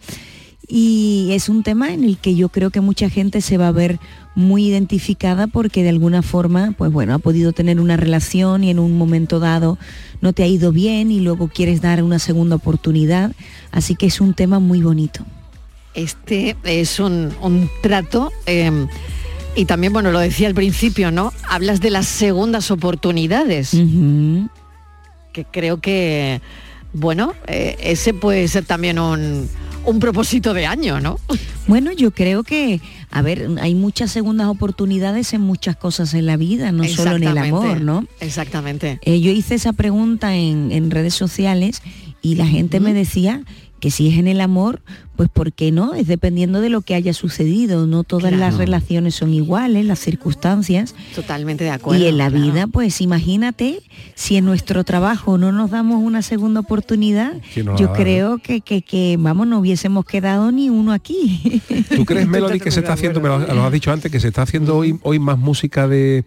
Y 0.68 1.30
es 1.32 1.50
un 1.50 1.64
tema 1.64 1.94
en 1.94 2.04
el 2.04 2.18
que 2.18 2.36
yo 2.36 2.50
creo 2.50 2.70
que 2.70 2.82
mucha 2.82 3.10
gente 3.10 3.42
se 3.42 3.58
va 3.58 3.68
a 3.68 3.72
ver 3.72 4.00
muy 4.36 4.68
identificada 4.68 5.48
porque 5.48 5.84
de 5.84 5.90
alguna 5.90 6.22
forma, 6.22 6.74
pues 6.78 6.92
bueno, 6.92 7.14
ha 7.14 7.20
podido 7.20 7.54
tener 7.54 7.80
una 7.80 7.98
relación 7.98 8.64
y 8.64 8.70
en 8.70 8.80
un 8.80 8.98
momento 8.98 9.40
dado 9.40 9.78
no 10.22 10.34
te 10.34 10.44
ha 10.44 10.48
ido 10.48 10.72
bien 10.72 11.12
y 11.12 11.20
luego 11.20 11.48
quieres 11.48 11.82
dar 11.82 12.04
una 12.04 12.20
segunda 12.20 12.56
oportunidad. 12.56 13.34
Así 13.72 13.96
que 13.96 14.08
es 14.08 14.20
un 14.22 14.34
tema 14.34 14.60
muy 14.60 14.82
bonito. 14.82 15.26
Este 15.94 16.58
es 16.64 17.00
un, 17.00 17.34
un 17.42 17.70
trato 17.82 18.32
eh, 18.46 18.88
y 19.56 19.66
también, 19.66 19.94
bueno, 19.94 20.12
lo 20.12 20.20
decía 20.20 20.48
al 20.48 20.54
principio, 20.54 21.12
¿no? 21.12 21.32
Hablas 21.48 21.80
de 21.80 21.90
las 21.90 22.08
segundas 22.08 22.72
oportunidades, 22.72 23.72
que 25.32 25.46
creo 25.46 25.80
que, 25.80 26.42
bueno, 26.92 27.34
eh, 27.48 27.78
ese 27.80 28.14
puede 28.14 28.50
ser 28.50 28.66
también 28.66 29.00
un, 29.00 29.50
un 29.86 30.00
propósito 30.00 30.54
de 30.54 30.66
año, 30.66 31.00
¿no? 31.00 31.20
Bueno, 31.68 31.92
yo 31.92 32.12
creo 32.12 32.44
que, 32.44 32.82
a 33.12 33.22
ver, 33.22 33.50
hay 33.62 33.76
muchas 33.76 34.12
segundas 34.12 34.48
oportunidades 34.48 35.34
en 35.34 35.42
muchas 35.42 35.76
cosas 35.76 36.14
en 36.14 36.26
la 36.26 36.38
vida, 36.38 36.72
no 36.72 36.84
solo 36.86 37.16
en 37.16 37.24
el 37.24 37.38
amor, 37.38 37.82
¿no? 37.82 38.06
Exactamente. 38.20 39.00
Eh, 39.04 39.20
yo 39.22 39.32
hice 39.32 39.56
esa 39.56 39.74
pregunta 39.74 40.36
en, 40.36 40.72
en 40.72 40.92
redes 40.92 41.14
sociales 41.14 41.82
y 42.22 42.36
la 42.36 42.48
gente 42.48 42.80
me 42.80 42.94
decía 42.94 43.44
que 43.86 43.92
si 43.92 44.08
es 44.08 44.18
en 44.18 44.28
el 44.28 44.42
amor, 44.42 44.82
pues 45.16 45.30
¿por 45.30 45.54
qué 45.54 45.72
no? 45.72 45.94
Es 45.94 46.08
dependiendo 46.08 46.60
de 46.60 46.70
lo 46.70 46.82
que 46.82 46.96
haya 46.96 47.14
sucedido, 47.14 47.86
no 47.86 48.04
todas 48.04 48.32
las 48.32 48.58
relaciones 48.58 49.14
son 49.14 49.32
iguales, 49.32 49.86
las 49.86 50.00
circunstancias. 50.00 50.96
Totalmente 51.14 51.66
de 51.66 51.70
acuerdo. 51.70 52.04
y 52.04 52.08
en 52.08 52.18
la 52.18 52.32
claro. 52.32 52.44
vida, 52.44 52.66
pues 52.66 53.00
imagínate, 53.00 53.84
si 54.16 54.38
en 54.38 54.46
nuestro 54.46 54.84
trabajo 54.86 55.38
no 55.38 55.52
nos 55.52 55.70
damos 55.70 56.02
una 56.02 56.24
segunda 56.24 56.62
oportunidad, 56.62 57.34
¿Quién 57.54 57.68
nos 57.68 57.80
la 57.80 57.86
yo 57.86 57.94
creo 57.94 58.40
que, 58.40 58.62
que, 58.62 58.82
que, 58.82 59.18
vamos, 59.20 59.46
no 59.46 59.60
hubiésemos 59.60 60.04
quedado 60.04 60.52
ni 60.52 60.72
uno 60.72 60.92
aquí. 60.92 61.62
¿Tú 61.96 62.06
crees, 62.06 62.28
Melody, 62.28 62.60
que 62.60 62.72
se 62.72 62.80
está 62.80 62.94
haciendo, 62.94 63.22
me 63.22 63.30
lo, 63.30 63.38
lo 63.38 63.66
has 63.66 63.72
dicho 63.72 63.92
antes, 63.92 64.12
que 64.12 64.20
se 64.20 64.30
está 64.30 64.42
haciendo 64.42 64.78
hoy, 64.78 64.98
hoy 65.04 65.20
más 65.20 65.38
música 65.38 65.88
de, 65.88 66.26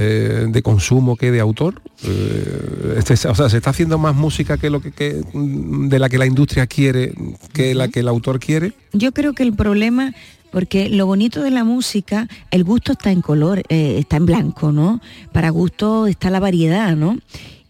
eh, 0.00 0.46
de 0.48 0.62
consumo 0.62 1.16
que 1.16 1.30
de 1.32 1.40
autor? 1.40 1.82
Eh, 2.04 2.94
este- 2.98 3.14
o 3.28 3.34
sea, 3.34 3.48
se 3.48 3.56
está 3.56 3.70
haciendo 3.70 3.98
más 3.98 4.14
música 4.14 4.56
que 4.56 4.70
lo 4.70 4.80
que, 4.80 4.92
que, 4.92 5.20
de 5.34 5.98
la 5.98 6.08
que 6.08 6.18
la 6.18 6.26
industria 6.26 6.66
quiere 6.66 7.12
que 7.52 7.74
la 7.74 7.88
que 7.88 8.00
el 8.00 8.08
autor 8.08 8.38
quiere. 8.38 8.72
Yo 8.92 9.12
creo 9.12 9.32
que 9.32 9.42
el 9.42 9.52
problema, 9.54 10.14
porque 10.52 10.88
lo 10.88 11.06
bonito 11.06 11.42
de 11.42 11.50
la 11.50 11.64
música, 11.64 12.28
el 12.52 12.62
gusto 12.64 12.92
está 12.92 13.10
en 13.10 13.20
color, 13.22 13.62
eh, 13.68 13.96
está 13.98 14.16
en 14.16 14.26
blanco, 14.26 14.70
¿no? 14.72 15.00
Para 15.32 15.50
gusto 15.50 16.06
está 16.06 16.30
la 16.30 16.40
variedad, 16.40 16.96
¿no? 16.96 17.18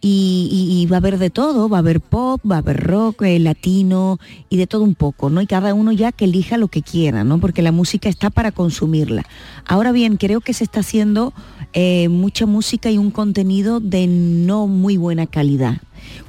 Y, 0.01 0.87
va 0.91 0.97
a 0.97 1.01
haber 1.01 1.19
de 1.19 1.29
todo, 1.29 1.69
va 1.69 1.79
a 1.79 1.81
haber 1.81 2.01
pop, 2.01 2.41
va 2.49 2.57
a 2.57 2.59
haber 2.59 2.85
rock, 2.85 3.23
eh, 3.23 3.39
latino 3.39 4.19
y 4.49 4.57
de 4.57 4.67
todo 4.69 4.85
un 4.85 4.95
poco, 4.95 5.29
¿no? 5.29 5.43
Y 5.43 5.47
cada 5.47 5.75
uno 5.75 5.91
ya 5.91 6.13
que 6.13 6.27
elija 6.27 6.57
lo 6.57 6.69
que 6.69 6.83
quiera, 6.83 7.25
¿no? 7.25 7.41
Porque 7.41 7.63
la 7.63 7.73
música 7.73 8.09
está 8.09 8.31
para 8.31 8.53
consumirla. 8.53 9.25
Ahora 9.67 9.91
bien, 9.91 10.17
creo 10.17 10.41
que 10.41 10.55
se 10.55 10.65
está 10.65 10.81
haciendo 10.81 11.33
eh, 11.73 12.09
mucha 12.09 12.47
música 12.47 12.91
y 12.91 12.99
un 12.99 13.11
contenido 13.11 13.81
de 13.81 14.07
no 14.07 14.69
muy 14.69 14.97
buena 14.97 15.27
calidad. 15.27 15.79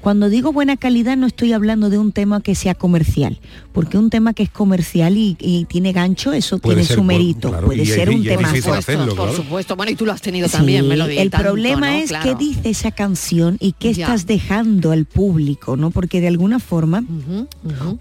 Cuando 0.01 0.29
digo 0.29 0.53
buena 0.53 0.77
calidad 0.77 1.17
no 1.17 1.27
estoy 1.27 1.51
hablando 1.53 1.89
de 1.89 1.97
un 1.97 2.11
tema 2.11 2.39
que 2.41 2.55
sea 2.55 2.73
comercial, 2.73 3.39
porque 3.73 3.97
un 3.97 4.09
tema 4.09 4.33
que 4.33 4.43
es 4.43 4.49
comercial 4.49 5.17
y, 5.17 5.35
y 5.39 5.65
tiene 5.65 5.91
gancho, 5.91 6.31
eso 6.33 6.59
Puede 6.59 6.75
tiene 6.77 6.87
ser 6.87 6.95
su 6.97 7.03
mérito, 7.03 7.49
claro, 7.49 7.67
puede 7.67 7.83
y 7.83 7.85
ser 7.85 8.09
un 8.09 8.23
tema 8.23 8.49
difícil 8.49 8.73
hacerlo, 8.73 9.15
Por 9.15 9.33
supuesto, 9.35 9.75
bueno, 9.75 9.91
y 9.91 9.95
tú 9.95 10.05
lo 10.05 10.13
has 10.13 10.21
tenido 10.21 10.47
también, 10.47 10.83
Sí, 10.83 10.89
Melody. 10.89 11.17
El 11.17 11.29
tanto, 11.29 11.47
problema 11.47 11.91
¿no? 11.91 11.97
es 11.97 12.09
Claro. 12.09 12.23
qué 12.23 12.35
dice 12.45 12.69
esa 12.69 12.91
canción 12.91 13.57
y 13.59 13.73
qué 13.73 13.93
Ya. 13.93 14.05
estás 14.05 14.25
dejando 14.25 14.91
al 14.91 15.05
público, 15.05 15.75
¿no? 15.75 15.91
Porque 15.91 16.21
de 16.21 16.27
alguna 16.29 16.59
forma 16.59 17.03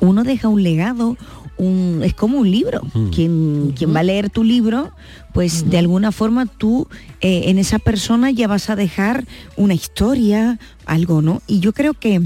uno 0.01 0.23
deja 0.25 0.49
un 0.49 0.63
legado, 0.63 1.17
un, 1.59 2.01
es 2.05 2.15
como 2.15 2.39
un 2.39 2.51
libro. 2.51 2.81
Quien, 3.15 3.75
quien 3.77 3.95
va 3.95 4.01
a 4.01 4.05
leer 4.05 4.31
tu 4.31 4.45
libro, 4.45 4.93
pues 5.33 5.69
de 5.69 5.79
alguna 5.79 6.13
forma 6.13 6.47
tú 6.47 6.89
eh, 7.21 7.43
en 7.47 7.59
esa 7.59 7.79
persona 7.79 8.31
ya 8.31 8.49
vas 8.49 8.71
a 8.71 8.77
dejar 8.77 9.27
una 9.57 9.75
historia, 9.75 10.59
algo, 10.87 11.23
¿no? 11.23 11.43
Y 11.47 11.61
yo 11.61 11.73
creo 11.73 11.95
que 11.95 12.23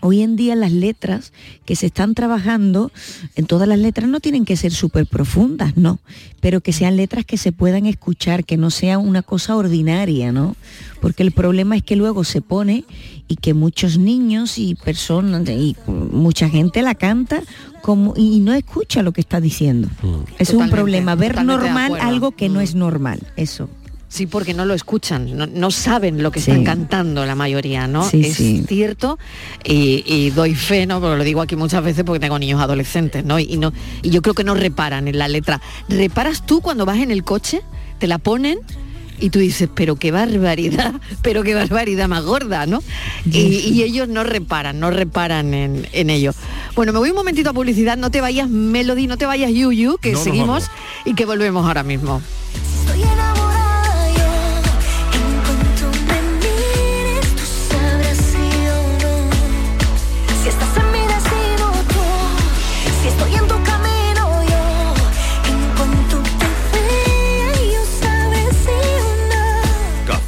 Hoy 0.00 0.22
en 0.22 0.36
día 0.36 0.54
las 0.54 0.72
letras 0.72 1.32
que 1.64 1.76
se 1.76 1.86
están 1.86 2.14
trabajando, 2.14 2.92
en 3.34 3.46
todas 3.46 3.68
las 3.68 3.78
letras 3.78 4.08
no 4.08 4.20
tienen 4.20 4.44
que 4.44 4.56
ser 4.56 4.72
súper 4.72 5.06
profundas, 5.06 5.76
no, 5.76 5.98
pero 6.40 6.60
que 6.60 6.72
sean 6.72 6.96
letras 6.96 7.24
que 7.24 7.36
se 7.36 7.52
puedan 7.52 7.86
escuchar, 7.86 8.44
que 8.44 8.56
no 8.56 8.70
sea 8.70 8.98
una 8.98 9.22
cosa 9.22 9.56
ordinaria, 9.56 10.32
¿no? 10.32 10.56
Porque 11.00 11.22
el 11.22 11.32
problema 11.32 11.76
es 11.76 11.82
que 11.82 11.96
luego 11.96 12.24
se 12.24 12.40
pone 12.40 12.84
y 13.28 13.36
que 13.36 13.54
muchos 13.54 13.98
niños 13.98 14.58
y 14.58 14.74
personas 14.74 15.48
y 15.48 15.76
mucha 15.86 16.48
gente 16.48 16.82
la 16.82 16.94
canta 16.94 17.42
como 17.82 18.14
y 18.16 18.40
no 18.40 18.52
escucha 18.54 19.02
lo 19.02 19.12
que 19.12 19.20
está 19.20 19.40
diciendo. 19.40 19.88
Es 20.38 20.50
un 20.50 20.70
problema, 20.70 21.14
ver 21.14 21.44
normal. 21.44 21.92
Mm. 21.92 22.00
algo 22.00 22.32
que 22.32 22.48
no 22.48 22.60
es 22.60 22.74
normal, 22.74 23.20
eso. 23.36 23.68
Sí, 24.10 24.26
porque 24.26 24.54
no 24.54 24.64
lo 24.64 24.72
escuchan, 24.72 25.36
no, 25.36 25.46
no 25.46 25.70
saben 25.70 26.22
lo 26.22 26.30
que 26.30 26.40
Sí. 26.40 26.50
están 26.50 26.64
cantando 26.64 27.26
la 27.26 27.34
mayoría, 27.34 27.86
¿no? 27.86 28.08
Sí, 28.08 28.22
es 28.24 28.36
sí. 28.36 28.64
cierto 28.66 29.18
y, 29.64 30.02
y 30.06 30.30
doy 30.30 30.54
fe, 30.54 30.86
¿no? 30.86 30.98
Porque 31.00 31.18
lo 31.18 31.24
digo 31.24 31.42
aquí 31.42 31.56
muchas 31.56 31.84
veces 31.84 32.04
porque 32.04 32.18
tengo 32.20 32.38
niños 32.38 32.60
adolescentes, 32.60 33.24
¿no? 33.24 33.38
Y, 33.38 33.58
no, 33.58 33.72
y 34.02 34.08
yo 34.10 34.22
creo 34.22 34.34
que 34.34 34.44
no 34.44 34.54
reparan 34.54 35.08
en 35.08 35.18
la 35.18 35.28
letra. 35.28 35.60
¿Reparas 35.90 36.46
tú 36.46 36.62
cuando 36.62 36.86
vas 36.86 36.98
en 36.98 37.10
el 37.10 37.22
coche? 37.22 37.60
¿Te 37.98 38.06
la 38.06 38.18
ponen? 38.18 38.58
y 39.20 39.30
tú 39.30 39.40
dices, 39.40 39.68
pero 39.74 39.96
qué 39.96 40.12
barbaridad, 40.12 40.94
pero 41.22 41.42
qué 41.42 41.52
barbaridad 41.52 42.06
más 42.06 42.22
gorda, 42.22 42.66
¿no? 42.66 42.80
Y, 43.26 43.38
y 43.40 43.82
ellos 43.82 44.06
no 44.06 44.22
reparan, 44.22 44.78
no 44.78 44.92
reparan 44.92 45.54
en, 45.54 45.88
en 45.92 46.08
ello. 46.08 46.32
Bueno, 46.76 46.92
me 46.92 47.00
voy 47.00 47.10
un 47.10 47.16
momentito 47.16 47.50
a 47.50 47.52
publicidad, 47.52 47.96
no 47.96 48.12
te 48.12 48.20
vayas 48.20 48.48
Melody, 48.48 49.08
no 49.08 49.16
te 49.16 49.26
vayas 49.26 49.50
Yuyu, 49.50 49.98
que 49.98 50.12
No 50.12 50.22
seguimos 50.22 50.70
y 51.04 51.14
que 51.14 51.24
volvemos 51.26 51.66
ahora 51.66 51.82
mismo. 51.82 52.22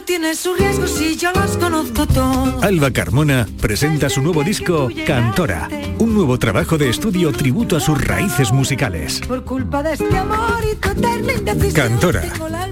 Amor 0.00 0.06
tiene 0.06 0.34
sus 0.34 0.58
riesgos 0.58 1.00
y 1.00 1.16
yo 1.16 1.30
los 1.32 1.56
conozco 1.58 2.06
todos. 2.06 2.62
Alba 2.62 2.90
Carmona 2.90 3.46
presenta 3.60 4.08
su 4.08 4.22
nuevo 4.22 4.42
disco 4.42 4.88
Cantora, 5.06 5.68
un 5.98 6.14
nuevo 6.14 6.38
trabajo 6.38 6.78
de 6.78 6.88
estudio 6.88 7.32
tributo 7.32 7.76
a 7.76 7.80
sus 7.80 8.02
raíces 8.02 8.50
musicales. 8.52 9.20
Por 9.26 9.44
culpa 9.44 9.82
de 9.82 9.94
este 9.94 10.16
amor 10.16 10.62
y. 10.64 11.72
Cantora, 11.72 12.22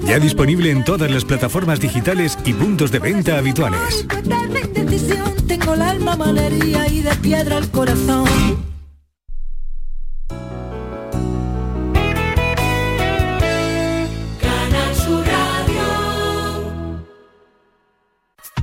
ya 0.05 0.19
disponible 0.19 0.71
en 0.71 0.85
todas 0.85 1.11
las 1.11 1.25
plataformas 1.25 1.81
digitales 1.81 2.39
y 2.45 2.55
puntos 2.55 2.91
de 2.91 2.99
venta 2.99 3.37
habituales. 3.37 4.07
Tu 4.09 4.17
eterna 4.17 4.61
indecisión. 4.61 5.35
Tengo 5.47 5.75
el 5.75 5.83
alma 5.83 6.17
malería 6.17 6.89
y 6.89 7.03
de 7.03 7.15
piedra 7.17 7.59
el 7.59 7.71
corazón. 7.71 8.78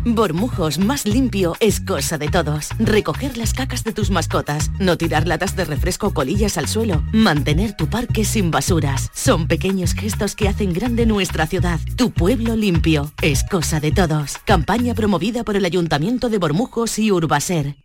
Bormujos 0.05 0.77
más 0.77 1.07
limpio 1.07 1.55
es 1.59 1.79
cosa 1.79 2.19
de 2.19 2.27
todos. 2.27 2.69
Recoger 2.77 3.37
las 3.37 3.53
cacas 3.53 3.83
de 3.83 3.91
tus 3.91 4.11
mascotas, 4.11 4.69
no 4.79 4.97
tirar 4.97 5.27
latas 5.27 5.55
de 5.55 5.65
refresco 5.65 6.07
o 6.07 6.13
colillas 6.13 6.59
al 6.59 6.67
suelo, 6.67 7.03
mantener 7.11 7.75
tu 7.75 7.87
parque 7.87 8.23
sin 8.23 8.51
basuras. 8.51 9.09
Son 9.15 9.47
pequeños 9.47 9.93
gestos 9.93 10.35
que 10.35 10.47
hacen 10.47 10.73
grande 10.73 11.07
nuestra 11.07 11.47
ciudad. 11.47 11.79
Tu 11.95 12.11
pueblo 12.11 12.55
limpio 12.55 13.11
es 13.23 13.43
cosa 13.43 13.79
de 13.79 13.91
todos. 13.91 14.37
Campaña 14.45 14.93
promovida 14.93 15.43
por 15.43 15.55
el 15.55 15.65
Ayuntamiento 15.65 16.29
de 16.29 16.37
Bormujos 16.37 16.99
y 16.99 17.11
Urbaser. 17.11 17.84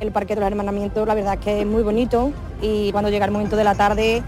El 0.00 0.12
Parque 0.12 0.34
de 0.34 0.40
los 0.40 0.48
Hermanamientos, 0.48 1.06
la 1.06 1.14
verdad 1.14 1.34
es 1.34 1.40
que 1.40 1.60
es 1.60 1.66
muy 1.66 1.82
bonito 1.82 2.32
y 2.62 2.90
cuando 2.90 3.10
llega 3.10 3.26
el 3.26 3.30
momento 3.30 3.56
de 3.56 3.64
la 3.64 3.74
tarde, 3.74 4.22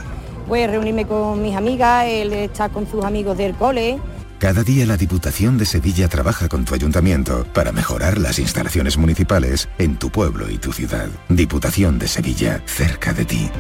pues 0.47 0.71
reunirme 0.71 1.07
con 1.07 1.41
mis 1.43 1.57
amigas, 1.57 2.05
él 2.07 2.33
estar 2.33 2.71
con 2.71 2.87
sus 2.87 3.05
amigos 3.05 3.39
del 3.39 3.55
cole. 3.55 3.99
Cada 4.39 4.65
día 4.65 4.85
la 4.87 4.97
Diputación 4.97 5.57
de 5.57 5.65
Sevilla 5.65 6.09
trabaja 6.09 6.49
con 6.49 6.65
tu 6.65 6.75
ayuntamiento 6.75 7.47
para 7.55 7.73
mejorar 7.73 8.19
las 8.19 8.39
instalaciones 8.39 8.99
municipales 8.99 9.69
en 9.79 9.97
tu 9.97 10.11
pueblo 10.11 10.51
y 10.51 10.59
tu 10.59 10.73
ciudad. 10.73 11.09
Diputación 11.29 11.99
de 11.99 12.09
Sevilla, 12.09 12.61
cerca 12.67 13.13
de 13.13 13.25
ti. 13.25 13.51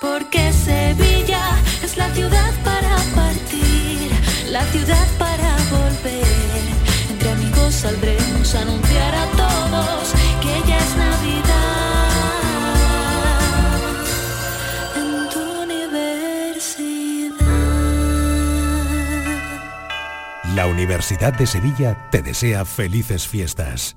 Porque 0.00 0.52
Sevilla 0.52 1.58
es 1.84 1.98
la 1.98 2.08
ciudad 2.14 2.52
para 2.64 2.96
partir, 3.14 4.10
la 4.50 4.64
ciudad 4.64 5.06
para 5.18 5.56
volver. 5.70 6.49
Saldremos 7.80 8.54
a 8.54 8.60
anunciar 8.60 9.14
a 9.14 9.26
todos 9.30 10.12
que 10.42 10.68
ya 10.68 10.76
es 10.76 10.96
Navidad. 10.96 12.10
En 14.96 15.30
tu 15.30 15.40
universidad. 15.62 17.46
La 20.54 20.66
Universidad 20.66 21.32
de 21.32 21.46
Sevilla 21.46 22.10
te 22.10 22.20
desea 22.20 22.66
felices 22.66 23.26
fiestas. 23.26 23.96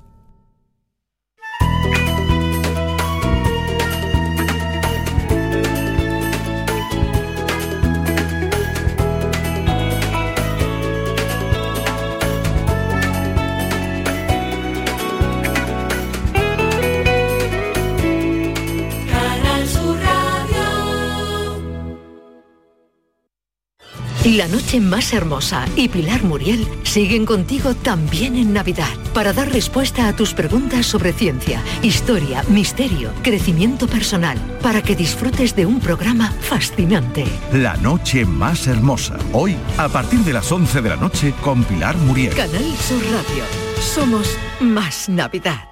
La 24.25 24.47
noche 24.47 24.79
más 24.79 25.11
hermosa 25.11 25.65
y 25.75 25.89
Pilar 25.89 26.23
Muriel 26.23 26.65
siguen 26.83 27.25
contigo 27.25 27.75
también 27.75 28.37
en 28.37 28.53
Navidad 28.53 28.87
para 29.13 29.33
dar 29.33 29.51
respuesta 29.51 30.07
a 30.07 30.15
tus 30.15 30.33
preguntas 30.33 30.85
sobre 30.85 31.11
ciencia, 31.11 31.61
historia, 31.81 32.41
misterio, 32.47 33.11
crecimiento 33.21 33.85
personal, 33.85 34.37
para 34.61 34.81
que 34.81 34.95
disfrutes 34.95 35.57
de 35.57 35.65
un 35.65 35.81
programa 35.81 36.31
fascinante. 36.39 37.25
La 37.51 37.75
noche 37.75 38.25
más 38.25 38.65
hermosa. 38.65 39.17
Hoy, 39.33 39.57
a 39.77 39.89
partir 39.89 40.19
de 40.19 40.31
las 40.31 40.49
11 40.49 40.81
de 40.81 40.89
la 40.89 40.95
noche, 40.95 41.33
con 41.41 41.65
Pilar 41.65 41.97
Muriel. 41.97 42.33
Canal 42.33 42.63
Sur 42.77 43.03
Radio. 43.03 43.43
Somos 43.81 44.37
más 44.61 45.09
Navidad. 45.09 45.67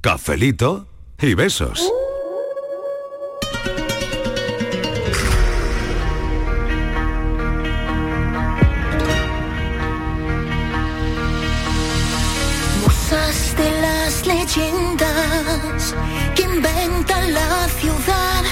Cafelito 0.00 0.88
y 1.20 1.34
besos. 1.34 1.92
Que 16.34 16.46
la 17.32 17.68
ciudad. 17.80 18.44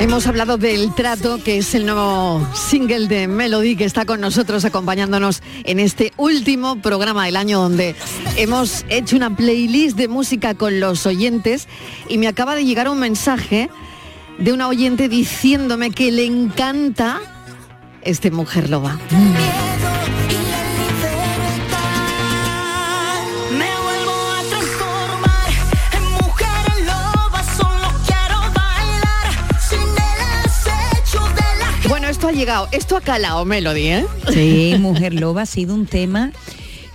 Hemos 0.00 0.26
hablado 0.26 0.56
del 0.56 0.94
trato, 0.94 1.42
que 1.44 1.58
es 1.58 1.74
el 1.74 1.84
nuevo 1.84 2.46
single 2.54 3.06
de 3.06 3.28
Melody, 3.28 3.76
que 3.76 3.84
está 3.84 4.06
con 4.06 4.20
nosotros 4.20 4.64
acompañándonos 4.64 5.42
en 5.64 5.78
este 5.78 6.12
último 6.16 6.80
programa 6.80 7.26
del 7.26 7.36
año 7.36 7.60
donde 7.60 7.94
hemos 8.36 8.86
hecho 8.88 9.16
una 9.16 9.36
playlist 9.36 9.98
de 9.98 10.08
música 10.08 10.54
con 10.54 10.80
los 10.80 11.04
oyentes 11.04 11.68
y 12.08 12.16
me 12.16 12.28
acaba 12.28 12.54
de 12.54 12.64
llegar 12.64 12.88
un 12.88 12.98
mensaje 12.98 13.68
de 14.38 14.52
una 14.54 14.68
oyente 14.68 15.10
diciéndome 15.10 15.90
que 15.90 16.10
le 16.10 16.24
encanta 16.24 17.20
este 18.02 18.30
Mujer 18.30 18.70
Loba. 18.70 18.98
Ha 32.30 32.32
llegado, 32.32 32.68
esto 32.70 32.96
ha 32.96 33.00
calado 33.00 33.44
Melody, 33.44 33.88
¿eh? 33.88 34.06
Sí, 34.32 34.76
Mujer 34.78 35.14
Loba 35.14 35.42
ha 35.42 35.46
sido 35.46 35.74
un 35.74 35.86
tema 35.86 36.30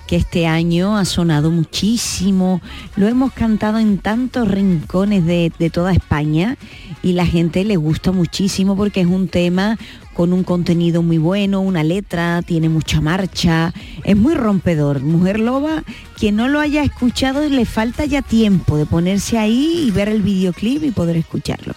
que 0.08 0.16
este 0.16 0.48
año 0.48 0.96
ha 0.96 1.04
sonado 1.04 1.52
muchísimo, 1.52 2.62
lo 2.96 3.10
hemos 3.10 3.34
cantado 3.34 3.80
en 3.80 3.98
tantos 3.98 4.48
rincones 4.48 5.26
de, 5.26 5.52
de 5.60 5.70
toda 5.70 5.92
España 5.92 6.56
y 7.04 7.14
la 7.14 7.26
gente 7.26 7.66
le 7.66 7.76
gusta 7.76 8.14
muchísimo 8.14 8.78
porque 8.78 9.02
es 9.02 9.08
un 9.08 9.28
tema 9.28 9.78
con 10.14 10.32
un 10.32 10.46
contenido 10.46 11.02
muy 11.02 11.18
bueno, 11.18 11.60
una 11.60 11.84
letra, 11.84 12.42
tiene 12.42 12.70
mucha 12.70 13.02
marcha, 13.02 13.74
es 14.06 14.16
muy 14.16 14.36
rompedor. 14.36 15.02
Mujer 15.02 15.42
Loba, 15.42 15.84
quien 16.18 16.38
no 16.38 16.48
lo 16.48 16.62
haya 16.62 16.82
escuchado, 16.82 17.50
le 17.50 17.66
falta 17.66 18.06
ya 18.06 18.22
tiempo 18.22 18.78
de 18.78 18.86
ponerse 18.86 19.38
ahí 19.38 19.84
y 19.86 19.92
ver 19.92 20.08
el 20.08 20.22
videoclip 20.22 20.82
y 20.86 20.92
poder 20.92 21.18
escucharlo. 21.18 21.74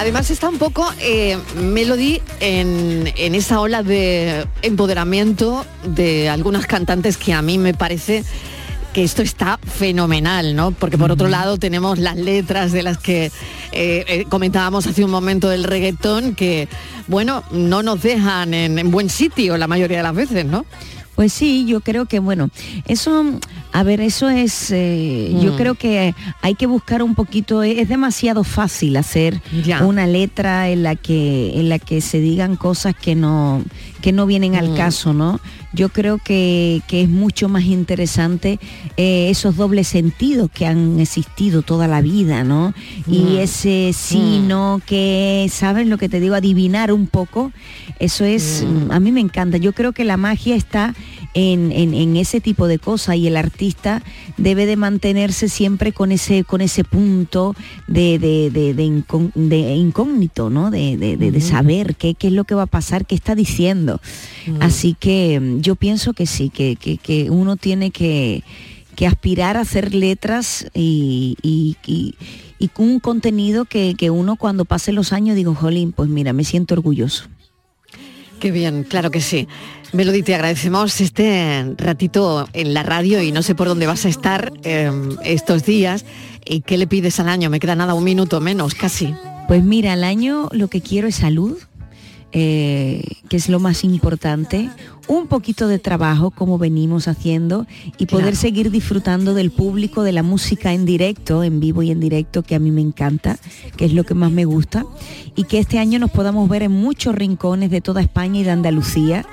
Además 0.00 0.30
está 0.30 0.48
un 0.48 0.56
poco 0.56 0.90
eh, 0.98 1.36
Melody 1.56 2.22
en, 2.40 3.12
en 3.16 3.34
esa 3.34 3.60
ola 3.60 3.82
de 3.82 4.46
empoderamiento 4.62 5.66
de 5.84 6.30
algunas 6.30 6.66
cantantes 6.66 7.18
que 7.18 7.34
a 7.34 7.42
mí 7.42 7.58
me 7.58 7.74
parece 7.74 8.24
que 8.94 9.04
esto 9.04 9.20
está 9.20 9.58
fenomenal, 9.58 10.56
¿no? 10.56 10.70
Porque 10.70 10.96
por 10.96 11.12
otro 11.12 11.28
lado 11.28 11.58
tenemos 11.58 11.98
las 11.98 12.16
letras 12.16 12.72
de 12.72 12.82
las 12.82 12.96
que 12.96 13.26
eh, 13.26 13.30
eh, 13.72 14.24
comentábamos 14.30 14.86
hace 14.86 15.04
un 15.04 15.10
momento 15.10 15.50
del 15.50 15.64
reggaetón 15.64 16.34
que, 16.34 16.66
bueno, 17.06 17.44
no 17.50 17.82
nos 17.82 18.00
dejan 18.00 18.54
en, 18.54 18.78
en 18.78 18.90
buen 18.90 19.10
sitio 19.10 19.58
la 19.58 19.66
mayoría 19.66 19.98
de 19.98 20.02
las 20.02 20.14
veces, 20.14 20.46
¿no? 20.46 20.64
Pues 21.20 21.34
sí, 21.34 21.66
yo 21.66 21.82
creo 21.82 22.06
que 22.06 22.18
bueno, 22.18 22.48
eso, 22.88 23.22
a 23.74 23.82
ver, 23.82 24.00
eso 24.00 24.30
es, 24.30 24.70
eh, 24.70 25.30
yo 25.42 25.52
Mm. 25.52 25.56
creo 25.56 25.74
que 25.74 26.14
hay 26.40 26.54
que 26.54 26.64
buscar 26.64 27.02
un 27.02 27.14
poquito, 27.14 27.62
es 27.62 27.90
demasiado 27.90 28.42
fácil 28.42 28.96
hacer 28.96 29.42
Ya. 29.62 29.84
una 29.84 30.06
letra 30.06 30.70
en 30.70 30.82
la 30.82 30.96
que, 30.96 31.60
en 31.60 31.68
la 31.68 31.78
que 31.78 32.00
se 32.00 32.20
digan 32.20 32.56
cosas 32.56 32.94
que 32.96 33.14
no, 33.16 33.62
que 34.00 34.12
no 34.12 34.24
vienen 34.24 34.54
al 34.56 34.70
Mm. 34.70 34.76
caso, 34.76 35.12
¿no? 35.12 35.40
Yo 35.72 35.88
creo 35.88 36.18
que, 36.18 36.82
que 36.88 37.02
es 37.02 37.08
mucho 37.08 37.48
más 37.48 37.62
interesante 37.64 38.58
eh, 38.96 39.28
esos 39.30 39.56
dobles 39.56 39.86
sentidos 39.86 40.50
que 40.52 40.66
han 40.66 40.98
existido 40.98 41.62
toda 41.62 41.86
la 41.86 42.00
vida, 42.00 42.42
¿no? 42.42 42.74
Y 43.06 43.18
Mm. 43.20 43.38
ese 43.38 43.92
sí, 43.94 44.40
Mm. 44.42 44.48
no, 44.48 44.80
que, 44.84 45.48
¿sabes 45.50 45.86
lo 45.86 45.96
que 45.96 46.08
te 46.08 46.18
digo? 46.18 46.34
Adivinar 46.34 46.92
un 46.92 47.06
poco, 47.06 47.52
eso 48.00 48.24
es, 48.24 48.64
Mm. 48.66 48.90
a 48.90 48.98
mí 49.00 49.12
me 49.12 49.20
encanta. 49.20 49.58
Yo 49.58 49.72
creo 49.72 49.92
que 49.92 50.04
la 50.04 50.16
magia 50.16 50.56
está 50.56 50.94
en, 51.34 51.70
en- 51.72 51.94
en 51.94 52.16
ese 52.16 52.40
tipo 52.40 52.66
de 52.66 52.78
cosas 52.78 53.16
y 53.16 53.26
el 53.26 53.36
artista 53.36 54.02
debe 54.36 54.66
de 54.66 54.76
mantenerse 54.76 55.48
siempre 55.48 55.92
con 55.92 56.10
ese, 56.12 56.44
con 56.44 56.60
ese 56.60 56.82
punto 56.84 57.54
de, 57.86 58.18
de- 58.18 58.50
de- 58.50 58.74
incógnito, 59.76 60.50
¿no? 60.50 60.70
De, 60.70 60.96
saber 61.40 61.94
qué, 61.96 62.14
qué 62.14 62.26
es 62.28 62.32
lo 62.32 62.44
que 62.44 62.54
va 62.54 62.62
a 62.62 62.66
pasar, 62.66 63.06
qué 63.06 63.14
está 63.14 63.34
diciendo. 63.34 64.00
Así 64.60 64.96
que 64.98 65.38
mm, 65.40 65.60
yo 65.60 65.76
pienso 65.76 66.12
que 66.14 66.26
sí, 66.26 66.50
que, 66.50 66.76
que- 66.76 66.96
que 66.98 67.30
uno 67.30 67.56
tiene 67.56 67.90
que, 67.90 68.42
que 68.96 69.06
aspirar 69.06 69.56
a 69.56 69.60
hacer 69.60 69.94
letras 69.94 70.66
y, 70.74 71.36
y- 71.42 71.76
y- 71.86 72.14
un 72.76 73.00
contenido 73.00 73.64
que, 73.64 73.94
que 73.96 74.10
uno 74.10 74.36
cuando 74.36 74.64
pase 74.64 74.92
los 74.92 75.12
años 75.12 75.34
digo, 75.36 75.54
jolín, 75.54 75.92
pues 75.92 76.08
mira, 76.10 76.32
me 76.32 76.44
siento 76.44 76.74
orgulloso. 76.74 77.24
Qué 78.40 78.50
bien, 78.50 78.84
claro 78.84 79.10
que 79.10 79.20
sí. 79.20 79.48
Melody, 79.92 80.22
te 80.22 80.34
agradecemos 80.34 80.98
este 81.02 81.74
ratito 81.76 82.48
en 82.54 82.72
la 82.72 82.82
radio 82.82 83.22
y 83.22 83.32
no 83.32 83.42
sé 83.42 83.54
por 83.54 83.68
dónde 83.68 83.86
vas 83.86 84.06
a 84.06 84.08
estar 84.08 84.50
eh, 84.64 84.90
estos 85.24 85.66
días. 85.66 86.06
¿Y 86.46 86.62
qué 86.62 86.78
le 86.78 86.86
pides 86.86 87.20
al 87.20 87.28
año? 87.28 87.50
Me 87.50 87.60
queda 87.60 87.76
nada, 87.76 87.92
un 87.92 88.02
minuto 88.02 88.40
menos, 88.40 88.74
casi. 88.74 89.14
Pues 89.46 89.62
mira, 89.62 89.92
al 89.92 90.04
año 90.04 90.48
lo 90.52 90.68
que 90.68 90.80
quiero 90.80 91.06
es 91.06 91.16
salud, 91.16 91.58
eh, 92.32 93.02
que 93.28 93.36
es 93.36 93.48
lo 93.48 93.58
más 93.58 93.82
importante, 93.84 94.70
un 95.08 95.26
poquito 95.26 95.66
de 95.66 95.80
trabajo 95.80 96.30
como 96.30 96.58
venimos 96.58 97.08
haciendo 97.08 97.66
y 97.98 98.06
poder 98.06 98.36
seguir 98.36 98.70
disfrutando 98.70 99.34
del 99.34 99.50
público, 99.50 100.04
de 100.04 100.12
la 100.12 100.22
música 100.22 100.72
en 100.72 100.84
directo, 100.84 101.42
en 101.42 101.58
vivo 101.58 101.82
y 101.82 101.90
en 101.90 101.98
directo, 101.98 102.42
que 102.42 102.54
a 102.54 102.60
mí 102.60 102.70
me 102.70 102.80
encanta, 102.80 103.36
que 103.76 103.84
es 103.84 103.92
lo 103.92 104.04
que 104.04 104.14
más 104.14 104.30
me 104.30 104.44
gusta, 104.44 104.86
y 105.34 105.44
que 105.44 105.58
este 105.58 105.78
año 105.78 105.98
nos 105.98 106.10
podamos 106.12 106.48
ver 106.48 106.62
en 106.62 106.72
muchos 106.72 107.14
rincones 107.14 107.70
de 107.70 107.80
toda 107.80 108.00
España 108.00 108.40
y 108.40 108.44
de 108.44 108.50
Andalucía, 108.50 109.26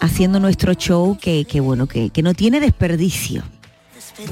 haciendo 0.00 0.38
nuestro 0.38 0.74
show 0.74 1.16
que, 1.18 1.46
que 1.46 1.60
bueno, 1.60 1.86
que, 1.86 2.10
que 2.10 2.22
no 2.22 2.34
tiene 2.34 2.60
desperdicio. 2.60 3.42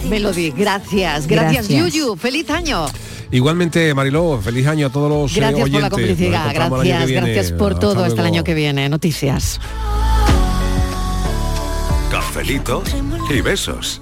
Melody, 0.09 0.51
gracias. 0.51 1.27
Gracias, 1.27 1.69
Gracias. 1.69 1.69
Yuyu. 1.69 2.17
Feliz 2.17 2.49
año. 2.51 2.87
Igualmente, 3.33 3.95
Mariló, 3.95 4.41
feliz 4.43 4.67
año 4.67 4.89
a 4.89 4.91
todos 4.91 5.09
los 5.09 5.33
eh, 5.37 5.41
Gracias 5.41 5.61
por 5.61 5.71
la 5.71 5.77
oyentes. 5.89 5.91
Complicidad. 5.91 6.51
el 6.51 6.61
año 6.63 6.83
que 6.83 6.89
Gracias, 6.89 7.11
gracias 7.11 7.53
por 7.53 7.79
todo. 7.79 7.91
Hasta 7.91 8.07
el 8.09 8.15
luego. 8.17 8.35
año 8.35 8.45
que 8.45 8.55
viene. 8.55 8.89
Noticias. 8.89 9.61
Cafelito 12.11 12.83
y 13.31 13.41
besos. 13.41 14.01